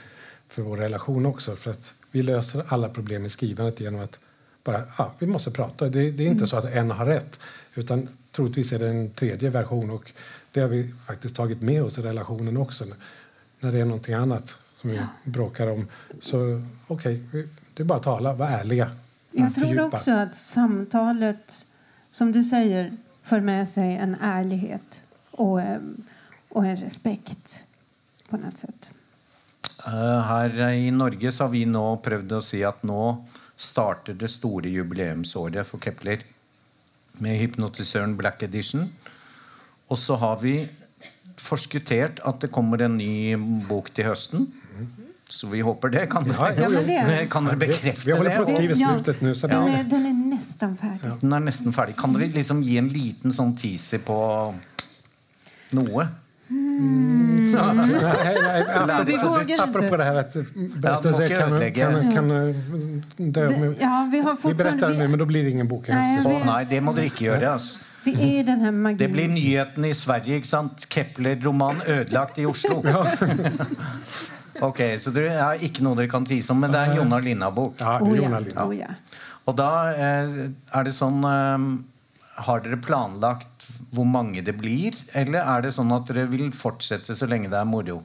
för 0.47 0.61
vår 0.61 0.77
relation 0.77 1.25
också. 1.25 1.55
För 1.55 1.71
att 1.71 1.93
vi 2.11 2.23
löser 2.23 2.63
alla 2.67 2.89
problem 2.89 3.25
i 3.25 3.29
skrivandet 3.29 3.79
genom 3.79 4.01
att 4.01 4.19
bara, 4.67 4.81
ja, 4.97 5.11
vi 5.19 5.25
måste 5.27 5.51
prata. 5.51 5.89
Det, 5.89 6.11
det 6.11 6.23
är 6.23 6.27
inte 6.27 6.47
så 6.47 6.57
att 6.57 6.65
en 6.75 6.91
har 6.91 7.05
rätt. 7.05 7.39
Utan 7.75 8.07
troligtvis 8.31 8.71
är 8.71 8.79
det 8.79 8.87
en 8.89 9.11
tredje 9.11 9.49
version. 9.49 9.91
Och 9.91 10.11
det 10.51 10.59
har 10.61 10.67
vi 10.67 10.93
faktiskt 11.07 11.35
tagit 11.35 11.61
med 11.61 11.83
oss 11.83 11.97
i 11.97 12.01
relationen 12.01 12.57
också. 12.57 12.85
När 13.59 13.71
det 13.71 13.79
är 13.79 13.85
någonting 13.85 14.13
annat 14.13 14.55
som 14.81 14.89
vi 14.89 14.99
bråkar 15.31 15.67
om. 15.67 15.87
Så 16.21 16.61
okej, 16.87 17.23
vi- 17.31 17.47
det 17.73 17.83
är 17.83 17.85
bara 17.85 17.97
att 17.97 18.03
tala, 18.03 18.33
vara 18.33 18.49
ärliga. 18.49 18.91
Jag 19.31 19.55
tror 19.55 19.65
fördjupa. 19.65 19.85
också 19.85 20.11
att 20.11 20.35
samtalet, 20.35 21.53
som 22.11 22.31
du 22.31 22.43
säger, 22.43 22.91
för 23.23 23.39
med 23.39 23.67
sig 23.67 23.95
en 23.97 24.15
ärlighet 24.21 25.03
och, 25.31 25.61
eh, 25.61 25.79
och 26.49 26.65
en 26.65 26.75
respekt 26.77 27.63
på 28.29 28.37
något 28.37 28.57
sätt. 28.57 28.89
Eh, 29.85 30.21
Her 30.21 30.59
i 30.71 30.91
Norge 30.91 31.31
så 31.31 31.43
har 31.43 31.49
vi 31.53 31.65
nå 31.65 31.97
prøvd 32.03 32.33
å 32.33 32.41
si 32.41 32.63
at 32.65 32.83
nå 32.83 33.25
starter 33.57 34.13
det 34.13 34.29
store 34.29 34.69
jubileumsåret 34.69 35.65
for 35.65 35.81
Kepler 35.81 36.21
med 37.19 37.39
hypnotisøren 37.41 38.13
Black 38.17 38.43
Edition. 38.45 38.85
Og 39.89 39.97
så 39.97 40.15
har 40.21 40.37
vi 40.43 40.59
forskuttert 41.37 42.19
at 42.25 42.41
det 42.41 42.51
kommer 42.53 42.81
en 42.85 42.97
ny 42.97 43.35
bok 43.69 43.89
til 43.93 44.05
høsten. 44.09 44.47
Så 45.29 45.49
vi 45.51 45.59
håper 45.65 45.89
det. 45.91 46.05
Kan, 46.11 46.25
Ja, 46.29 46.49
jo, 46.53 46.61
Ja, 46.61 46.69
jo. 46.69 46.85
det, 46.87 47.29
kan 47.33 47.45
dere 47.45 47.57
bekrefte 47.59 48.05
vi 48.05 48.11
håller 48.15 48.37
på 48.37 48.43
det? 48.43 48.53
skriva 48.55 48.75
slutet 48.75 49.21
nu. 49.21 49.33
Så 49.35 49.47
den, 49.47 49.65
det, 49.65 49.73
är, 49.73 49.83
den 49.83 50.05
är 50.05 50.13
nästan 50.35 50.77
färdig. 50.77 51.11
Den 51.21 51.33
er 51.33 51.39
nesten 51.39 51.73
ferdig. 51.73 51.97
Kan 51.97 52.13
dere 52.13 52.27
liksom 52.31 52.63
gi 52.63 52.77
en 52.77 52.87
liten 52.93 53.33
sånn 53.33 53.55
teaser 53.57 53.99
på 54.05 54.19
noe? 55.75 56.07
Nej, 56.49 58.35
nej, 58.87 59.03
Vi 59.05 59.15
apropå, 59.15 59.29
vågar 59.29 59.63
apropå 59.63 59.85
inte. 59.85 59.97
det 59.97 60.03
här 60.03 60.15
att 60.15 60.35
Ja, 60.35 60.41
berättelser 60.75 61.19
man 61.49 61.59
kan 61.61 61.71
kan, 61.73 62.11
kan, 62.11 62.11
kan, 62.11 62.31
eh, 62.49 62.55
dö. 63.31 63.47
Det, 63.47 63.75
ja, 63.79 64.09
vi 64.11 64.19
har 64.21 64.47
vi 64.47 64.53
berättar 64.53 64.89
nu, 64.89 64.95
Vi, 64.97 65.07
men 65.07 65.19
då 65.19 65.25
blir 65.25 65.43
det 65.43 65.49
ingen 65.49 65.67
bok 65.67 65.87
Nej, 65.87 66.19
vi- 66.27 66.43
nei, 66.45 66.65
det 66.69 66.81
må 66.81 66.93
dere 66.93 67.05
ikke 67.05 67.25
gjøre. 67.25 67.51
altså. 67.53 67.79
vi 68.03 68.39
är 68.39 68.43
den 68.43 68.61
här 68.61 68.71
magin. 68.71 68.97
Det 68.97 69.07
blir 69.07 69.27
nyheten 69.27 69.85
i 69.85 69.93
Sverige, 69.93 70.43
sant? 70.43 70.85
Kepler-roman 70.89 71.81
ødelagt 71.87 72.39
i 72.39 72.45
Oslo. 72.45 72.83
ok, 74.61 74.79
Så 74.99 75.11
det 75.11 75.27
er 75.31 75.59
ikke 75.61 75.83
noe 75.83 75.95
dere 75.95 76.07
kan 76.09 76.25
tvise 76.25 76.51
om, 76.53 76.59
men 76.63 76.71
det 76.71 76.79
en 76.79 76.95
Jonna 76.95 77.19
Linna-bok. 77.19 77.75
Ja, 77.79 77.99
Oh, 78.01 78.15
Jonna 78.15 78.39
ja. 78.39 78.39
Linna. 78.39 78.65
Oh, 78.65 78.77
ja. 78.77 78.87
Og 79.45 79.55
da 79.57 79.67
eh, 79.91 80.39
er 80.73 80.83
det 80.83 80.93
sånn 80.95 81.19
eh, 81.23 81.57
Har 82.37 82.59
dere 82.61 82.77
planlagt 82.77 83.67
hvor 83.91 84.05
mange 84.05 84.41
det 84.45 84.53
blir, 84.59 84.93
eller 85.17 85.39
er 85.57 85.61
det 85.65 85.71
sånn 85.75 85.91
at 85.95 86.05
dere 86.07 86.27
vil 86.29 86.51
fortsette 86.53 87.15
så 87.17 87.25
lenge 87.29 87.49
det 87.49 87.57
er 87.57 87.65
moro? 87.65 88.03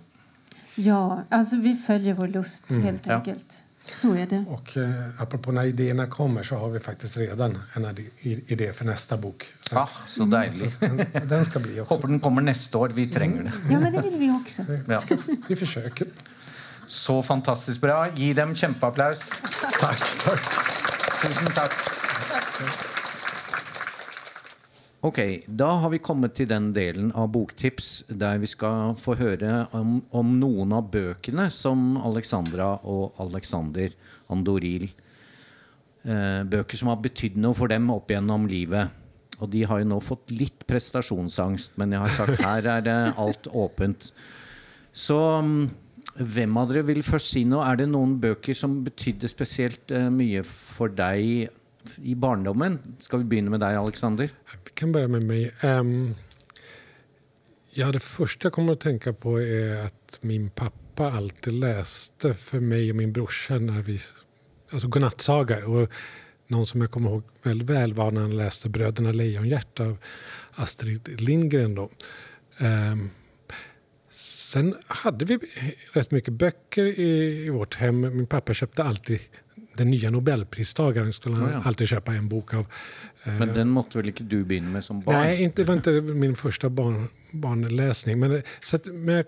ja, 0.75 1.23
alltså 1.29 1.57
vi 1.61 1.75
följer 1.77 2.14
vår 2.16 2.27
lust 2.33 2.71
helt 2.73 3.07
Ja. 3.07 3.14
enkelt. 3.18 3.62
Så 3.85 4.14
är 4.14 4.27
det. 4.27 4.45
Och 4.49 4.77
eh, 4.77 5.21
apropå 5.23 5.53
när 5.53 5.64
idéerna 5.64 6.07
kommer 6.07 6.42
så 6.42 6.57
har 6.57 6.71
vi 6.71 6.81
faktiskt 6.81 7.16
redan 7.16 7.59
en 7.75 7.97
idé 8.23 8.73
för 8.73 8.85
nästa 8.85 9.16
bok. 9.16 9.45
Så 9.68 9.75
Ja, 9.75 9.83
att, 9.83 10.09
så 10.11 10.25
deilig. 10.25 10.73
den, 10.81 11.29
den 11.29 11.45
ska 11.45 11.59
bli 11.59 11.81
också. 11.81 11.95
Håper 11.95 12.09
den 12.09 12.21
kommer 12.21 12.42
neste 12.42 12.79
år. 12.79 12.88
Vi 12.88 13.07
trenger 13.11 13.42
det. 13.42 13.53
Ja, 13.71 13.81
men 13.81 13.92
det 13.92 14.01
vill 14.03 14.16
vi 14.16 14.31
också. 14.31 14.62
Ja. 14.88 15.01
Vi 15.49 15.57
försöker. 15.57 16.07
Så 16.87 17.23
fantastisk 17.23 17.81
bra. 17.81 18.09
Gi 18.14 18.35
dem 18.35 18.55
kjempeapplaus. 18.55 19.31
Tack, 19.81 19.99
tack. 20.25 20.40
Tusen 21.23 22.91
takk. 25.03 25.09
Ok, 25.11 25.45
da 25.47 25.67
har 25.83 25.91
vi 25.91 25.99
kommet 25.99 26.35
til 26.38 26.47
den 26.47 26.73
delen 26.73 27.12
av 27.12 27.33
Boktips 27.35 28.05
der 28.09 28.38
vi 28.38 28.47
skal 28.47 28.95
få 28.95 29.17
høre 29.19 29.67
om, 29.73 30.03
om 30.11 30.38
noen 30.38 30.73
av 30.73 30.91
bøkene 30.93 31.51
som 31.51 31.97
Alexandra 31.99 32.79
og 32.85 33.19
Alexander 33.19 33.91
Andoril 34.31 34.88
eh, 36.05 36.43
Bøker 36.47 36.79
som 36.79 36.93
har 36.93 37.03
betydd 37.03 37.37
noe 37.37 37.55
for 37.55 37.69
dem 37.69 37.91
opp 37.91 38.11
gjennom 38.11 38.47
livet. 38.47 38.88
Og 39.43 39.51
de 39.51 39.65
har 39.67 39.81
jo 39.83 39.88
nå 39.91 39.99
fått 39.99 40.31
litt 40.31 40.67
prestasjonsangst, 40.71 41.75
men 41.77 41.97
jeg 41.97 42.05
har 42.05 42.15
sagt 42.15 42.43
her 42.47 42.69
er 42.77 42.85
det 42.87 42.99
alt 43.19 43.49
åpent. 43.51 44.12
Så 44.93 45.19
mm, 45.43 45.71
hvem 46.15 46.59
av 46.61 46.71
dere 46.71 46.85
vil 46.87 47.03
først 47.03 47.33
si 47.35 47.43
noe? 47.49 47.65
Er 47.67 47.81
det 47.81 47.88
noen 47.91 48.19
bøker 48.23 48.55
som 48.55 48.85
betydde 48.87 49.31
spesielt 49.33 49.91
eh, 49.91 50.07
mye 50.12 50.45
for 50.47 50.93
deg 50.95 51.51
i 51.97 52.14
barndomen? 52.14 52.97
Ska 52.99 53.16
vi 53.16 53.25
börja 53.25 53.42
med 53.42 53.61
dig, 53.61 53.77
Alexander? 53.77 54.31
Vi 54.64 54.71
kan 54.75 54.92
börja 54.92 55.09
med 55.09 55.23
mig. 55.23 55.53
Um, 55.64 56.14
ja, 57.71 57.92
det 57.92 58.01
första 58.01 58.47
jag 58.47 58.53
kommer 58.53 58.73
att 58.73 58.81
tänka 58.81 59.12
på 59.12 59.40
är 59.40 59.87
att 59.87 60.18
min 60.21 60.51
pappa 60.51 61.11
alltid 61.11 61.53
läste 61.53 62.35
för 62.35 62.61
mig 62.61 62.90
och 62.90 62.97
min 62.97 63.12
brorsa 63.12 63.59
när 63.59 63.83
vi, 63.83 64.01
alltså 64.73 64.88
godnattsagor. 64.88 65.64
Och 65.64 65.90
någon 66.47 66.66
som 66.66 66.81
jag 66.81 66.90
kommer 66.90 67.11
ihåg 67.11 67.23
väldigt 67.42 67.71
väl 67.71 67.95
var 67.95 68.11
när 68.11 68.21
han 68.21 68.37
läste 68.37 68.68
Bröderna 68.68 69.12
Lejonhjärta 69.12 69.85
av 69.85 69.97
Astrid 70.53 71.21
Lindgren. 71.21 71.75
Då. 71.75 71.90
Um, 72.92 73.11
sen 74.11 74.75
hade 74.87 75.25
vi 75.25 75.38
rätt 75.92 76.11
mycket 76.11 76.35
böcker 76.35 76.85
i, 76.85 77.45
i 77.47 77.51
vårt 77.51 77.75
hem. 77.75 78.01
Min 78.01 78.27
pappa 78.27 78.55
köpte 78.55 78.85
alltid 78.85 79.21
den 79.76 79.90
nya 79.90 80.11
nobelpristagaren 80.11 81.12
skulle 81.12 81.37
han 81.37 81.44
Ja, 81.48 81.52
ja. 81.54 81.62
alltid 81.64 81.88
köpa 81.88 82.12
en 82.14 82.28
bok 82.28 82.54
av. 82.54 82.66
Eh, 83.24 83.32
Men 83.38 83.48
den 83.54 83.68
måtte 83.68 83.98
vel 83.98 84.08
ikke 84.08 84.24
du 84.24 84.44
begynne 84.44 84.70
med 84.70 84.85
som 84.85 85.00
barn? 85.00 85.14
Nej, 85.16 85.42
inte, 85.42 85.62
det 85.62 85.68
var 85.68 85.74
inte 85.74 85.90
min 86.00 86.37
första 86.37 86.68
barn, 86.70 87.08
barnläsning. 87.32 88.20
Men, 88.20 88.42
så 88.62 88.76
att, 88.76 88.87
men 88.87 89.14
jag 89.14 89.24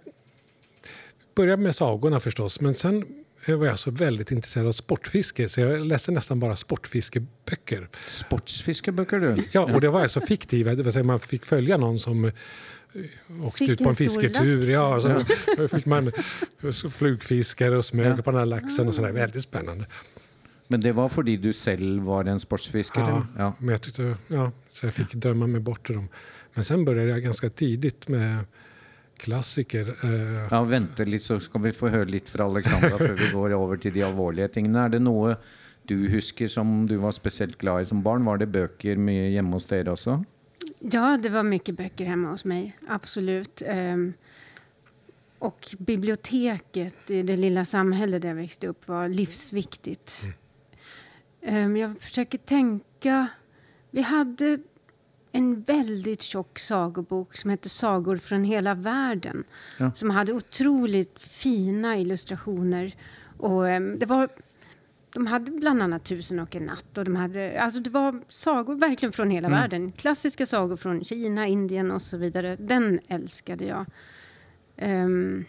började 1.37 1.62
med 1.62 1.74
sagorna 1.74 2.20
förstås. 2.20 2.61
Men 2.61 2.74
sen 2.74 3.04
var 3.48 3.66
jag 3.66 3.78
så 3.78 3.90
väldigt 3.90 4.30
intresserad 4.30 4.66
av 4.66 4.72
sportfiske 4.72 5.48
så 5.48 5.61
jag 5.61 5.87
läste 5.87 6.12
nästan 6.12 6.40
bara 6.40 6.57
sportfiskeböcker. 6.57 7.88
Sportsfiskebøker, 8.09 9.18
du? 9.20 9.44
Ja, 9.52 9.61
och 9.74 9.80
det 9.80 9.88
var 9.90 10.02
alltså 10.02 10.20
fiktiva. 10.20 10.74
Det 10.74 10.83
vill 10.83 10.92
säga 10.92 11.04
man 11.04 11.20
fick 11.20 11.44
följa 11.44 11.76
någon 11.76 11.98
som 11.98 12.24
eh, 12.24 12.33
åkte 13.42 13.59
Fick 13.59 13.68
ut 13.68 13.78
på 13.78 13.85
en 13.85 13.90
en 13.90 13.96
fisketur. 13.96 14.70
Ja, 14.70 15.00
så 15.00 15.24
då 15.57 15.68
fick 15.68 15.87
man 15.87 16.12
flugfiskare 16.90 17.76
och 17.76 17.85
smög 17.85 18.07
Ja. 18.18 18.22
på 18.22 18.30
den 18.30 18.38
här 18.40 18.46
laxen 18.46 18.88
och 18.88 18.94
sådär. 18.94 19.12
Väldigt 19.12 19.42
spännande. 19.42 19.87
Men 20.68 20.81
det 20.81 20.92
var 20.92 21.09
fordi 21.09 21.36
du 21.36 21.53
selv 21.53 22.03
var 22.03 22.24
en 22.24 22.41
sportsfisker? 22.41 23.01
Ja, 23.01 23.26
ja. 23.39 23.53
Men 23.59 23.68
jag 23.68 23.80
tyckte, 23.82 24.16
ja, 24.28 24.53
så 24.70 24.86
jag 24.86 24.95
fick 24.95 25.14
drömma 25.14 25.47
mig 25.47 25.61
bort 25.61 25.86
till 25.86 25.95
dem. 25.95 26.09
Men 26.55 26.64
sen 26.64 26.84
började 26.84 27.11
jag 27.11 27.22
ganska 27.22 27.49
tidigt 27.51 28.09
med 28.09 28.39
klassiker. 29.16 29.89
Eh, 30.05 30.49
Ja, 30.51 30.64
vente 30.64 31.05
litt, 31.05 31.22
så 31.22 31.41
skal 31.41 31.61
vi 31.62 31.72
få 31.72 31.89
høre 31.89 32.09
litt 32.11 32.28
fra 32.28 32.45
Alexandra 32.45 32.99
før 32.99 33.14
vi 33.18 33.28
går 33.32 33.53
over 33.55 33.76
til 33.76 33.93
de 33.95 34.03
alvorlige 34.07 34.49
tingene. 34.49 34.84
Er 34.86 34.89
det 34.97 35.03
noe 35.03 35.36
du 35.89 36.09
husker 36.09 36.49
som 36.49 36.86
du 36.89 36.97
var 36.97 37.12
spesielt 37.12 37.59
glad 37.61 37.82
i 37.82 37.89
som 37.91 38.03
barn? 38.03 38.24
Var 38.24 38.39
det 38.41 38.49
bøker 38.55 38.97
mye 38.97 39.28
hjemme 39.34 39.53
hos 39.59 39.66
dere 39.70 39.93
også? 39.93 40.18
Ja, 40.80 41.16
det 41.16 41.28
var 41.32 41.43
mycket 41.45 41.76
böcker 41.76 42.07
hemma 42.07 42.30
hos 42.30 42.45
mig. 42.45 42.74
Absolut. 42.89 43.62
Ehm, 43.66 44.12
och 45.39 45.74
biblioteket 45.78 47.11
i 47.11 47.22
det 47.22 47.36
lilla 47.36 47.64
samhälle 47.64 48.18
där 48.18 48.28
jag 48.28 48.36
växte 48.36 48.66
upp 48.66 48.89
var 48.89 49.09
livsviktigt. 49.09 50.22
Ehm, 51.45 51.76
jag 51.76 51.99
försöker 52.01 52.38
tänka... 52.38 53.26
Vi 53.90 54.03
hade 54.03 54.59
en 55.32 55.62
väldigt 55.62 56.22
tjock 56.22 56.59
sagobok 56.59 57.36
som 57.36 57.51
hette 57.51 57.68
Sagor 57.68 58.16
från 58.16 58.45
hela 58.45 58.74
världen. 58.74 59.45
Ja. 59.78 59.92
Som 59.95 60.11
hade 60.11 60.32
otroligt 60.32 61.18
fina 61.18 61.99
illustrationer. 61.99 62.95
Och, 63.38 63.68
em, 63.68 63.99
det 63.99 64.07
var, 64.07 64.28
de 65.12 65.26
hade 65.26 65.51
bland 65.51 65.82
annat 65.82 66.05
Tusen 66.05 66.38
och 66.40 66.57
en 66.57 66.64
natt. 66.66 66.99
Och 66.99 67.05
de 67.05 67.16
hade, 67.16 67.61
alltså 67.61 67.80
det 67.80 67.90
var 67.90 68.20
sagor 68.28 68.74
verkligen 68.74 69.12
från 69.12 69.30
hela 69.30 69.49
Mm. 69.49 69.61
världen. 69.61 69.92
Klassiska 69.92 70.47
sagor 70.47 70.76
från 70.76 71.05
Kina, 71.05 71.47
Indien 71.47 71.90
och 71.90 72.03
så 72.03 72.16
vidare. 72.16 72.57
Den 72.57 73.01
älskade 73.09 73.64
jag. 73.64 73.86
Ehm, 74.76 75.45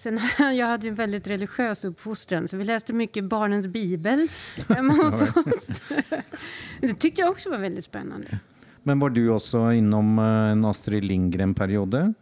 sen, 0.00 0.20
jag 0.56 0.66
hade 0.66 0.88
en 0.88 0.94
väldigt 0.94 1.26
religiös 1.26 1.84
uppfostran 1.84 2.48
så 2.48 2.56
vi 2.56 2.64
läste 2.64 2.92
mycket 2.92 3.24
Barnens 3.24 3.66
bibel 3.66 4.28
hemma 4.68 4.92
hos 4.92 5.22
oss. 5.36 5.82
Det 6.80 6.94
tyckte 6.94 7.20
jag 7.20 7.30
också 7.30 7.50
var 7.50 7.58
väldigt 7.58 7.84
spännande. 7.84 8.38
Men 8.82 8.98
var 9.00 9.10
du 9.10 9.28
också 9.28 9.72
inom 9.72 10.18
eh, 10.18 10.24
en 10.24 10.64
Astrid 10.64 11.04
Lindgren-periode? 11.04 12.14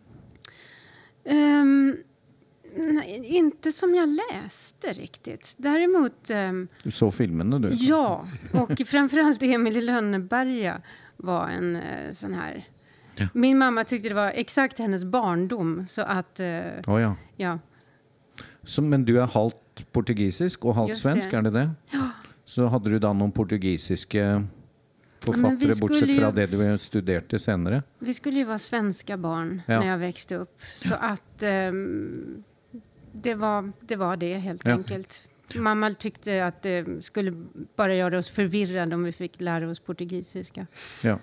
Ehm, 1.24 1.96
nej, 2.76 3.20
inte 3.24 3.72
som 3.72 3.94
jag 3.94 4.08
läste 4.08 4.92
riktigt. 4.92 5.54
Däremot, 5.58 6.30
ehm, 6.30 6.68
Du 6.82 6.90
såg 6.90 7.14
filmerna 7.14 7.58
du? 7.58 7.68
ja. 7.72 8.28
Och 8.52 8.82
framförallt 8.86 9.42
Emil 9.42 9.76
i 9.76 9.80
Lönneberga 9.80 10.80
var 11.16 11.48
en 11.48 11.76
eh, 11.76 12.12
sån 12.12 12.34
här... 12.34 12.64
Ja. 13.18 13.28
Min 13.34 13.58
mamma 13.58 13.84
tyckte 13.84 14.08
det 14.08 14.14
var 14.14 14.32
exakt 14.34 14.78
hennes 14.78 15.04
barndom. 15.04 15.86
Så 15.88 16.02
att, 16.02 16.40
Å, 16.86 17.00
ja. 17.00 17.16
ja. 17.36 17.58
Så, 18.62 18.82
men 18.82 19.04
du 19.04 19.20
är 19.20 19.26
halvt 19.26 19.92
portugisisk 19.92 20.64
och 20.64 20.74
halvt 20.74 20.96
svensk, 20.96 21.32
är 21.32 21.42
det 21.42 21.50
det? 21.50 21.70
Så 22.44 22.66
hade 22.66 22.90
du 22.90 22.98
då 22.98 23.12
någon 23.12 23.32
portugisiska 23.32 24.44
författare, 25.20 25.56
skulle 25.58 25.74
bortsett 25.80 26.08
ju- 26.08 26.18
från 26.20 26.34
det 26.34 26.46
du 26.46 26.78
studerade 26.78 27.38
senare? 27.38 27.82
Vi 27.98 28.14
skulle 28.14 28.38
ju 28.38 28.44
vara 28.44 28.58
svenska 28.58 29.16
barn 29.16 29.62
Ja. 29.66 29.80
när 29.80 29.86
jag 29.86 29.98
växte 29.98 30.34
upp. 30.36 30.60
Så 30.72 30.94
att 30.94 31.42
ehm, 31.42 32.44
det, 33.12 33.34
var, 33.34 33.72
det 33.80 33.96
var 33.96 34.16
det 34.16 34.34
helt 34.38 34.66
Ja. 34.66 34.72
enkelt. 34.72 35.22
Mamma 35.54 35.90
tyckte 35.90 36.46
att 36.46 36.62
det 36.62 37.04
skulle 37.04 37.44
bara 37.76 37.94
göra 37.94 38.18
oss 38.18 38.28
förvirrade 38.28 38.94
om 38.94 39.04
vi 39.04 39.12
fick 39.12 39.40
lära 39.40 39.70
oss 39.70 39.80
portugisiska. 39.80 40.66
Ja. 41.02 41.18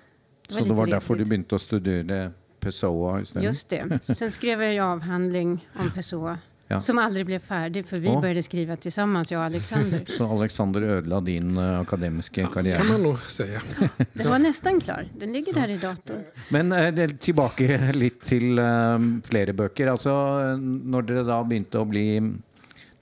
Så 0.48 0.54
var 0.54 0.60
det 0.60 0.64
lite 0.64 0.74
var 0.74 0.86
därför 0.86 1.14
du 1.16 1.24
började 1.24 1.58
studera 1.58 2.30
Pessoa 2.60 3.20
istället? 3.20 3.44
Just 3.46 3.68
det. 3.68 4.00
Sen 4.16 4.30
skrev 4.30 4.62
jag 4.62 4.72
ju 4.74 4.80
avhandling 4.80 5.68
om 5.78 5.90
Pessoa. 5.90 6.38
Ja. 6.68 6.80
Som 6.80 6.98
aldrig 6.98 7.26
blev 7.26 7.38
färdig 7.38 7.86
för 7.86 7.96
vi 7.96 8.08
Åh. 8.08 8.20
började 8.20 8.42
skriva 8.42 8.76
tillsammans, 8.76 9.32
jag 9.32 9.38
och 9.38 9.44
Alexander. 9.44 10.04
Så 10.18 10.26
Alexander 10.26 10.82
ödelade 10.82 11.26
din 11.26 11.56
eh, 11.58 11.80
akademiska 11.80 12.46
karriär? 12.46 12.76
kan 12.76 12.86
man 12.88 13.02
nog 13.02 13.20
säga. 13.20 13.60
Den 14.12 14.30
var 14.30 14.38
nästan 14.38 14.80
klar. 14.80 15.04
Den 15.18 15.32
ligger 15.32 15.52
där 15.52 15.70
i 15.70 15.76
datorn. 15.76 16.24
Men 16.48 16.72
eh, 16.72 16.94
det- 16.94 17.20
tilbake 17.20 17.92
litt 17.92 18.20
til 18.22 18.58
eh, 18.58 18.98
flere 19.24 19.52
bøker. 19.52 19.86
Altså, 19.86 20.10
når 20.58 21.02
dere 21.02 21.22
da 21.22 21.38
begynte 21.44 21.78
å 21.78 21.84
bli 21.86 22.06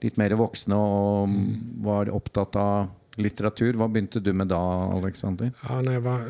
litt 0.01 0.17
mer 0.17 0.37
voksne 0.37 0.75
og 0.77 1.29
var 1.81 2.09
opptatt 2.13 2.55
av 2.55 2.87
litteratur, 3.15 3.73
hva 3.73 3.87
begynte 3.87 4.19
du 4.19 4.33
med 4.33 4.47
da, 4.47 4.57
Alexander? 4.93 5.51
Ja, 5.69 5.81
när 5.81 5.91
jag 5.93 6.01
var 6.01 6.21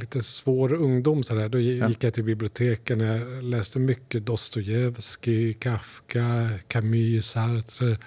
lite 0.00 0.22
svår 0.22 0.72
ungdom 0.72 1.22
så 1.24 1.34
där, 1.34 1.48
då 1.48 1.58
gi- 1.58 1.88
gick 1.88 2.04
jag 2.04 2.14
till 2.14 2.24
biblioteken. 2.24 3.00
Jag 3.00 3.42
läste 3.44 3.78
mycket 3.78 4.26
Dostojevskij, 4.26 5.54
Kafka, 5.54 6.48
Camus, 6.68 7.26
Sartre. 7.30 7.98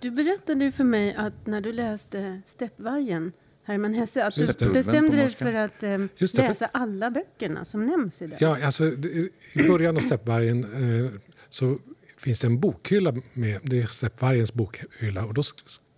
Du 0.00 0.10
berättade 0.10 0.64
ju 0.64 0.72
för 0.72 0.84
mig 0.84 1.14
att 1.14 1.46
när 1.46 1.60
du 1.60 1.72
läste 1.72 2.42
Steppvargen, 2.46 3.32
Hermann 3.64 3.94
Hesse, 3.94 4.24
att 4.24 4.34
du 4.58 4.72
bestämde 4.72 5.16
dig 5.16 5.28
för 5.28 5.52
att 5.54 5.82
eh, 5.82 5.98
det, 5.98 6.28
för- 6.30 6.36
läsa 6.38 6.66
alla 6.72 7.10
böckerna 7.10 7.64
som 7.64 7.86
nämns 7.86 8.22
i 8.22 8.26
den. 8.26 8.36
Ja, 8.40 8.64
alltså, 8.64 8.90
det- 8.90 9.08
I 9.54 9.68
början 9.68 9.96
av 9.96 10.00
Steppvargen 10.00 10.64
eh, 10.64 11.10
så 11.50 11.76
finns 12.18 12.40
det 12.40 12.46
en 12.46 12.60
bokhylla 12.60 13.14
med. 13.32 13.60
Det 13.62 13.82
är 13.82 13.86
Steppvargens 13.86 14.52
bokhylla 14.54 15.24
och 15.24 15.34
då 15.34 15.42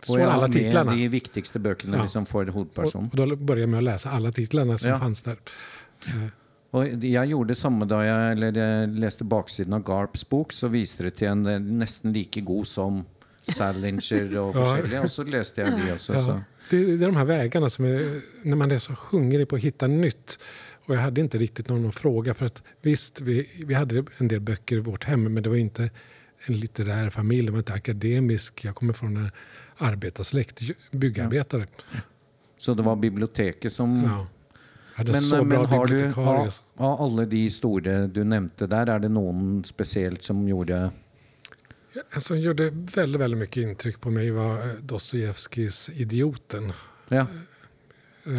s- 0.02 0.08
s- 0.08 0.08
står 0.08 0.18
Og 0.18 0.20
ja, 0.20 0.30
alla 0.32 0.48
titlarna. 0.48 0.92
de 0.92 1.08
viktigste 1.08 1.58
bøkene 1.58 1.96
Ja. 1.96 2.02
liksom, 2.02 2.26
for 2.26 2.46
Och, 2.48 2.54
hovedpersonen. 2.54 3.10
och 3.10 3.16
då 3.16 3.36
började 3.36 3.60
jag 3.60 3.68
med 3.68 3.78
att 3.78 3.84
läsa 3.84 4.10
alla 4.10 4.30
titlarna 4.32 4.78
som 4.78 4.90
Ja. 4.90 4.98
fanns 4.98 5.22
där. 5.22 5.36
Og 6.72 7.04
jeg 7.04 7.28
gjorde 7.28 7.48
det 7.48 7.56
samme 7.56 7.84
da 7.88 7.98
jeg, 8.00 8.32
eller 8.32 8.52
jeg 8.56 8.88
leste 8.88 9.24
baksiden 9.28 9.72
av 9.76 9.82
Garps 9.84 10.24
bok. 10.28 10.52
Så 10.52 10.68
viste 10.68 11.04
det 11.04 11.14
til 11.14 11.28
en 11.28 11.46
eh, 11.46 11.58
nesten 11.60 12.12
like 12.12 12.40
god 12.40 12.64
som 12.66 13.02
Salinger 13.48 14.38
og 14.40 14.54
Ja. 14.92 15.02
Og 15.02 15.10
så 15.10 15.22
leste 15.28 15.60
jeg 15.62 15.72
de 15.72 15.92
også. 15.92 16.12
Så. 16.12 16.30
Ja, 16.30 16.40
det, 16.70 16.80
det 16.98 17.02
är 17.04 17.06
de 17.06 17.16
här 17.16 17.24
vägarna 17.24 17.70
som 17.70 17.84
är, 17.84 18.20
när 18.48 18.56
man 18.56 18.70
är 18.70 18.78
så 18.78 18.92
hungrig 19.10 19.48
på 19.48 19.56
att 19.56 19.62
hitta 19.62 19.86
nytt. 19.86 20.38
Och 20.86 20.94
jag 20.94 21.00
hade 21.00 21.20
inte 21.20 21.38
riktigt 21.38 21.68
någon 21.68 21.86
att 21.88 21.94
fråga 21.94 22.34
för 22.34 22.46
att 22.46 22.62
visst, 22.82 23.20
vi, 23.20 23.46
vi 23.66 23.74
hade 23.74 24.04
en 24.18 24.28
del 24.28 24.40
böcker 24.40 24.76
i 24.76 24.80
vårt 24.80 25.04
hem 25.04 25.34
men 25.34 25.42
det 25.42 25.48
var 25.48 25.56
inte 25.56 25.90
en 26.46 26.56
litterär 26.56 27.10
familj, 27.10 27.46
det 27.46 27.52
var 27.52 27.58
inte 27.58 27.72
akademisk. 27.72 28.64
Jag 28.64 28.74
kommer 28.74 28.92
från 28.92 29.16
en 29.16 29.30
arbetarsläkt, 29.82 30.60
byggarbetare. 30.90 31.66
så 32.58 32.74
det 32.74 32.82
var 32.82 32.96
biblioteket 32.96 33.72
som 33.72 34.02
Ja. 34.04 34.26
Jag 34.96 35.06
Men, 35.08 35.22
så 35.22 35.36
men 35.36 35.48
bra 35.48 35.66
har 35.66 35.86
du, 35.86 36.12
av, 36.16 36.48
av 36.76 37.00
alle 37.02 37.24
de 37.26 37.50
store 37.50 38.06
du 38.06 38.24
nevnte 38.24 38.66
der, 38.68 38.90
er 38.92 38.98
det 39.00 39.08
noen 39.08 39.62
spesielt 39.64 40.22
som 40.22 40.42
gjorde 40.48 40.90
som 42.18 42.40
gjorde 42.40 42.70
väldigt, 42.70 43.20
väldigt 43.20 43.40
mycket 43.40 43.56
intryck 43.62 44.00
på 44.00 44.10
mig 44.10 44.30
var 44.30 44.52
eh, 44.54 44.74
Dostojevskijs 44.82 45.88
Idioten. 45.88 46.72
Ja. 47.08 47.26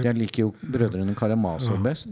Jeg 0.03 0.15
liker 0.17 0.43
jo 0.43 0.53
Brødrene 0.61 1.15
Karamazov 1.15 1.75
Ja. 1.75 1.81
best. 1.83 2.07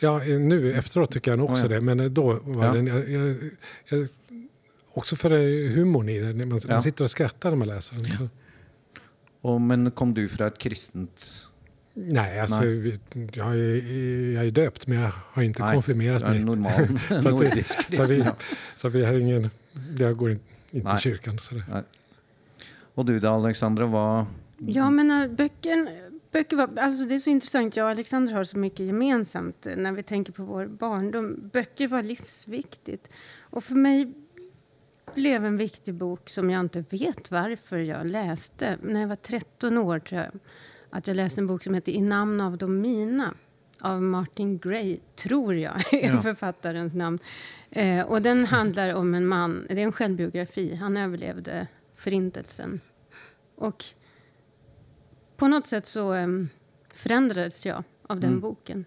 Ja, 0.00 0.18
nu 0.38 0.72
efteråt 0.72 1.10
tycker 1.12 1.30
jag 1.30 1.38
nog 1.38 1.50
också 1.50 1.66
Oh, 1.66 1.72
ja. 1.72 1.78
det, 1.78 1.80
men 1.80 2.00
eh, 2.00 2.06
då 2.06 2.38
var 2.44 2.64
Ja. 2.66 2.72
den... 2.72 2.86
Jag, 2.86 3.10
jag, 3.10 3.36
jag, 3.88 4.08
också 4.94 5.16
för 5.16 5.30
eh, 5.30 5.70
humorn 5.74 6.08
i 6.08 6.18
den. 6.18 6.48
Man, 6.48 6.60
Ja. 6.66 6.72
man 6.74 6.82
sitter 6.82 7.04
och 7.04 7.10
skrattar 7.10 7.50
när 7.50 7.56
man 7.56 7.68
läser 7.68 7.96
den. 7.96 8.30
Og, 9.44 9.60
men 9.60 9.90
kom 9.90 10.14
du 10.16 10.24
fra 10.28 10.48
et 10.52 10.58
kristent 10.58 11.32
Nej, 11.94 12.40
alltså, 12.40 12.60
Nej. 12.60 12.98
Jag, 13.32 13.54
är, 13.54 14.34
jag 14.34 14.46
är 14.46 14.50
döpt 14.50 14.86
men 14.86 14.98
jag 15.00 15.12
har 15.14 15.42
inte 15.42 15.62
Nej, 15.62 15.74
konfirmerat 15.74 16.22
er 16.22 16.26
mig. 16.28 16.44
normal 16.44 16.98
Så, 17.22 17.28
att 17.28 17.54
det, 17.54 17.96
så, 17.96 18.06
vi, 18.06 18.24
så 18.76 18.88
vi 18.88 19.04
har 19.04 19.12
ingen... 19.14 19.50
Jag 19.98 20.16
går 20.16 20.30
in, 20.30 20.40
inte 20.70 20.88
Nej. 20.88 20.96
i 20.96 21.00
kyrkan. 21.00 21.38
Så 21.38 21.54
det. 21.54 21.84
Og 22.94 23.06
du 23.06 23.18
da, 23.20 23.34
Alexandra? 23.34 23.86
Hva 23.86 24.26
Ja, 24.58 24.90
men 24.90 25.10
äh, 25.10 25.26
böcker, 25.26 26.10
böcker 26.32 26.56
var, 26.56 26.78
alltså 26.78 27.04
det 27.04 27.14
är 27.14 27.18
så 27.18 27.30
intressant. 27.30 27.76
Jag 27.76 27.84
och 27.84 27.90
Alexander 27.90 28.32
har 28.32 28.44
så 28.44 28.58
mycket 28.58 28.86
gemensamt 28.86 29.66
eh, 29.66 29.76
när 29.76 29.92
vi 29.92 30.02
tänker 30.02 30.32
på 30.32 30.44
vår 30.44 30.66
barndom. 30.66 31.50
Böcker 31.52 31.88
var 31.88 32.02
livsviktigt. 32.02 33.08
Och 33.40 33.64
för 33.64 33.74
mig 33.74 34.12
blev 35.14 35.44
en 35.44 35.56
viktig 35.56 35.94
bok 35.94 36.28
som 36.30 36.50
jag 36.50 36.60
inte 36.60 36.84
vet 36.90 37.30
varför 37.30 37.76
jag 37.78 38.06
läste. 38.06 38.78
När 38.82 39.00
jag 39.00 39.08
var 39.08 39.16
13 39.16 39.78
år 39.78 39.98
tror 39.98 40.20
jag 40.20 40.30
att 40.90 41.06
jag 41.06 41.16
läste 41.16 41.40
en 41.40 41.46
bok 41.46 41.64
som 41.64 41.74
heter 41.74 41.92
I 41.92 42.00
namn 42.00 42.40
av 42.40 42.58
de 42.58 42.80
mina 42.80 43.34
av 43.80 44.02
Martin 44.02 44.58
Gray, 44.58 44.98
tror 45.16 45.54
jag 45.54 45.74
är 45.94 46.12
Ja. 46.14 46.22
författarens 46.22 46.94
namn. 46.94 47.18
Eh, 47.70 48.06
och 48.06 48.22
den 48.22 48.44
handlar 48.44 48.94
om 48.94 49.14
en 49.14 49.26
man, 49.26 49.66
det 49.68 49.74
är 49.80 49.84
en 49.84 49.92
självbiografi, 49.92 50.74
han 50.74 50.96
överlevde 50.96 51.66
förintelsen. 51.96 52.80
Och 53.56 53.84
på 55.36 55.48
något 55.48 55.66
sätt 55.66 55.86
så 55.86 56.12
em, 56.12 56.48
förändrades 56.92 57.66
jag 57.66 57.84
av 58.06 58.20
den 58.20 58.30
Mm. 58.30 58.40
boken. 58.40 58.84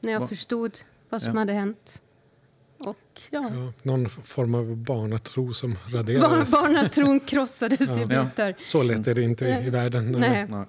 När 0.00 0.12
jag 0.12 0.20
Va- 0.20 0.28
förstod 0.28 0.78
vad 1.08 1.22
som 1.22 1.32
Ja. 1.32 1.38
hade 1.38 1.52
hänt. 1.52 2.02
Och 2.78 2.96
ja, 3.30 3.50
Ja, 3.54 3.72
någon 3.82 4.08
form 4.08 4.54
av 4.54 4.76
barnatro 4.76 5.52
som 5.54 5.72
Bar 5.72 5.98
raderades. 5.98 6.50
barnatron 6.52 7.20
krossades 7.20 7.80
i 7.80 7.84
Ja. 8.10 8.24
bitar. 8.24 8.54
Så 8.64 8.82
lätt 8.82 9.06
är 9.06 9.14
det 9.14 9.22
inte 9.22 9.44
i, 9.44 9.66
i 9.66 9.70
världen. 9.70 10.12
Nej. 10.12 10.46
Nei. 10.50 10.64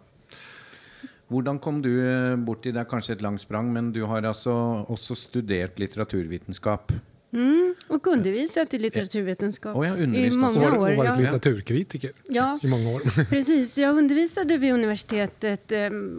Hvordan 1.27 1.59
kom 1.59 1.81
du 1.81 1.91
eh, 2.31 2.35
borti 2.35 2.71
Det 2.71 2.85
kanskje 2.89 3.13
et 3.13 3.21
langt 3.21 3.41
sprang, 3.41 3.73
men 3.73 3.91
du 3.93 4.01
har 4.03 4.23
altså 4.23 4.51
også 4.89 5.15
studert 5.15 5.79
litteraturvitenskap. 5.79 6.91
Mm, 7.33 7.75
och 7.87 8.07
undervisat 8.07 8.73
i 8.73 8.79
litteraturvetenskap 8.79 9.75
har 9.75 9.85
i 9.97 10.31
många 10.37 10.59
år. 10.67 10.71
och 10.89 10.95
varit 10.95 11.05
Ja, 11.05 11.15
litteraturkritiker 11.15 12.11
ja, 12.29 12.59
i 12.63 12.67
många 12.67 12.89
år. 12.89 13.25
precis. 13.29 13.77
Jag 13.77 13.97
undervisade 13.97 14.57
vid 14.57 14.73
universitetet. 14.73 15.71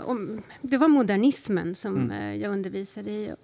om, 0.04 0.42
det 0.62 0.76
var 0.78 0.88
modernismen 0.88 1.74
som 1.74 2.10
eh, 2.10 2.36
jag 2.36 2.52
undervisade 2.52 3.10
i. 3.10 3.34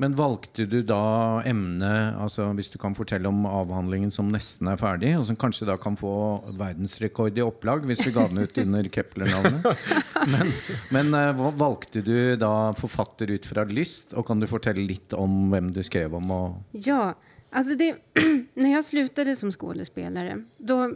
Men 0.00 0.14
valgte 0.18 0.66
du 0.66 0.80
da 0.86 1.42
emne, 1.46 1.90
altså 2.20 2.48
hvis 2.56 2.72
du 2.72 2.78
kan 2.80 2.96
fortelle 2.96 3.28
om 3.30 3.44
avhandlingen 3.48 4.12
som 4.14 4.30
nesten 4.32 4.70
er 4.70 4.80
ferdig, 4.80 5.14
og 5.18 5.26
som 5.28 5.38
kanskje 5.40 5.68
da 5.68 5.76
kan 5.80 5.98
få 6.00 6.12
verdensrekord 6.58 7.38
i 7.38 7.44
opplag 7.44 7.86
hvis 7.88 8.04
du 8.06 8.10
ga 8.14 8.26
den 8.30 8.42
ut 8.44 8.58
under 8.62 8.90
Kepler-navnet? 8.92 9.66
Men, 10.30 10.50
men 10.92 11.14
eh, 11.16 11.38
valgte 11.56 12.02
du 12.04 12.36
da 12.36 12.72
forfatter 12.76 13.30
ut 13.32 13.46
fra 13.48 13.64
lyst, 13.64 14.12
og 14.12 14.26
kan 14.28 14.42
du 14.42 14.46
fortelle 14.50 14.82
litt 14.84 15.14
om 15.16 15.48
hvem 15.52 15.70
du 15.72 15.80
skrev 15.86 16.12
om? 16.18 16.30
Og, 16.34 16.58
Ja, 16.76 17.14
alltså 17.50 17.74
det, 17.74 17.94
när 18.54 18.72
jag 18.72 18.84
slutade 18.84 19.36
som 19.36 19.52
skådespelare 19.52 20.42
då, 20.58 20.92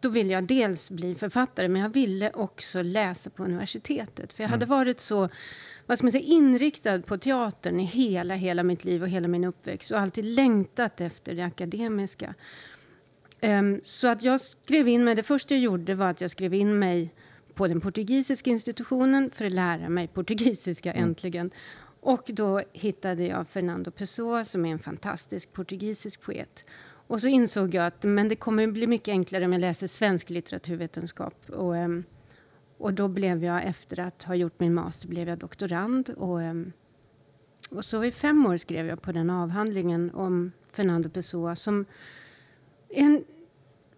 då 0.00 0.08
ville 0.08 0.32
jag 0.32 0.44
dels 0.44 0.90
bli 0.90 1.14
författare 1.14 1.68
men 1.68 1.82
jag 1.82 1.88
ville 1.88 2.30
också 2.30 2.82
läsa 2.82 3.30
på 3.30 3.44
universitetet. 3.44 4.32
För 4.32 4.42
jag 4.42 4.50
hade 4.50 4.66
varit 4.66 5.00
så 5.00 5.28
vad 5.88 5.98
ska 5.98 6.04
man 6.04 6.12
säga, 6.12 6.24
inriktad 6.24 7.02
på 7.02 7.18
teatern 7.18 7.80
i 7.80 7.84
hela, 7.84 8.34
hela 8.34 8.62
mitt 8.62 8.84
liv 8.84 9.02
och 9.02 9.08
hela 9.08 9.28
min 9.28 9.44
uppväxt 9.44 9.90
och 9.90 9.98
alltid 9.98 10.24
längtat 10.24 11.00
efter 11.00 11.34
det 11.34 11.42
akademiska. 11.42 12.34
Um, 13.42 13.80
så 13.84 14.08
att 14.08 14.22
jag 14.22 14.40
skrev 14.40 14.88
in 14.88 15.04
mig, 15.04 15.14
det 15.14 15.22
första 15.22 15.54
jag 15.54 15.62
gjorde 15.62 15.94
var 15.94 16.06
att 16.06 16.20
jag 16.20 16.30
skrev 16.30 16.54
in 16.54 16.78
mig 16.78 17.14
på 17.54 17.68
den 17.68 17.80
portugisiska 17.80 18.50
institutionen 18.50 19.30
för 19.34 19.44
att 19.44 19.52
lära 19.52 19.88
mig 19.88 20.08
portugisiska 20.08 20.92
mm. 20.92 21.08
äntligen. 21.08 21.50
Och 22.00 22.24
då 22.26 22.62
hittade 22.72 23.24
jag 23.24 23.48
Fernando 23.48 23.90
Pessoa 23.90 24.44
som 24.44 24.66
är 24.66 24.72
en 24.72 24.78
fantastisk 24.78 25.52
portugisisk 25.52 26.20
poet. 26.20 26.64
Och 27.06 27.20
så 27.20 27.28
insåg 27.28 27.74
jag 27.74 27.86
att 27.86 28.02
men 28.02 28.28
det 28.28 28.36
kommer 28.36 28.66
bli 28.66 28.86
mycket 28.86 29.12
enklare 29.12 29.44
om 29.44 29.52
jag 29.52 29.60
läser 29.60 29.86
svensk 29.86 30.30
litteraturvetenskap. 30.30 31.50
Och, 31.50 31.74
um, 31.74 32.04
och 32.78 32.94
då 32.94 33.08
blev 33.08 33.44
jag, 33.44 33.64
efter 33.64 34.00
att 34.00 34.22
ha 34.22 34.34
gjort 34.34 34.60
min 34.60 34.74
master, 34.74 35.08
blev 35.08 35.28
jag 35.28 35.38
doktorand. 35.38 36.10
Och, 36.16 36.40
um, 36.40 36.72
och 37.70 37.84
så 37.84 38.04
i 38.04 38.12
fem 38.12 38.46
år 38.46 38.56
skrev 38.56 38.86
jag 38.86 39.02
på 39.02 39.12
den 39.12 39.30
avhandlingen 39.30 40.10
om 40.14 40.52
Fernando 40.72 41.08
Pessoa 41.08 41.54
som 41.54 41.84
en 42.88 43.24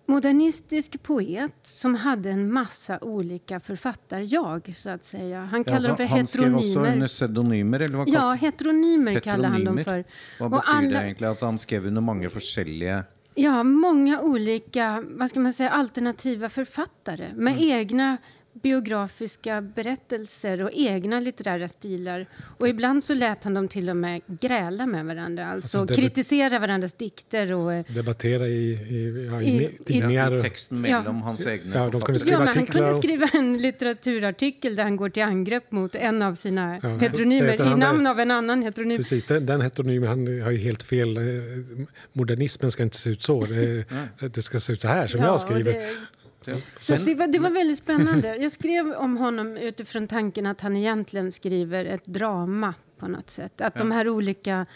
modernistisk 0.07 1.03
poet 1.03 1.55
som 1.63 1.95
hade 1.95 2.31
en 2.31 2.53
massa 2.53 2.99
olika 3.01 3.61
författar-jag, 3.61 4.73
så 4.77 4.91
att 4.91 5.05
säga. 5.05 5.41
Han 5.41 5.65
kallar 5.65 5.81
ja, 5.81 5.89
dem 5.89 5.97
för 5.97 6.05
han 6.05 6.19
heteronymer. 6.19 6.53
Han 6.53 6.63
skrev 6.63 6.83
också 6.83 6.93
under 6.93 7.07
pseudonymer? 7.07 7.81
Eller 7.81 7.99
vad 7.99 8.09
ja, 8.09 8.33
heteronymer, 8.33 9.13
heteronymer 9.13 9.21
kallar 9.21 9.49
han 9.49 9.65
dem 9.65 9.85
för. 9.85 10.05
Vad 10.41 10.51
betyder 10.51 10.77
alla... 10.77 10.99
det 10.99 11.05
egentligen? 11.05 11.33
Att 11.33 11.41
han 11.41 11.59
skrev 11.59 11.87
under 11.87 12.01
många 12.01 12.29
olika... 12.29 13.05
Ja, 13.35 13.63
många 13.63 14.21
olika 14.21 15.05
vad 15.09 15.31
ska 15.31 15.41
man 15.41 15.53
säga, 15.53 15.71
alternativa 15.71 16.49
författare 16.49 17.31
med 17.35 17.53
mm. 17.53 17.71
egna 17.71 18.17
biografiska 18.53 19.61
berättelser 19.61 20.63
och 20.63 20.71
egna 20.73 21.21
litterära 21.21 21.69
stilar. 21.69 22.27
Och 22.59 22.69
ibland 22.69 23.05
så 23.05 23.15
lät 23.15 23.45
han 23.45 23.55
dem 23.55 23.69
till 23.69 23.91
och 23.91 23.97
med 23.97 24.21
gräla 24.27 24.87
med 24.87 25.07
varandra, 25.07 25.47
alltså, 25.47 25.79
alltså 25.79 25.95
kritisera 25.95 26.59
varandras 26.59 26.93
dikter. 26.93 27.53
Och, 27.53 27.75
eh, 27.75 27.85
Debattera 27.89 28.47
i, 28.47 28.73
i, 28.73 29.29
ja, 29.31 29.43
i, 29.43 29.65
i 29.65 29.79
tidningar. 29.85 30.37
I 30.37 30.41
texten 30.41 30.81
mellom 30.81 31.17
ja. 31.17 31.25
hans 31.25 31.47
egna 31.47 31.75
ja, 31.75 31.89
de 31.91 32.01
kunde 32.01 32.21
skriva 32.21 32.45
ja, 32.45 32.53
Han 32.55 32.67
kunde 32.67 32.95
skriva 32.95 33.29
en 33.33 33.59
litteraturartikel 33.59 34.77
där 34.77 34.83
han 34.83 34.97
går 34.97 35.09
till 35.09 35.23
angrepp 35.23 35.73
mot 35.73 35.95
en 35.95 36.23
av 36.23 36.35
sina 36.35 36.81
ja, 36.83 36.89
heteronymer 36.89 37.73
i 37.73 37.77
namn 37.77 38.07
av 38.07 38.21
en 38.21 38.31
annan 38.31 38.63
heteronym. 38.63 38.97
Precis, 38.97 39.25
den, 39.25 39.47
den 39.47 39.61
heteronymen 39.61 40.09
han 40.09 40.43
har 40.43 40.51
ju 40.51 40.59
helt 40.59 40.83
fel. 40.83 41.17
Eh, 41.17 41.23
modernismen 42.13 42.71
ska 42.71 42.83
inte 42.83 42.97
se 42.97 43.11
ut 43.11 43.23
så. 43.23 43.45
Det, 43.45 43.85
det 44.35 44.43
ska 44.43 44.61
se 44.61 44.73
ut 44.73 44.83
så 44.83 44.89
här 44.89 45.07
som 45.07 45.21
jag 45.21 45.41
skriver. 45.41 45.73
Det, 45.73 45.97
så 46.79 46.95
det 46.95 47.15
var, 47.15 47.27
det 47.27 47.39
var 47.39 47.51
väldigt 47.51 47.79
spännande. 47.79 48.37
Jag 48.37 48.53
skrev 48.53 48.93
om 48.93 49.17
honom 49.17 49.57
utifrån 49.57 50.09
tanken 50.09 50.47
att 50.47 50.61
han 50.61 50.77
egentligen 50.77 51.33
skriver 51.33 51.85
ett 51.85 52.07
drama 52.07 52.75
på 52.99 53.09
något 53.09 53.31
sätt. 53.31 53.61
Att 53.61 53.73
ja. 53.75 53.79
de 53.79 53.91
här 53.91 54.09
olika 54.09 54.67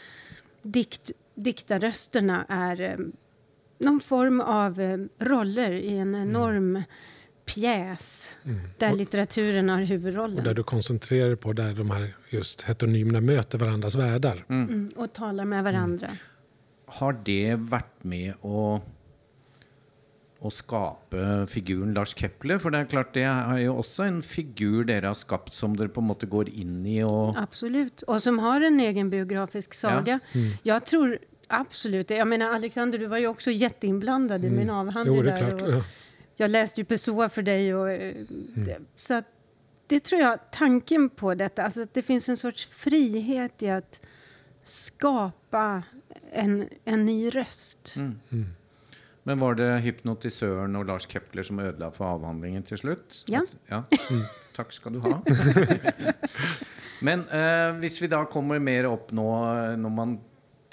dikt, 0.62 1.10
diktarrösterna 1.34 2.44
är 2.48 2.80
eh, 2.80 2.96
någon 3.78 4.00
form 4.00 4.40
av 4.40 4.80
eh, 4.80 4.98
roller 5.18 5.70
i 5.70 5.98
en 5.98 6.14
mm. 6.14 6.28
enorm 6.28 6.76
mm. 6.76 6.82
pjäs 7.46 8.32
mm. 8.44 8.60
där 8.78 8.92
och, 8.92 8.98
litteraturen 8.98 9.68
har 9.68 9.80
huvudrollen. 9.80 10.38
Och 10.38 10.44
där 10.44 10.54
du 10.54 10.62
koncentrerar 10.62 11.26
dig 11.26 11.36
på 11.36 11.52
där 11.52 11.74
de 11.74 11.90
här 11.90 12.16
just 12.28 12.62
heteronymerna 12.62 13.20
möter 13.20 13.58
varandras 13.58 13.94
världar. 13.94 14.44
Mm. 14.48 14.68
mm 14.68 14.92
och 14.96 15.12
talar 15.12 15.44
med 15.44 15.64
varandra. 15.64 16.06
Mm. 16.06 16.18
Har 16.86 17.20
det 17.24 17.54
varit 17.54 18.04
med 18.04 18.34
och 18.40 18.88
å 20.44 20.50
skape 20.52 21.46
figuren 21.48 21.94
Lars 21.96 22.12
Kepler? 22.18 22.58
For 22.60 22.74
det 22.74 22.82
er 22.84 22.90
klart, 22.92 23.12
det 23.16 23.24
er 23.24 23.60
jo 23.62 23.78
også 23.80 24.08
en 24.08 24.20
figur 24.24 24.84
dere 24.88 25.08
har 25.10 25.18
skapt 25.18 25.54
som 25.56 25.76
dere 25.78 25.92
på 25.92 26.02
en 26.04 26.10
måte 26.10 26.28
går 26.30 26.50
inn 26.52 26.82
i. 26.86 27.02
Och... 27.02 27.38
Absolut, 27.40 28.02
och 28.02 28.22
som 28.22 28.38
har 28.38 28.60
en 28.60 28.80
egen 28.80 29.10
biografisk 29.10 29.74
saga. 29.74 30.20
Ja. 30.32 30.40
Mm. 30.40 30.50
Jag 30.62 30.86
tror 30.86 31.18
absolut 31.48 32.10
Jag 32.10 32.28
menar, 32.28 32.54
Alexander, 32.54 32.98
du 32.98 33.06
var 33.06 33.18
ju 33.18 33.26
också 33.26 33.50
jätteinblandad 33.50 34.44
mm. 34.44 34.54
i 34.54 34.56
min 34.58 34.70
avhandling. 34.70 35.16
Jo, 35.16 35.22
det 35.22 35.32
är 35.32 35.58
klart. 35.58 35.70
Ja. 35.70 35.82
Jag 36.36 36.50
läste 36.50 36.80
ju 36.80 36.84
Pessoa 36.84 37.28
för 37.28 37.42
dig. 37.42 37.74
Och, 37.74 37.90
eh, 37.90 38.16
mm. 38.56 38.86
Så 38.96 39.14
att, 39.14 39.24
det 39.86 40.00
tror 40.00 40.20
jag, 40.20 40.38
tanken 40.52 41.08
på 41.10 41.34
detta, 41.34 41.62
alltså 41.62 41.82
att 41.82 41.94
det 41.94 42.02
finns 42.02 42.28
en 42.28 42.36
sorts 42.36 42.66
frihet 42.66 43.62
i 43.62 43.70
att 43.70 44.00
skapa 44.62 45.82
en, 46.32 46.68
en 46.84 47.06
ny 47.06 47.30
röst. 47.30 47.94
Mm. 47.96 48.20
Men 49.24 49.40
var 49.40 49.56
det 49.56 49.70
hypnotisøren 49.86 50.76
og 50.76 50.86
Lars 50.88 51.06
Kepler 51.08 51.46
som 51.46 51.60
ødela 51.62 51.88
for 51.94 52.10
avhandlingen 52.10 52.64
til 52.68 52.80
slutt? 52.80 53.22
Ja. 53.32 53.40
ja. 53.70 53.80
Mm. 54.10 54.24
Takk 54.56 54.72
skal 54.76 54.98
du 54.98 55.00
ha. 55.06 55.18
Men 57.06 57.24
eh, 57.32 57.70
hvis 57.80 57.98
vi 58.02 58.10
da 58.12 58.22
kommer 58.30 58.60
mer 58.62 58.86
opp 58.88 59.10
nå 59.16 59.26
Når 59.80 59.92
man 59.92 60.14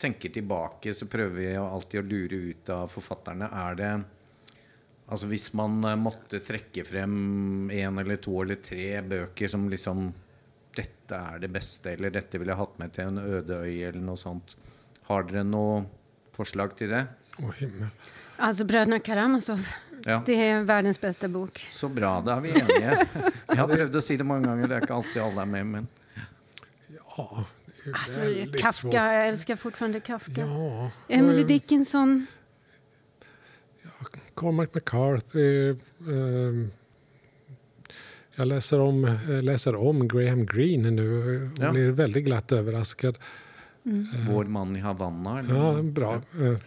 tenker 0.02 0.32
tilbake, 0.34 0.94
så 0.94 1.08
prøver 1.10 1.38
vi 1.38 1.48
alltid 1.56 2.02
å 2.02 2.08
lure 2.08 2.42
ut 2.52 2.72
av 2.74 2.92
forfatterne. 2.92 3.48
Er 3.48 3.80
det 3.80 3.94
Altså 5.12 5.28
Hvis 5.28 5.52
man 5.58 5.80
eh, 5.84 6.00
måtte 6.00 6.40
trekke 6.44 6.86
frem 6.88 7.72
én 7.72 8.00
eller 8.00 8.20
to 8.24 8.38
eller 8.44 8.62
tre 8.64 9.02
bøker 9.04 9.52
som 9.52 9.68
liksom 9.72 10.06
Dette 10.76 11.18
er 11.18 11.42
det 11.44 11.50
beste, 11.52 11.92
eller 11.92 12.14
dette 12.16 12.40
ville 12.40 12.54
jeg 12.54 12.62
hatt 12.62 12.78
med 12.80 12.94
til 12.96 13.10
en 13.10 13.20
øde 13.20 13.58
øy, 13.66 13.82
eller 13.90 14.00
noe 14.00 14.20
sånt. 14.20 14.54
Har 15.10 15.26
dere 15.28 15.44
noe 15.44 15.82
forslag 16.32 16.78
til 16.80 16.94
det? 16.94 17.02
Å, 17.44 17.50
himmel. 17.58 17.90
Alltså 18.42 18.64
Bröderna 18.64 19.00
Karamazov. 19.00 19.68
Ja. 20.06 20.24
Det 20.26 20.48
är 20.48 20.64
världens 20.64 21.02
bästa 21.02 21.28
bok. 21.28 21.68
Så 21.72 21.90
bra, 21.90 22.22
da 22.26 22.38
er 22.38 22.42
vi 22.42 22.50
enige. 22.50 22.94
Jeg 23.48 23.58
har 23.60 23.68
prøvd 23.70 23.98
å 24.00 24.02
si 24.02 24.18
det 24.18 24.26
många 24.26 24.48
gånger, 24.48 24.68
det 24.68 24.76
är 24.80 24.82
inte 24.82 24.94
alltid 24.94 25.22
alla 25.22 25.46
med. 25.46 25.66
Men... 25.66 25.88
Ja, 27.18 27.46
alltså, 27.94 28.22
Kafka, 28.52 28.72
svårt. 28.72 28.94
jag 28.94 29.28
älskar 29.28 29.56
fortfarande 29.56 30.00
Kafka. 30.00 30.42
Ja, 30.42 30.90
Emily 31.08 31.44
Dickinson. 31.44 32.26
Ja, 33.84 34.08
Cormac 34.34 34.74
McCarthy. 34.74 35.70
Eh, 35.70 36.68
jag 38.36 38.48
läser 38.48 38.80
om, 38.80 39.18
läser 39.44 39.76
om 39.76 40.08
Graham 40.08 40.46
Greene 40.46 40.92
nu 40.92 41.08
och 41.18 41.64
ja. 41.64 41.72
blir 41.72 41.92
väldigt 41.92 42.26
glatt 42.26 42.52
överraskad. 42.52 43.18
Mm. 43.86 44.08
Vår 44.30 44.44
man 44.46 44.76
i 44.76 44.80
Havanna? 44.80 45.40
Eller? 45.40 45.56
Ja, 45.56 45.82
bra. 45.82 46.22
Ja. 46.34 46.58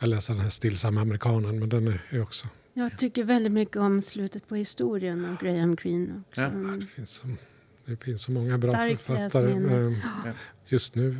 Jag 0.00 0.08
läser 0.08 0.34
den 0.34 0.42
här 0.42 0.50
Stillsamma 0.50 1.00
amerikanen, 1.00 1.58
men 1.58 1.68
den 1.68 1.98
är 2.08 2.22
också... 2.22 2.48
Jag 2.74 2.98
tycker 2.98 3.24
väldigt 3.24 3.52
mycket 3.52 3.76
om 3.76 4.02
slutet 4.02 4.48
på 4.48 4.54
historien 4.54 5.24
av 5.24 5.36
Graham 5.36 5.76
Greene. 5.76 6.22
Också. 6.28 6.40
Ja. 6.40 6.48
det, 6.48 6.86
finns 6.86 7.10
så, 7.10 7.26
det 7.84 8.04
finns 8.04 8.22
så 8.22 8.32
många 8.32 8.58
bra 8.58 8.72
Stark 8.72 9.00
författare 9.00 9.52
ehm, 9.52 9.96
just 10.66 10.94
nu. 10.94 11.16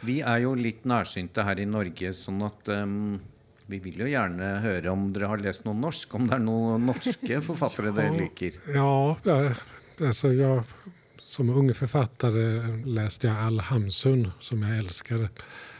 Vi 0.00 0.20
är 0.20 0.38
ju 0.38 0.56
lite 0.56 0.88
närsynta 0.88 1.42
här 1.42 1.58
i 1.58 1.66
Norge, 1.66 2.12
så 2.12 2.44
att 2.44 2.68
um, 2.68 3.20
vi 3.66 3.78
vill 3.78 4.00
ju 4.00 4.10
gärna 4.10 4.58
höra 4.58 4.92
om 4.92 5.12
ni 5.12 5.24
har 5.24 5.38
läst 5.38 5.64
någon 5.64 5.80
norsk, 5.80 6.14
om 6.14 6.28
det 6.28 6.34
är 6.34 6.38
några 6.38 6.78
norska 6.78 7.40
författare 7.42 8.04
ja, 8.04 8.12
ni 8.12 8.18
liker. 8.20 8.52
Ja, 8.74 9.16
alltså 10.00 10.32
jag, 10.32 10.62
som 11.20 11.50
ung 11.50 11.74
författare 11.74 12.62
läste 12.84 13.26
jag 13.26 13.36
Al 13.36 13.60
Hamsun, 13.60 14.30
som 14.40 14.62
jag 14.62 14.78
älskade. 14.78 15.28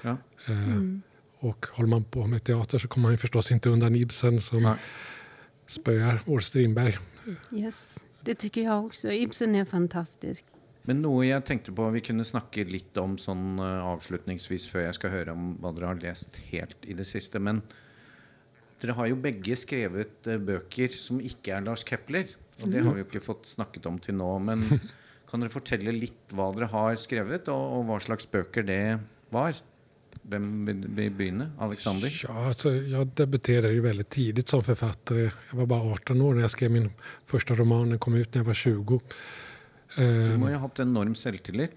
Ja. 0.02 0.16
Eh, 0.48 0.68
mm. 0.68 1.02
Och 1.38 1.66
håller 1.66 1.88
man 1.88 2.04
på 2.04 2.26
med 2.26 2.44
teater 2.44 2.78
så 2.78 2.88
kommer 2.88 3.08
man 3.08 3.18
förstås 3.18 3.52
inte 3.52 3.68
undan 3.68 3.94
Ibsen 3.94 4.40
som 4.40 4.62
Nej. 4.62 4.74
spöar 5.66 6.22
vår 6.24 6.40
Strindberg. 6.40 6.98
Yes, 7.52 8.04
det 8.20 8.34
tycker 8.34 8.62
jag 8.62 8.86
också. 8.86 9.12
Ibsen 9.12 9.54
är 9.54 9.64
fantastisk. 9.64 10.44
Men 10.82 11.02
något 11.02 11.26
jag 11.26 11.46
tänkte 11.46 11.72
på, 11.72 11.90
vi 11.90 12.00
kunde 12.00 12.24
snacka 12.24 12.60
lite 12.60 13.00
om 13.00 13.18
sån 13.18 13.58
uh, 13.58 13.84
avslutningsvis 13.86 14.68
för 14.68 14.80
jag 14.80 14.94
ska 14.94 15.08
höra 15.08 15.32
om 15.32 15.56
vad 15.60 15.74
ni 15.74 15.84
har 15.84 15.94
läst 15.94 16.36
helt 16.36 16.76
i 16.82 16.92
det 16.92 17.04
sista. 17.04 17.38
Men 17.38 17.62
ni 18.80 18.90
har 18.90 19.06
ju 19.06 19.14
bägge 19.14 19.56
skrivit 19.56 20.26
uh, 20.26 20.38
böcker 20.38 20.88
som 20.88 21.20
inte 21.20 21.50
är 21.50 21.60
Lars 21.60 21.84
Kepler. 21.88 22.26
Och 22.62 22.68
det 22.68 22.80
har 22.80 22.94
vi 22.94 23.00
inte 23.00 23.20
fått 23.20 23.46
snackat 23.46 23.86
om 23.86 23.98
till 23.98 24.14
nu. 24.14 24.38
Men 24.38 24.62
kan 25.30 25.40
ni 25.40 25.48
berätta 25.48 25.76
lite 25.76 26.34
vad 26.36 26.56
ni 26.56 26.64
har 26.64 26.96
skrivit 26.96 27.48
och, 27.48 27.78
och 27.78 27.84
vad 27.84 28.02
slags 28.02 28.30
böcker 28.30 28.62
det 28.62 28.98
var? 29.28 29.54
Vem 30.28 30.66
vill 30.66 31.10
begynna? 31.10 31.50
Alexander? 31.58 32.20
Ja, 32.28 32.46
alltså, 32.46 32.72
jag 32.72 33.06
debuterade 33.06 33.72
ju 33.72 33.80
väldigt 33.80 34.10
tidigt 34.10 34.48
som 34.48 34.64
författare. 34.64 35.30
Jag 35.50 35.58
var 35.58 35.66
bara 35.66 35.92
18 35.92 36.20
år 36.20 36.34
när 36.34 36.40
jag 36.40 36.50
skrev 36.50 36.70
min 36.70 36.90
första 37.26 37.54
roman. 37.54 37.88
Den 37.88 37.98
kom 37.98 38.14
ut 38.14 38.34
när 38.34 38.40
jag 38.40 38.46
var 38.46 38.54
20. 38.54 39.00
Du 39.96 40.02
ehm. 40.04 40.40
må 40.40 40.46
ha 40.46 40.56
haft 40.56 40.80
enorm 40.80 41.14
självtillit. 41.14 41.72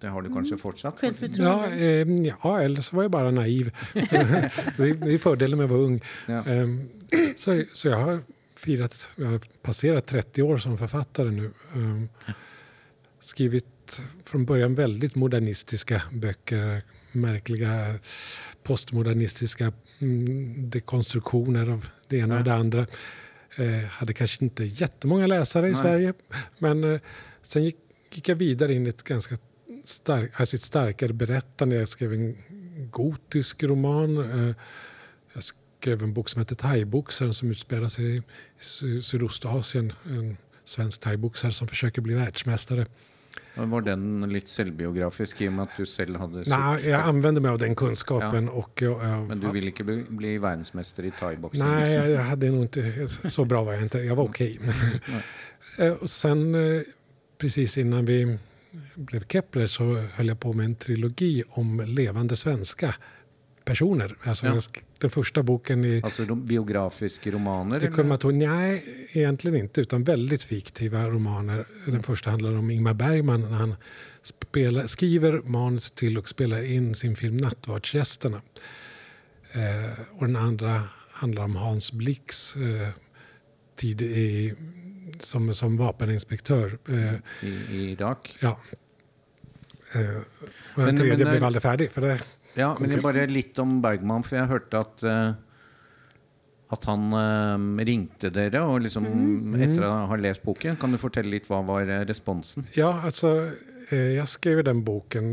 Det 0.00 0.08
har 0.08 0.22
du 0.22 0.28
kanske 0.28 0.54
mm. 0.54 0.58
fortsatt? 0.58 1.02
Ja, 1.20 1.66
eh, 1.66 2.08
ja, 2.42 2.60
eller 2.60 2.80
så 2.80 2.96
var 2.96 3.02
jag 3.02 3.10
bara 3.10 3.30
naiv. 3.30 3.76
det 3.92 4.88
är 4.88 5.18
fördelen 5.18 5.58
med 5.58 5.64
att 5.64 5.70
vara 5.70 5.80
ung. 5.80 6.00
Ja. 6.26 6.38
Eh, 6.38 6.68
så, 7.36 7.62
så 7.74 7.88
jag 7.88 7.98
har 7.98 8.20
firat, 8.56 9.08
jag 9.16 9.26
har 9.26 9.40
passerat 9.62 10.06
30 10.06 10.42
år 10.42 10.58
som 10.58 10.78
författare 10.78 11.30
nu. 11.30 11.44
Eh, 11.74 12.32
skrivit 13.20 14.00
från 14.24 14.44
början 14.44 14.74
väldigt 14.74 15.14
modernistiska 15.14 16.02
böcker. 16.12 16.82
Märkliga 17.12 17.94
postmodernistiska 18.62 19.72
mm, 20.00 20.70
dekonstruktioner 20.70 21.70
av 21.70 21.86
det 22.08 22.16
ena 22.18 22.38
och 22.38 22.44
det 22.44 22.54
andra. 22.54 22.86
Eh, 23.58 23.88
hade 23.88 24.12
kanske 24.12 24.44
inte 24.44 24.64
jättemånga 24.64 25.26
läsare 25.26 25.68
i 25.68 25.72
Nej. 25.72 25.80
Sverige. 25.82 26.14
Men 26.58 26.84
eh, 26.84 27.00
sen 27.42 27.64
gick, 27.64 27.76
gick 28.12 28.28
jag 28.28 28.36
vidare 28.36 28.74
in 28.74 28.86
i 28.86 28.88
ett 28.88 29.02
ganska 29.02 29.38
stark, 29.84 30.40
alltså 30.40 30.56
ett 30.56 30.62
starkare 30.62 31.12
berättande. 31.12 31.76
Jag 31.76 31.88
skrev 31.88 32.12
en 32.12 32.36
gotisk 32.90 33.62
roman. 33.62 34.18
Eh, 34.48 34.54
jag 35.34 35.42
skrev 35.44 36.02
en 36.02 36.12
bok 36.12 36.28
som 36.28 36.40
heter 36.40 36.54
Thaiboxaren 36.56 37.34
som 37.34 37.50
utspelar 37.50 37.88
sig 37.88 38.16
i 38.16 38.22
Sy- 38.58 39.02
Sydostasien. 39.02 39.92
En 40.04 40.36
svensk 40.66 41.00
thaiboxare 41.00 41.52
som 41.52 41.68
försöker 41.68 42.02
bli 42.02 42.14
världsmästare. 42.14 42.86
Var 43.56 43.80
den 43.80 44.32
litt 44.32 44.48
selvbiografisk 44.48 45.40
i 45.40 45.48
og 45.48 45.52
med 45.52 45.62
at 45.62 45.76
du 45.78 45.86
selv 45.86 46.16
hadde 46.20 46.42
Nej, 46.46 46.88
jag 46.88 47.00
använde 47.00 47.40
mig 47.40 47.50
av 47.50 47.58
den 47.58 47.74
kunskapen. 47.74 48.48
Och, 48.48 48.82
jag, 48.82 49.28
Men 49.28 49.40
du 49.40 49.48
ville 49.52 49.68
ikke 49.72 49.84
bli, 49.84 50.04
bli 50.08 50.38
verdensmester 50.38 51.04
i 51.04 51.10
thaiboksing? 51.10 51.64
Nej, 51.64 51.92
jag, 51.92 52.10
jag 52.10 52.22
hade 52.22 52.50
nog 52.50 52.62
inte... 52.62 53.08
Så 53.30 53.44
bra 53.44 53.64
var 53.64 53.72
jag 53.72 53.82
inte. 53.82 53.98
Jag 53.98 54.16
var 54.16 54.24
okej. 54.24 54.60
Eh, 55.78 55.92
och 55.92 56.10
sen 56.10 56.54
eh, 56.54 56.82
precis 57.38 57.78
innan 57.78 58.04
vi 58.04 58.38
blev 58.94 59.26
Kepler 59.28 59.66
så 59.66 59.94
höll 59.94 60.26
jag 60.28 60.40
på 60.40 60.52
med 60.52 60.66
en 60.66 60.74
trilogi 60.74 61.42
om 61.48 61.80
levande 61.86 62.36
svenska 62.36 62.94
personer. 63.64 64.16
Alltså 64.24 64.46
Ja. 64.46 64.54
jag 64.54 64.62
Den 64.98 65.10
första 65.10 65.42
boken 65.42 65.84
i... 65.84 66.00
Altså 66.04 66.22
rom- 66.22 66.46
biografiske 66.46 67.30
romaner? 67.30 67.80
Det 67.80 67.86
kunde 67.86 68.04
man 68.04 68.18
tro, 68.18 68.30
nej, 68.30 68.84
egentligen 69.12 69.56
inte, 69.56 69.80
utan 69.80 70.04
väldigt 70.04 70.42
fiktiva 70.42 71.08
romaner. 71.08 71.66
Den 71.86 72.02
första 72.02 72.30
handlar 72.30 72.52
om 72.56 72.70
Ingmar 72.70 72.94
Bergman 72.94 73.40
när 73.40 73.48
han 73.48 73.74
spelar, 74.22 74.86
skriver 74.86 75.40
manus 75.44 75.90
till 75.90 76.18
och 76.18 76.28
spelar 76.28 76.62
in 76.62 76.94
sin 76.94 77.16
film 77.16 77.36
Nattvardsgästerna. 77.36 78.40
Eh, 79.52 80.00
och 80.18 80.26
den 80.26 80.36
andra 80.36 80.82
handlar 81.12 81.42
om 81.44 81.56
Hans 81.56 81.92
Blix 81.92 82.56
eh, 82.56 82.88
tid 83.76 84.02
i, 84.02 84.54
som, 85.18 85.54
som 85.54 85.76
vapeninspektör. 85.76 86.78
Eh, 86.88 87.14
I, 87.48 87.52
I 87.70 87.92
Irak? 87.92 88.36
ja. 88.42 88.60
eh, 89.94 90.16
och 90.74 90.82
den 90.82 90.84
Men- 90.84 90.96
tredje 90.96 91.16
men, 91.18 91.26
eh, 91.26 91.30
blev 91.30 91.44
aldrig 91.44 91.62
färdig. 91.62 91.90
För 91.92 92.00
det, 92.00 92.20
Ja, 92.56 92.72
men 92.80 92.90
jeg 92.90 93.04
bare 93.04 93.26
litt 93.28 93.58
om 93.60 93.80
Bergman, 93.84 94.24
for 94.24 94.38
jeg 94.38 94.48
hørte 94.48 94.80
at 94.80 95.04
eh, 95.04 95.34
at 96.68 96.84
han 96.84 97.12
eh, 97.14 97.84
ringte 97.86 98.30
dere 98.34 98.64
og 98.66 98.80
liksom, 98.86 99.06
etter 99.54 99.84
å 99.86 99.92
ha 100.10 100.18
lest 100.18 100.42
boken. 100.46 100.78
Kan 100.80 100.94
du 100.94 100.98
fortelle 100.98 101.30
litt 101.36 101.46
hva 101.50 101.60
var 101.66 101.86
eh, 101.86 102.02
responsen? 102.08 102.66
Ja, 102.74 102.90
alltså, 103.04 103.50
eh, 103.90 104.16
jag 104.18 104.28
skrev 104.28 104.64
den 104.64 104.84
boken. 104.84 105.32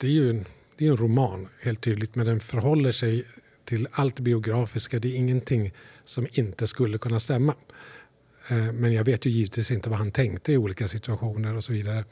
Det 0.00 0.06
är 0.06 0.10
ju 0.10 0.30
en, 0.30 0.44
det 0.76 0.86
är 0.86 0.90
en 0.90 0.96
roman, 0.96 1.48
helt 1.62 1.80
tydligt, 1.80 2.14
men 2.14 2.26
den 2.26 2.40
förhåller 2.40 2.92
sig 2.92 3.24
till 3.64 3.88
allt 3.92 4.20
biografiska. 4.20 4.98
Det 4.98 5.08
är 5.08 5.16
ingenting 5.16 5.72
som 6.04 6.26
inte 6.32 6.66
skulle 6.66 6.98
kunna 6.98 7.20
stämma. 7.20 7.54
Eh, 8.50 8.72
men 8.72 8.92
jag 8.92 9.04
vet 9.04 9.26
ju 9.26 9.30
givetvis 9.30 9.70
inte 9.70 9.90
vad 9.90 9.98
han 9.98 10.10
tänkte 10.10 10.52
i 10.52 10.56
olika 10.56 10.88
situationer 10.88 11.56
och 11.56 11.64
så 11.64 11.72
vidare. 11.72 12.04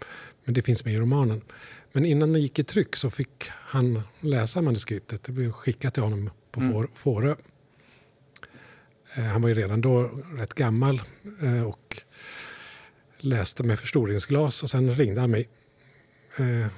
Men 0.44 0.54
det 0.54 0.62
finns 0.62 0.84
med 0.84 0.94
i 0.94 0.98
romanen. 0.98 1.40
Men 1.92 2.04
innan 2.04 2.32
den 2.32 2.42
gick 2.42 2.58
i 2.58 2.64
tryck 2.64 2.96
så 2.96 3.10
fick 3.10 3.44
han 3.50 4.02
läsa 4.20 4.62
manuskriptet. 4.62 5.22
Det 5.22 5.32
blev 5.32 5.52
skickat 5.52 5.94
till 5.94 6.02
honom 6.02 6.30
på 6.50 6.60
Får- 6.60 6.90
Fårö. 6.94 7.34
Eh, 9.16 9.24
Han 9.24 9.42
var 9.42 9.48
ju 9.48 9.54
redan 9.54 9.80
då 9.80 10.00
rätt 10.36 10.54
gammal 10.54 11.02
eh, 11.42 11.62
och 11.68 11.96
läste 13.18 13.62
med 13.62 13.78
förstoringsglas 13.78 14.62
och 14.62 14.70
sen 14.70 14.94
ringde 14.94 15.20
han 15.20 15.30
mig. 15.30 15.48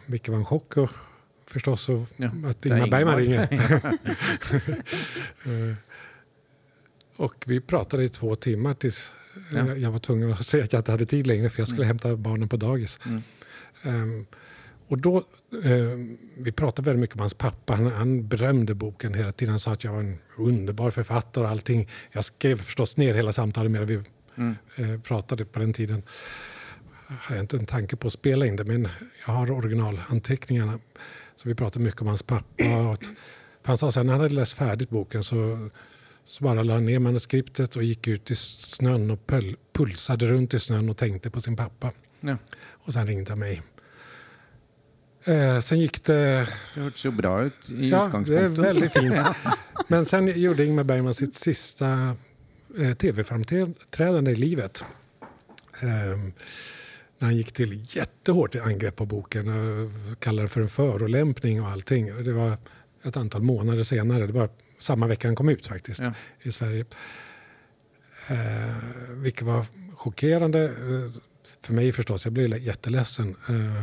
Vilket 0.06 0.28
var 0.28 0.36
en 0.36 0.44
chock 0.44 0.76
och 0.76 0.90
förstås 1.46 1.88
och 1.88 2.06
Ja, 2.16 2.30
att 2.50 2.66
Ingmar 2.66 2.86
Bergman 2.88 3.16
ringer. 3.16 3.48
Och 7.16 7.34
vi 7.46 7.60
pratade 7.60 8.04
i 8.04 8.08
två 8.08 8.34
timmar 8.34 8.74
tills 8.74 9.12
eh, 9.54 9.66
Ja. 9.66 9.74
jag 9.74 9.90
var 9.90 9.98
tvungen 9.98 10.32
att 10.32 10.46
säga 10.46 10.64
att 10.64 10.72
jag 10.72 10.80
inte 10.80 10.90
hade 10.90 11.06
tid 11.06 11.26
längre 11.26 11.50
för 11.50 11.60
jag 11.60 11.68
skulle 11.68 11.86
hämta 11.86 12.16
barnen 12.16 12.48
på 12.48 12.56
dagis. 12.56 12.98
Mm. 13.06 13.22
Ehm, 13.82 14.26
och 14.88 14.98
då, 15.00 15.16
eh, 15.64 15.98
vi 16.36 16.52
pratade 16.52 16.86
väldigt 16.86 17.00
mycket 17.00 17.16
om 17.16 17.20
hans 17.20 17.34
pappa. 17.34 17.74
Han, 17.74 17.86
han 17.86 18.28
berömde 18.28 18.74
boken 18.74 19.14
hela 19.14 19.32
tiden. 19.32 19.52
Han 19.52 19.60
sa 19.60 19.72
att 19.72 19.84
jag 19.84 19.92
var 19.92 20.00
en 20.00 20.18
underbar 20.38 20.90
författare 20.90 21.44
och 21.44 21.50
allting. 21.50 21.88
Jag 22.12 22.24
skrev 22.24 22.56
förstås 22.56 22.96
ner 22.96 23.14
hela 23.14 23.32
samtalet 23.32 23.72
medan 23.72 23.86
vi 23.86 24.00
Mm. 24.36 24.54
eh, 24.76 25.00
pratade 25.00 25.44
på 25.44 25.58
den 25.58 25.72
tiden. 25.72 26.02
Jag 27.08 27.14
hade 27.16 27.40
inte 27.40 27.56
en 27.56 27.66
tanke 27.66 27.96
på 27.96 28.06
att 28.06 28.12
spela 28.12 28.46
in 28.46 28.56
det, 28.56 28.64
men 28.64 28.88
jag 29.26 29.32
har 29.34 29.50
originalanteckningarna. 29.50 30.78
Så 31.36 31.48
vi 31.48 31.54
pratade 31.54 31.84
mycket 31.84 32.00
om 32.00 32.06
hans 32.06 32.22
pappa. 32.22 32.64
Och 32.90 32.98
han 33.62 33.78
sa 33.78 33.90
här, 33.90 34.04
när 34.04 34.12
han 34.12 34.22
hade 34.22 34.34
läst 34.34 34.52
färdigt 34.52 34.90
boken 34.90 35.24
så, 35.24 35.68
så 36.24 36.44
bara 36.44 36.62
la 36.62 36.80
ner 36.80 36.98
manuskriptet 36.98 37.76
och 37.76 37.82
gick 37.82 38.08
ut 38.08 38.30
i 38.30 38.34
snön 38.36 39.10
och 39.10 39.26
pöl, 39.26 39.56
pulsade 39.72 40.26
runt 40.26 40.54
i 40.54 40.58
snön 40.58 40.88
och 40.88 40.96
tänkte 40.96 41.30
på 41.30 41.40
sin 41.40 41.56
pappa. 41.56 41.92
Ja. 42.20 42.36
Och 42.56 42.92
sen 42.92 43.06
ringde 43.06 43.30
han 43.30 43.38
mig. 43.38 43.62
Eh, 45.24 45.60
sen 45.60 45.80
gick 45.80 46.04
det... 46.04 46.48
Det 46.74 46.80
hørtes 46.80 47.04
jo 47.04 47.10
bra 47.10 47.42
ut 47.42 47.70
i 47.70 47.90
Ja, 47.90 48.22
det 48.26 48.38
är 48.38 48.48
väldigt 48.48 48.92
fint. 48.92 49.22
Men 49.88 50.06
sen 50.06 50.40
gjorde 50.40 50.64
Ingmar 50.64 50.84
Bergman 50.84 51.14
sitt 51.14 51.34
sista 51.34 52.16
eh, 52.78 52.94
tv-framträdande 52.94 54.30
i 54.30 54.36
livet. 54.36 54.84
Ehm, 55.80 56.32
när 57.18 57.28
han 57.28 57.36
gick 57.36 57.52
till 57.52 57.86
jättehårt 57.88 58.54
i 58.54 58.60
angrepp 58.60 58.96
på 58.96 59.06
boken 59.06 59.48
och 59.48 60.20
kallade 60.20 60.44
det 60.44 60.48
för 60.48 60.60
en 60.60 60.68
förolämpning 60.68 61.62
och 61.62 61.68
allting. 61.68 62.24
Det 62.24 62.32
var 62.32 62.56
ett 63.04 63.16
antal 63.16 63.42
månader 63.42 63.82
senare, 63.82 64.26
det 64.26 64.32
var 64.32 64.48
samma 64.84 65.06
vecka 65.06 65.28
den 65.28 65.36
kom 65.36 65.48
ut 65.48 65.66
faktiskt, 65.66 66.00
Ja. 66.00 66.12
i 66.42 66.52
Sverige. 66.52 66.84
Eh, 68.30 69.16
vilket 69.16 69.42
var 69.42 69.66
chockerande 69.96 70.64
eh, 70.64 71.10
för 71.62 71.72
mig 71.74 71.92
förstås. 71.92 72.24
Jag 72.24 72.32
blev 72.32 72.58
jätteledsen. 72.58 73.36
Eh, 73.48 73.82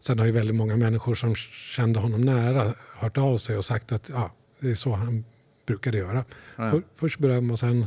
sen 0.00 0.18
har 0.18 0.26
ju 0.26 0.32
väldigt 0.32 0.56
många 0.56 0.76
människor 0.76 1.14
som 1.14 1.34
kände 1.34 2.00
honom 2.00 2.20
nära 2.20 2.74
hört 3.00 3.18
av 3.18 3.38
sig 3.38 3.56
och 3.56 3.64
sagt 3.64 3.92
att 3.92 4.08
ja, 4.08 4.34
det 4.60 4.70
är 4.70 4.74
så 4.74 4.94
han 4.94 5.24
brukade 5.66 5.98
göra. 5.98 6.24
Ja. 6.56 6.70
För, 6.70 6.82
först 6.96 7.18
beröm 7.18 7.50
och 7.50 7.58
sen 7.58 7.86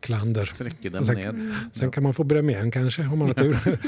klander. 0.00 0.52
Sen, 1.04 1.54
sen 1.72 1.90
kan 1.90 2.02
man 2.02 2.14
få 2.14 2.24
beröm 2.24 2.50
igen 2.50 2.70
kanske 2.70 3.02
om 3.02 3.18
man 3.18 3.28
har 3.28 3.34
tur. 3.34 3.78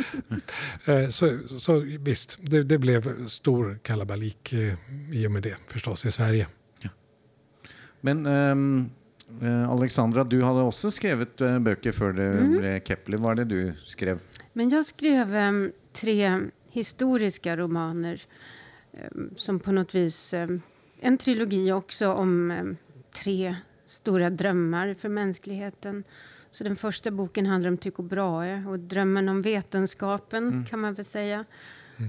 Eh, 0.87 1.09
så, 1.09 1.39
så 1.59 1.79
visst, 1.79 2.39
det, 2.41 2.63
det 2.63 2.79
blev 2.79 3.29
stor 3.29 3.79
kalabalik 3.83 4.53
eh, 4.53 4.75
i 5.13 5.27
och 5.27 5.31
med 5.31 5.43
det 5.43 5.57
förstås 5.69 6.07
i 6.07 6.11
Sverige. 6.11 6.47
Men 8.01 8.27
eh, 8.27 9.71
Alexandra, 9.71 10.25
du 10.25 10.41
hadde 10.43 10.67
også 10.67 10.91
skrevet 10.95 11.41
eh, 11.41 11.59
bøker 11.59 11.95
før 11.97 12.17
det 12.17 12.31
ble 12.53 12.75
Kepler. 12.87 13.21
Hva 13.23 13.35
er 13.35 13.43
det 13.43 13.49
du 13.51 13.61
skrev? 13.89 14.23
Men 14.53 14.73
jag 14.73 14.87
skrev 14.89 15.35
em, 15.35 15.61
tre 15.93 16.51
historiska 16.73 17.57
romaner 17.57 18.23
em, 18.99 19.31
som 19.37 19.61
på 19.61 19.73
något 19.73 19.95
vis... 19.95 20.35
en 21.01 21.19
trilogi 21.19 21.73
också 21.73 22.13
om 22.13 22.77
tre 23.13 23.57
stora 23.87 24.31
drömmar 24.31 24.95
för 24.95 25.09
mänskligheten. 25.09 26.05
Så 26.51 26.65
den 26.65 26.77
första 26.77 27.11
boken 27.11 27.47
handlar 27.47 27.71
om 27.71 27.77
Tycho 27.77 28.03
Brahe 28.03 28.65
och 28.69 28.79
drömmen 28.79 29.29
om 29.29 29.43
vetenskapen 29.43 30.67
kan 30.71 30.81
man 30.81 30.95
väl 30.95 31.05
säga. 31.05 31.45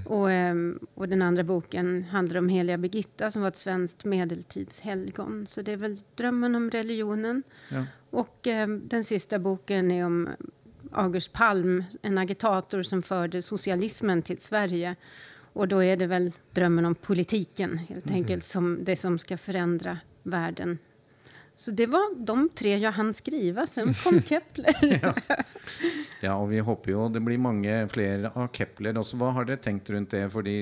Och, 0.04 0.30
em, 0.30 0.78
och 0.94 1.08
den 1.08 1.22
andra 1.22 1.44
boken 1.44 2.04
handlar 2.04 2.38
om 2.38 2.48
heliga 2.48 2.78
Birgitta 2.78 3.30
som 3.30 3.42
var 3.42 3.48
ett 3.48 3.56
svenskt 3.56 4.04
medeltidshelgon. 4.04 5.46
Så 5.46 5.62
det 5.62 5.72
är 5.72 5.76
väl 5.76 6.00
drömmen 6.14 6.54
om 6.54 6.70
religionen. 6.70 7.42
Ja. 7.68 7.84
Och 8.10 8.46
em, 8.46 8.88
den 8.88 9.04
sista 9.04 9.38
boken 9.38 9.90
är 9.90 10.04
om 10.04 10.28
August 10.92 11.32
Palm, 11.32 11.84
en 12.02 12.18
agitator 12.18 12.82
som 12.82 13.02
förde 13.02 13.42
socialismen 13.42 14.22
till 14.22 14.38
Sverige. 14.38 14.96
Och 15.52 15.68
då 15.68 15.84
är 15.84 15.96
det 15.96 16.06
väl 16.06 16.32
drömmen 16.52 16.84
om 16.84 16.94
politiken 16.94 17.78
helt 17.78 18.10
enkelt 18.10 18.44
som 18.44 18.84
det 18.84 18.96
som 18.96 19.18
ska 19.18 19.36
förändra 19.36 19.98
världen. 20.22 20.78
Så 21.58 21.72
det 21.74 21.88
var 21.90 22.12
de 22.14 22.44
tre 22.54 22.76
jag 22.78 22.92
hann 22.94 23.08
skriva, 23.14 23.64
sen 23.66 23.90
kom 23.98 24.20
Kepler. 24.28 25.14
Ja, 26.22 26.36
og 26.36 26.52
vi 26.52 26.60
håper 26.62 26.92
jo 26.92 27.08
det 27.10 27.22
blir 27.26 27.40
mange 27.42 27.80
flere 27.90 28.30
av 28.30 28.52
Kepler 28.54 29.00
også. 29.00 29.18
Hva 29.18 29.32
har 29.34 29.48
dere 29.48 29.58
tenkt 29.62 29.90
rundt 29.90 30.14
det? 30.14 30.28
Fordi 30.30 30.54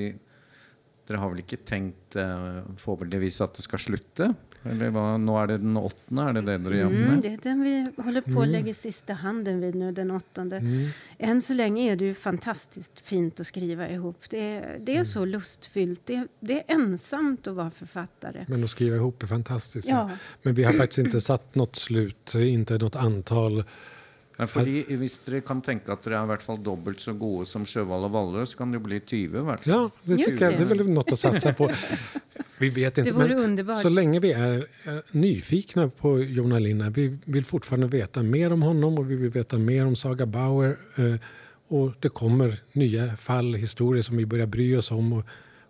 dere 1.07 1.20
har 1.20 1.34
vel 1.34 1.42
ikke 1.44 1.61
tenkt 1.68 2.16
eh, 2.18 2.62
forhåpentligvis 2.80 3.42
at 3.44 3.59
det 3.59 3.66
skal 3.66 3.82
slutte? 3.82 4.30
Eller 4.70 4.90
hva? 4.90 5.16
Nå 5.18 5.36
er 5.42 5.46
det 5.52 5.56
den 5.62 5.76
åttende, 5.76 6.22
er 6.28 6.32
det 6.38 6.42
det 6.46 6.56
dere 6.64 6.80
jobber 6.80 6.96
Mm, 6.96 7.10
med? 7.14 7.22
det 7.22 7.28
är 7.32 7.38
den 7.42 7.62
vi 7.62 8.02
håller 8.02 8.20
på 8.20 8.42
att 8.42 8.48
lägga 8.48 8.74
sista 8.74 9.12
handen 9.12 9.60
vid 9.60 9.74
nu, 9.74 9.92
den 9.92 10.10
åttonde. 10.10 10.62
Än 11.18 11.42
så 11.42 11.54
länge 11.54 11.92
är 11.92 11.96
det 11.96 12.04
ju 12.04 12.14
fantastiskt 12.14 13.00
fint 13.00 13.40
att 13.40 13.46
skriva 13.46 13.88
ihop. 13.88 14.24
Det 14.30 14.40
är, 14.40 14.78
det 14.80 14.96
är 14.96 15.04
så 15.04 15.24
lustfyllt. 15.24 16.00
Det 16.04 16.14
är, 16.14 16.28
det 16.40 16.52
är 16.70 16.74
ensamt 16.74 17.46
att 17.46 17.54
vara 17.54 17.70
författare. 17.70 18.44
Men 18.48 18.64
att 18.64 18.70
skriva 18.70 18.96
ihop 18.96 19.22
är 19.22 19.26
fantastiskt. 19.26 19.88
Ja. 19.88 20.10
Men 20.42 20.54
vi 20.54 20.64
har 20.64 20.72
faktiskt 20.72 20.98
inte 20.98 21.20
satt 21.20 21.54
något 21.54 21.76
slut, 21.76 22.34
inte 22.34 22.78
något 22.78 22.96
antal. 22.96 23.64
Nei, 24.39 24.47
fordi 24.47 24.82
Hvis 25.01 25.18
dere 25.24 25.41
kan 25.41 25.62
tenke 25.64 25.93
at 25.93 26.05
dere 26.05 26.18
er 26.20 26.24
i 26.26 26.30
hvert 26.32 26.43
fall 26.45 26.59
dobbelt 26.62 27.01
så 27.01 27.12
gode 27.16 27.47
som 27.49 27.64
Sjøvall 27.64 28.05
og 28.05 28.12
Vallø, 28.12 28.45
så 28.47 28.57
kan 28.59 28.72
det 28.72 28.80
jo 28.80 28.84
bli 28.84 28.99
20. 29.01 29.16
i 29.24 29.28
hvert 29.45 29.64
fall. 29.64 29.72
Ja, 29.72 29.91
det 30.03 30.16
tycker 30.16 30.45
jag. 30.51 30.59
det. 30.59 30.62
Är 30.62 30.66
väl 30.74 30.91
något 30.91 31.12
att 31.12 31.18
satsa 31.20 31.53
på. 31.53 31.70
Vi 32.59 32.68
vet 32.70 32.99
inte, 32.99 33.14
men 33.14 33.32
underbart. 33.39 33.76
så 33.82 33.89
länge 33.89 34.20
vi 34.20 34.32
är 34.32 34.57
eh, 34.84 34.95
nyfikna 35.11 35.89
på 35.89 36.22
Jonna 36.22 36.59
Linna, 36.59 36.91
vi 36.91 37.18
vill 37.24 37.45
fortfarande 37.45 37.87
veta 37.87 38.22
mer 38.22 38.53
om 38.53 38.62
honom 38.62 38.99
och 38.99 39.11
vi 39.11 39.14
vill 39.16 39.30
veta 39.30 39.59
mer 39.59 39.87
om 39.87 39.97
Saga 39.97 40.26
Bauer. 40.26 40.76
eh, 40.99 41.20
Och 41.68 41.93
det 42.01 42.09
kommer 42.09 42.61
nya 42.72 43.16
fall, 43.16 43.55
historier 43.55 44.03
som 44.03 44.16
vi 44.16 44.26
börjar 44.26 44.47
bry 44.47 44.76
oss 44.76 44.91
om. 44.91 45.12
Och, 45.12 45.24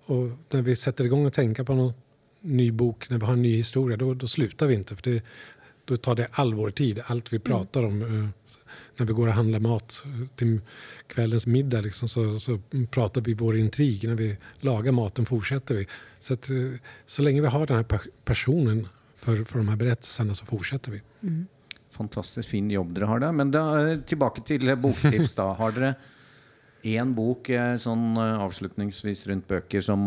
och 0.06 0.28
när 0.50 0.62
vi 0.62 0.76
sätter 0.76 1.04
igång 1.04 1.26
och 1.26 1.32
tänka 1.32 1.64
på 1.64 1.74
någon 1.74 1.92
ny 2.40 2.70
bok, 2.72 3.10
när 3.10 3.18
vi 3.18 3.24
har 3.26 3.32
en 3.32 3.42
ny 3.42 3.56
historia, 3.56 3.96
då, 3.96 4.14
då 4.14 4.26
slutar 4.28 4.66
vi 4.66 4.74
inte. 4.74 4.96
För 4.96 5.02
det, 5.02 5.22
då 5.84 5.96
tar 5.96 6.14
det 6.14 6.28
all 6.32 6.54
vår 6.54 6.70
tid, 6.70 7.00
allt 7.06 7.32
vi 7.32 7.38
pratar 7.38 7.82
om. 7.84 8.28
När 8.96 9.06
vi 9.06 9.12
går 9.12 9.28
och 9.28 9.34
handlar 9.34 9.60
mat 9.60 10.04
till 10.36 10.60
kvällens 11.06 11.46
middag 11.46 11.80
liksom, 11.80 12.08
så, 12.08 12.40
så 12.40 12.58
pratar 12.90 13.20
vi 13.20 13.34
vår 13.34 13.56
intrig. 13.56 14.08
När 14.08 14.14
vi 14.14 14.36
lagar 14.60 14.92
maten 14.92 15.26
fortsätter 15.26 15.74
vi. 15.74 15.86
Så, 16.20 16.34
att, 16.34 16.50
eh, 16.50 16.56
så 17.06 17.22
länge 17.22 17.40
vi 17.40 17.46
har 17.46 17.66
den 17.66 17.76
här 17.76 17.84
pa- 17.84 18.10
passionen 18.24 18.88
för, 19.16 19.44
för 19.44 19.58
de 19.58 19.68
här 19.68 19.76
berättelserna 19.76 20.34
så 20.34 20.44
fortsätter 20.44 20.90
vi. 20.92 21.00
Fantastisk 21.90 22.48
fin 22.48 22.70
jobb 22.70 22.94
dere 22.94 23.04
har 23.04 23.18
der. 23.20 23.32
Men 23.32 23.50
da, 23.50 23.62
tilbake 24.06 24.42
til 24.44 24.76
boktips. 24.76 25.34
da. 25.34 25.52
Har 25.58 25.72
dere 25.72 25.94
én 26.86 27.14
bok 27.16 27.48
eh, 27.50 27.76
sånn 27.80 28.16
eh, 28.20 28.40
avslutningsvis 28.44 29.26
rundt 29.26 29.48
bøker 29.48 29.80
som, 29.80 30.02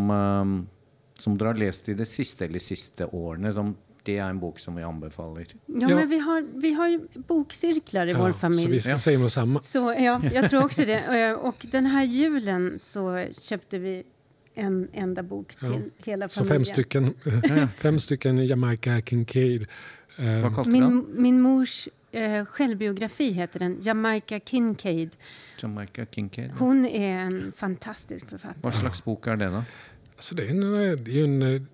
som 1.20 1.38
dere 1.38 1.48
har 1.54 1.60
lest 1.60 1.90
i 1.90 1.96
det 1.98 2.06
siste 2.08 2.46
eller 2.46 2.60
siste 2.64 3.06
årene? 3.12 3.54
Som 3.54 3.74
det 4.06 4.18
er 4.18 4.30
en 4.30 4.40
bok 4.40 4.60
som 4.60 4.76
vi 4.76 4.82
anbefaler. 4.84 5.46
Ja, 5.66 5.88
Ja. 5.90 5.96
men 5.96 6.10
vi 6.10 6.20
har, 6.20 6.42
vi 6.62 6.74
har 6.74 6.88
ju 6.88 7.00
bokcirklar 7.28 8.08
i 8.08 8.14
vår 8.14 8.32
så 8.32 8.38
familj. 8.38 8.72
vi 8.72 9.00
säger 9.00 9.20
nog 9.20 9.32
samma. 9.32 9.62
Så, 9.62 9.94
ja, 10.00 10.22
jag 10.34 10.50
tror 10.50 10.64
också 10.64 10.82
det. 10.86 11.00
Eh, 11.30 11.34
Och 11.34 11.66
den 11.72 11.86
här 11.86 12.04
julen 12.04 12.80
så 12.80 13.26
köpte 13.42 13.80
vi 13.80 14.04
en 14.56 14.88
enda 14.94 15.24
bok 15.24 15.56
till 15.56 15.92
hela 16.06 16.30
Så 16.30 16.46
familjen. 16.46 16.56
fem 16.58 16.66
stycken, 16.66 17.14
fem 17.78 18.00
stycken 18.00 18.46
Jamaica 18.48 19.02
Kincaid. 19.02 19.68
Eh? 20.20 20.66
Min, 20.68 21.06
min 21.16 21.42
mors 21.42 21.88
eh, 22.12 22.46
självbiografi 22.46 23.32
heter 23.32 23.60
den, 23.60 23.78
Jamaica 23.82 24.40
Kincaid. 24.40 25.16
Jamaica 25.62 26.06
Kincaid. 26.06 26.52
Hon 26.60 26.86
är 26.86 27.18
en 27.20 27.52
fantastisk 27.58 28.30
författare. 28.30 28.62
Hva 28.62 28.72
slags 28.72 29.04
bok 29.04 29.28
er 29.28 29.36
det, 29.36 29.50
da? 29.50 29.64
Alltså 30.16 30.36
det 30.36 30.44
är 30.46 30.50
en, 30.50 30.64
eh, 30.90 30.98
det 30.98 31.20
är 31.20 31.24
en, 31.24 31.68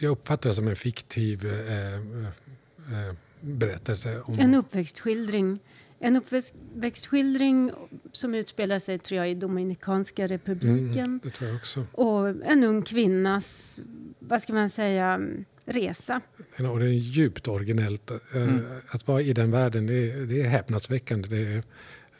jag 0.00 0.10
uppfattar 0.10 0.50
det 0.50 0.54
som 0.56 0.68
en 0.68 0.76
fiktiv 0.76 1.46
eh, 1.46 1.94
eh, 1.94 3.14
berättelse. 3.40 4.20
Om, 4.20 4.38
En 4.38 4.54
uppväxtskildring. 4.54 5.58
En 5.98 6.16
uppväxtskildring 6.16 7.70
som 8.12 8.34
utspelar 8.34 8.78
sig 8.78 8.98
tror 8.98 9.18
jag, 9.18 9.30
i 9.30 9.34
Dominikanska 9.34 10.26
republiken. 10.26 10.98
Mm, 11.04 11.20
det 11.22 11.30
tror 11.30 11.48
jag 11.48 11.56
också. 11.56 11.86
Och 11.92 12.28
en 12.28 12.64
ung 12.64 12.82
kvinnas, 12.82 13.78
vad 14.18 14.42
ska 14.42 14.52
man 14.52 14.70
säga, 14.70 15.20
resa. 15.64 16.20
Och 16.72 16.78
det 16.80 16.86
är 16.86 16.90
djupt 16.90 17.48
originellt. 17.48 18.10
Eh, 18.10 18.18
Att 18.88 19.08
vara 19.08 19.20
i 19.20 19.32
den 19.32 19.50
världen 19.50 19.86
det 19.86 20.10
är, 20.12 20.20
det 20.26 20.40
är 20.42 20.48
häpnadsväckande. 20.48 21.28
Det 21.28 21.62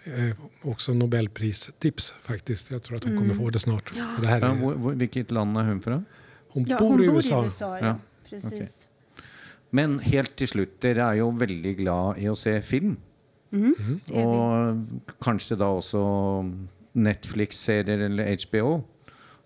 är 0.04 0.28
eh, 0.28 0.34
också 0.62 0.92
Nobelpristips 0.94 2.14
faktiskt. 2.22 2.70
Jag 2.70 2.82
tror 2.82 2.96
att 2.96 3.04
hon 3.04 3.16
kommer 3.16 3.34
få 3.34 3.50
det 3.50 3.58
snart. 3.58 3.88
För 3.90 4.22
det 4.22 4.28
här 4.28 4.40
Ja, 4.40 4.46
är, 4.50 4.54
hvor, 4.54 4.92
hvilket 4.94 5.30
land 5.30 5.56
er 5.56 5.62
hun 5.62 5.82
fra? 5.82 6.04
Hon 6.56 6.66
Ja, 6.72 6.78
bor 6.80 6.90
hon 6.96 7.04
i 7.04 7.08
bor 7.08 7.16
USA. 7.20 7.42
i 7.42 7.46
USA. 7.50 7.70
Ja. 7.78 7.86
Ja, 7.86 7.96
Precis. 8.30 8.52
okej. 8.52 8.68
Men 9.76 9.98
helt 10.00 10.36
til 10.38 10.48
slutt, 10.48 10.76
dere 10.82 11.10
er 11.12 11.18
jo 11.20 11.30
veldig 11.36 11.76
glad 11.78 12.18
i 12.22 12.28
å 12.30 12.36
se 12.38 12.56
film. 12.62 12.96
Mm, 13.52 13.74
är 14.10 14.14
vi. 14.14 14.22
Og 14.22 14.86
kanskje 15.22 15.56
da 15.60 15.68
også 15.78 16.00
Netflix-serier 16.96 18.06
eller 18.08 18.30
HBO. 18.46 18.80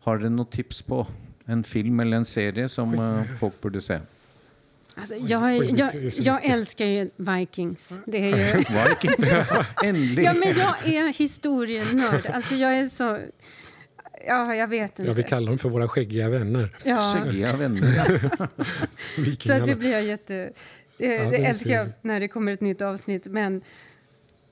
Har 0.06 0.18
dere 0.22 0.30
noen 0.32 0.48
tips 0.50 0.82
på 0.86 1.02
en 1.50 1.64
film 1.66 2.00
eller 2.00 2.20
en 2.22 2.28
serie 2.28 2.68
som 2.72 2.94
eh, 2.94 3.24
folk 3.40 3.58
burde 3.61 3.80
se? 3.84 3.98
Alltså, 4.96 5.14
jag, 5.16 5.42
är- 5.56 5.78
jag, 5.78 6.12
jag 6.20 6.44
älskar 6.44 6.84
ju 6.86 7.11
Vikings. 7.16 8.00
Det 8.06 8.30
är 8.30 8.36
ju, 8.36 8.58
Vikings! 8.90 9.32
Endelig! 9.84 10.24
ja, 10.24 10.32
men 10.34 10.48
jag 10.58 10.74
är 10.94 11.12
historienörd. 11.18 12.26
Alltså, 12.26 12.54
jag 12.54 12.78
är 12.78 12.88
så... 12.88 13.18
Ja, 14.26 14.54
jag 14.54 14.68
vet 14.68 14.98
inte. 14.98 15.10
Ja, 15.10 15.12
vi 15.12 15.22
kallar 15.22 15.46
dem 15.48 15.58
för 15.58 15.68
våra 15.68 15.88
skäggiga 15.88 16.28
vänner. 16.28 16.76
Ja, 16.84 17.14
Skjeggiga 17.24 17.56
venner. 17.56 18.30
så 19.60 19.66
det 19.66 19.76
blir 19.76 19.92
jag 19.92 20.02
jätte... 20.04 20.50
Det, 20.98 21.06
Ja, 21.14 21.30
det 21.30 21.36
älskar 21.36 21.70
jag 21.70 21.88
när 22.02 22.20
det 22.20 22.28
kommer 22.28 22.52
ett 22.52 22.60
nytt 22.60 22.82
avsnitt. 22.82 23.26
Men 23.26 23.62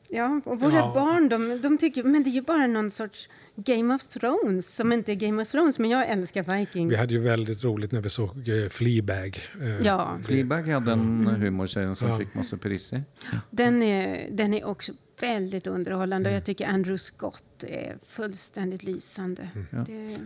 ja, 0.08 0.40
och 0.44 0.60
våra 0.60 0.74
Ja. 0.76 0.92
barn 0.94 1.28
de, 1.28 1.62
de 1.62 1.78
tycker 1.78 2.04
men 2.04 2.22
det 2.24 2.30
är 2.30 2.32
ju 2.32 2.42
bara 2.42 2.66
någon 2.66 2.90
sorts 2.90 3.28
Game 3.56 3.94
of 3.94 4.02
Thrones 4.08 4.74
som 4.74 4.92
inte 4.92 5.12
är 5.12 5.14
Game 5.14 5.42
of 5.42 5.48
Thrones. 5.48 5.78
Men 5.78 5.90
jag 5.90 6.08
älskar 6.08 6.58
Vikings. 6.58 6.92
Vi 6.92 6.96
hade 6.96 7.14
ju 7.14 7.20
väldigt 7.20 7.64
roligt 7.64 7.92
när 7.92 8.00
vi 8.00 8.10
såg 8.10 8.48
eh, 8.48 8.68
Fleabag. 8.68 9.38
Eh, 9.62 9.86
Ja, 9.86 10.18
Fleabag 10.24 10.62
hadde 10.62 10.92
en 10.92 11.26
humorserie 11.26 11.94
som 11.94 12.08
Ja. 12.08 12.18
fikk 12.18 12.34
masse 12.34 12.56
priser. 12.56 13.02
den 13.50 13.82
är, 13.82 14.28
den 14.30 14.54
är 14.54 14.64
också 14.64 14.92
väldigt 15.20 15.66
underhållande. 15.66 16.30
Och 16.30 16.36
jag 16.36 16.44
tycker 16.44 16.66
Andrew 16.66 16.98
Scott 16.98 17.64
är 17.64 17.98
fullständigt 18.06 18.82
lysande. 18.82 19.48
Mm. 19.72 19.84
Det, 19.84 20.18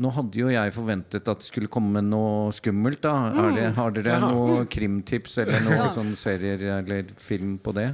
Nå 0.00 0.08
hadde 0.16 0.38
jo 0.38 0.48
jeg 0.48 0.72
forventet 0.72 1.28
at 1.28 1.38
det 1.42 1.44
skulle 1.44 1.66
komme 1.68 2.00
noe 2.00 2.52
skummelt. 2.56 3.02
da. 3.02 3.14
Er 3.34 3.50
det, 3.56 3.64
har 3.76 3.90
dere 3.90 4.14
Jaha. 4.14 4.30
noe 4.32 4.66
krimtips 4.66 5.38
eller 5.38 5.60
noe 5.66 5.76
Ja. 5.76 5.88
sånn 5.92 6.14
serier 6.16 6.62
eller 6.78 7.04
film 7.18 7.58
på 7.58 7.72
det? 7.76 7.90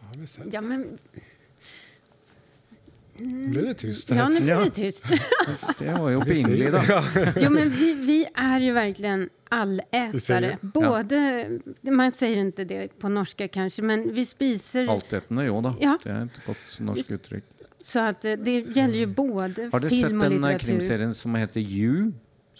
har 0.00 0.18
vi 0.20 0.26
sett. 0.26 0.52
ja, 0.52 0.60
men, 0.60 0.98
Nu 3.18 3.48
blev 3.48 3.64
det 3.64 3.74
tyst. 3.74 4.10
ja, 4.10 4.28
nu 4.28 4.40
blir 4.40 4.48
Ja. 4.54 4.60
det 4.64 4.70
tyst. 4.70 5.04
Det 5.78 5.86
var 5.86 6.24
pinlig, 6.24 6.72
da. 6.72 6.82
Jo, 7.36 7.50
men 7.50 7.70
vi, 7.70 7.94
vi 7.94 8.26
är 8.34 8.60
ju 8.60 8.72
verkligen 8.72 9.28
allätare. 9.48 10.58
Både, 10.60 11.48
Man 11.82 12.12
säger 12.12 12.36
inte 12.36 12.64
det 12.64 12.98
på 12.98 13.08
norska 13.08 13.48
kanske, 13.48 13.82
men 13.82 14.14
vi 14.14 14.26
spiser... 14.26 14.88
Altetende, 14.88 15.44
jo 15.44 15.60
da. 15.60 15.74
Ja. 15.80 15.98
Det 16.04 16.10
er 16.10 16.24
et 16.24 16.40
godt 16.46 16.80
norsk 16.80 17.10
uttrykk. 17.10 17.44
Så 17.84 18.00
att 18.00 18.24
eh, 18.24 18.32
det 18.32 18.60
gäller 18.76 18.98
ju 18.98 19.06
både 19.06 19.68
Har 19.72 19.80
du 19.80 19.88
sett 19.90 19.98
film 20.06 20.18
och 20.22 20.30
den 20.30 20.32
litteratur. 20.32 20.66
krimserien 20.66 21.14
som 21.14 21.34
heter 21.34 21.60
You? 21.60 22.12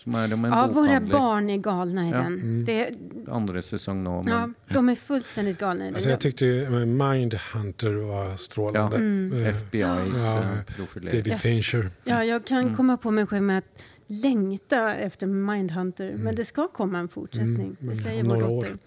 Som 0.04 0.14
er 0.14 0.34
om 0.34 0.44
en 0.44 0.52
Ja, 0.52 0.66
våra 0.66 1.00
barn 1.00 1.50
är 1.50 1.56
galna 1.56 2.04
i 2.04 2.10
Ja. 2.10 2.16
den. 2.22 2.64
Det, 2.64 2.90
Andre 3.28 3.62
sesong 3.62 4.02
nå. 4.04 4.22
Men 4.22 4.32
ja, 4.32 4.74
de 4.74 4.88
är 4.88 4.94
fullständigt 4.94 5.58
galna 5.58 5.84
i 5.84 5.86
den. 5.86 5.94
Alltså, 5.94 6.10
jag 6.10 6.20
tyckte 6.20 6.46
eh, 6.46 6.70
Mindhunter 6.70 7.90
var 7.94 8.36
strålande. 8.36 8.96
Mm. 8.96 9.32
Eh, 9.32 9.48
FBIs 9.48 9.72
Ja, 9.80 9.98
eh, 10.38 10.76
profilering. 10.76 11.18
David 11.20 11.26
Yes. 11.32 11.42
Fincher. 11.42 11.90
ja, 12.04 12.24
jag 12.24 12.44
kan 12.44 12.62
Mm. 12.64 12.76
komma 12.76 12.96
på 12.96 13.10
mig 13.10 13.26
själv 13.26 13.42
med 13.42 13.58
att 13.58 13.82
längta 14.06 14.94
efter 14.94 15.26
Mindhunter. 15.26 16.12
Men 16.18 16.34
det 16.34 16.44
ska 16.44 16.68
komma 16.68 16.98
en 16.98 17.08
fortsättning. 17.08 17.76
Mm, 17.80 17.94
det 17.96 17.96
säger 17.96 18.24
vår 18.24 18.40
dotter. 18.40 18.72
år. 18.72 18.78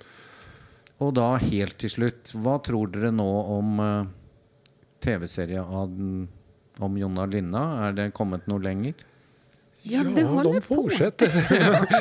Og 1.00 1.14
da 1.14 1.36
helt 1.36 1.78
til 1.78 1.90
slutt, 1.90 2.32
hva 2.36 2.58
tror 2.66 2.88
dere 2.88 3.12
nå 3.12 3.42
om 3.58 3.80
uh, 3.80 4.06
TV-serie 5.04 5.62
av 5.62 5.90
den- 5.90 6.28
om 6.80 6.98
Jonna 6.98 7.26
Linna? 7.26 7.88
Er 7.88 7.92
det 7.94 8.12
kommet 8.14 8.48
noe 8.48 8.60
lenger? 8.60 8.94
Ja, 9.90 10.28
håller 10.28 10.54
de 10.54 10.62
fortsätter. 10.62 11.30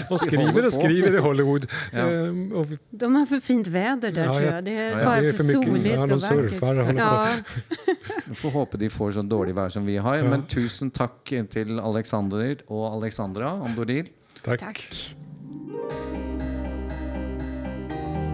de 0.09 0.19
skriver 0.19 0.67
och 0.67 0.73
skriver 0.73 1.15
i 1.15 1.19
Hollywood. 1.19 1.67
Ja. 1.93 1.99
Ehm, 1.99 2.53
och 2.53 2.67
De 2.91 3.15
har 3.15 3.27
för 3.27 3.41
fint 3.41 3.67
väder 3.67 4.13
där 4.13 4.25
Ja, 4.25 4.33
tror 4.33 4.43
jag- 4.43 4.57
jag. 4.57 4.65
Det 4.65 4.71
är 4.71 4.91
Ja, 4.93 4.99
ja. 4.99 5.05
bara 5.05 5.21
Det 5.21 5.29
är 5.29 5.33
för, 5.33 5.43
soligt 5.45 5.87
ja, 5.87 5.93
de 5.93 6.03
och 6.03 6.09
vackert. 6.21 6.51
surfar 6.51 6.79
och 6.81 6.87
på. 6.89 6.99
ja. 6.99 7.29
Vi 8.25 8.35
får 8.35 8.51
håpe 8.51 8.77
de 8.77 8.91
får 8.91 9.13
så 9.13 9.23
dårlig 9.23 9.55
vær 9.55 9.69
som 9.69 9.87
vi 9.87 9.97
har. 9.97 10.23
Men 10.23 10.43
tusen 10.43 10.91
takk 10.91 11.33
til 11.51 11.81
Alexander 11.81 12.57
og 12.69 12.97
Alexandra 13.03 13.51
Andoril. 13.65 14.07
tack. 14.45 14.61
Tack. 14.61 15.15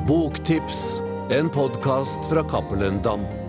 Boktips, 0.08 1.00
en 1.30 1.48
podkast 1.50 2.28
fra 2.30 2.42
Cappelen 2.50 3.02
Dam. 3.02 3.41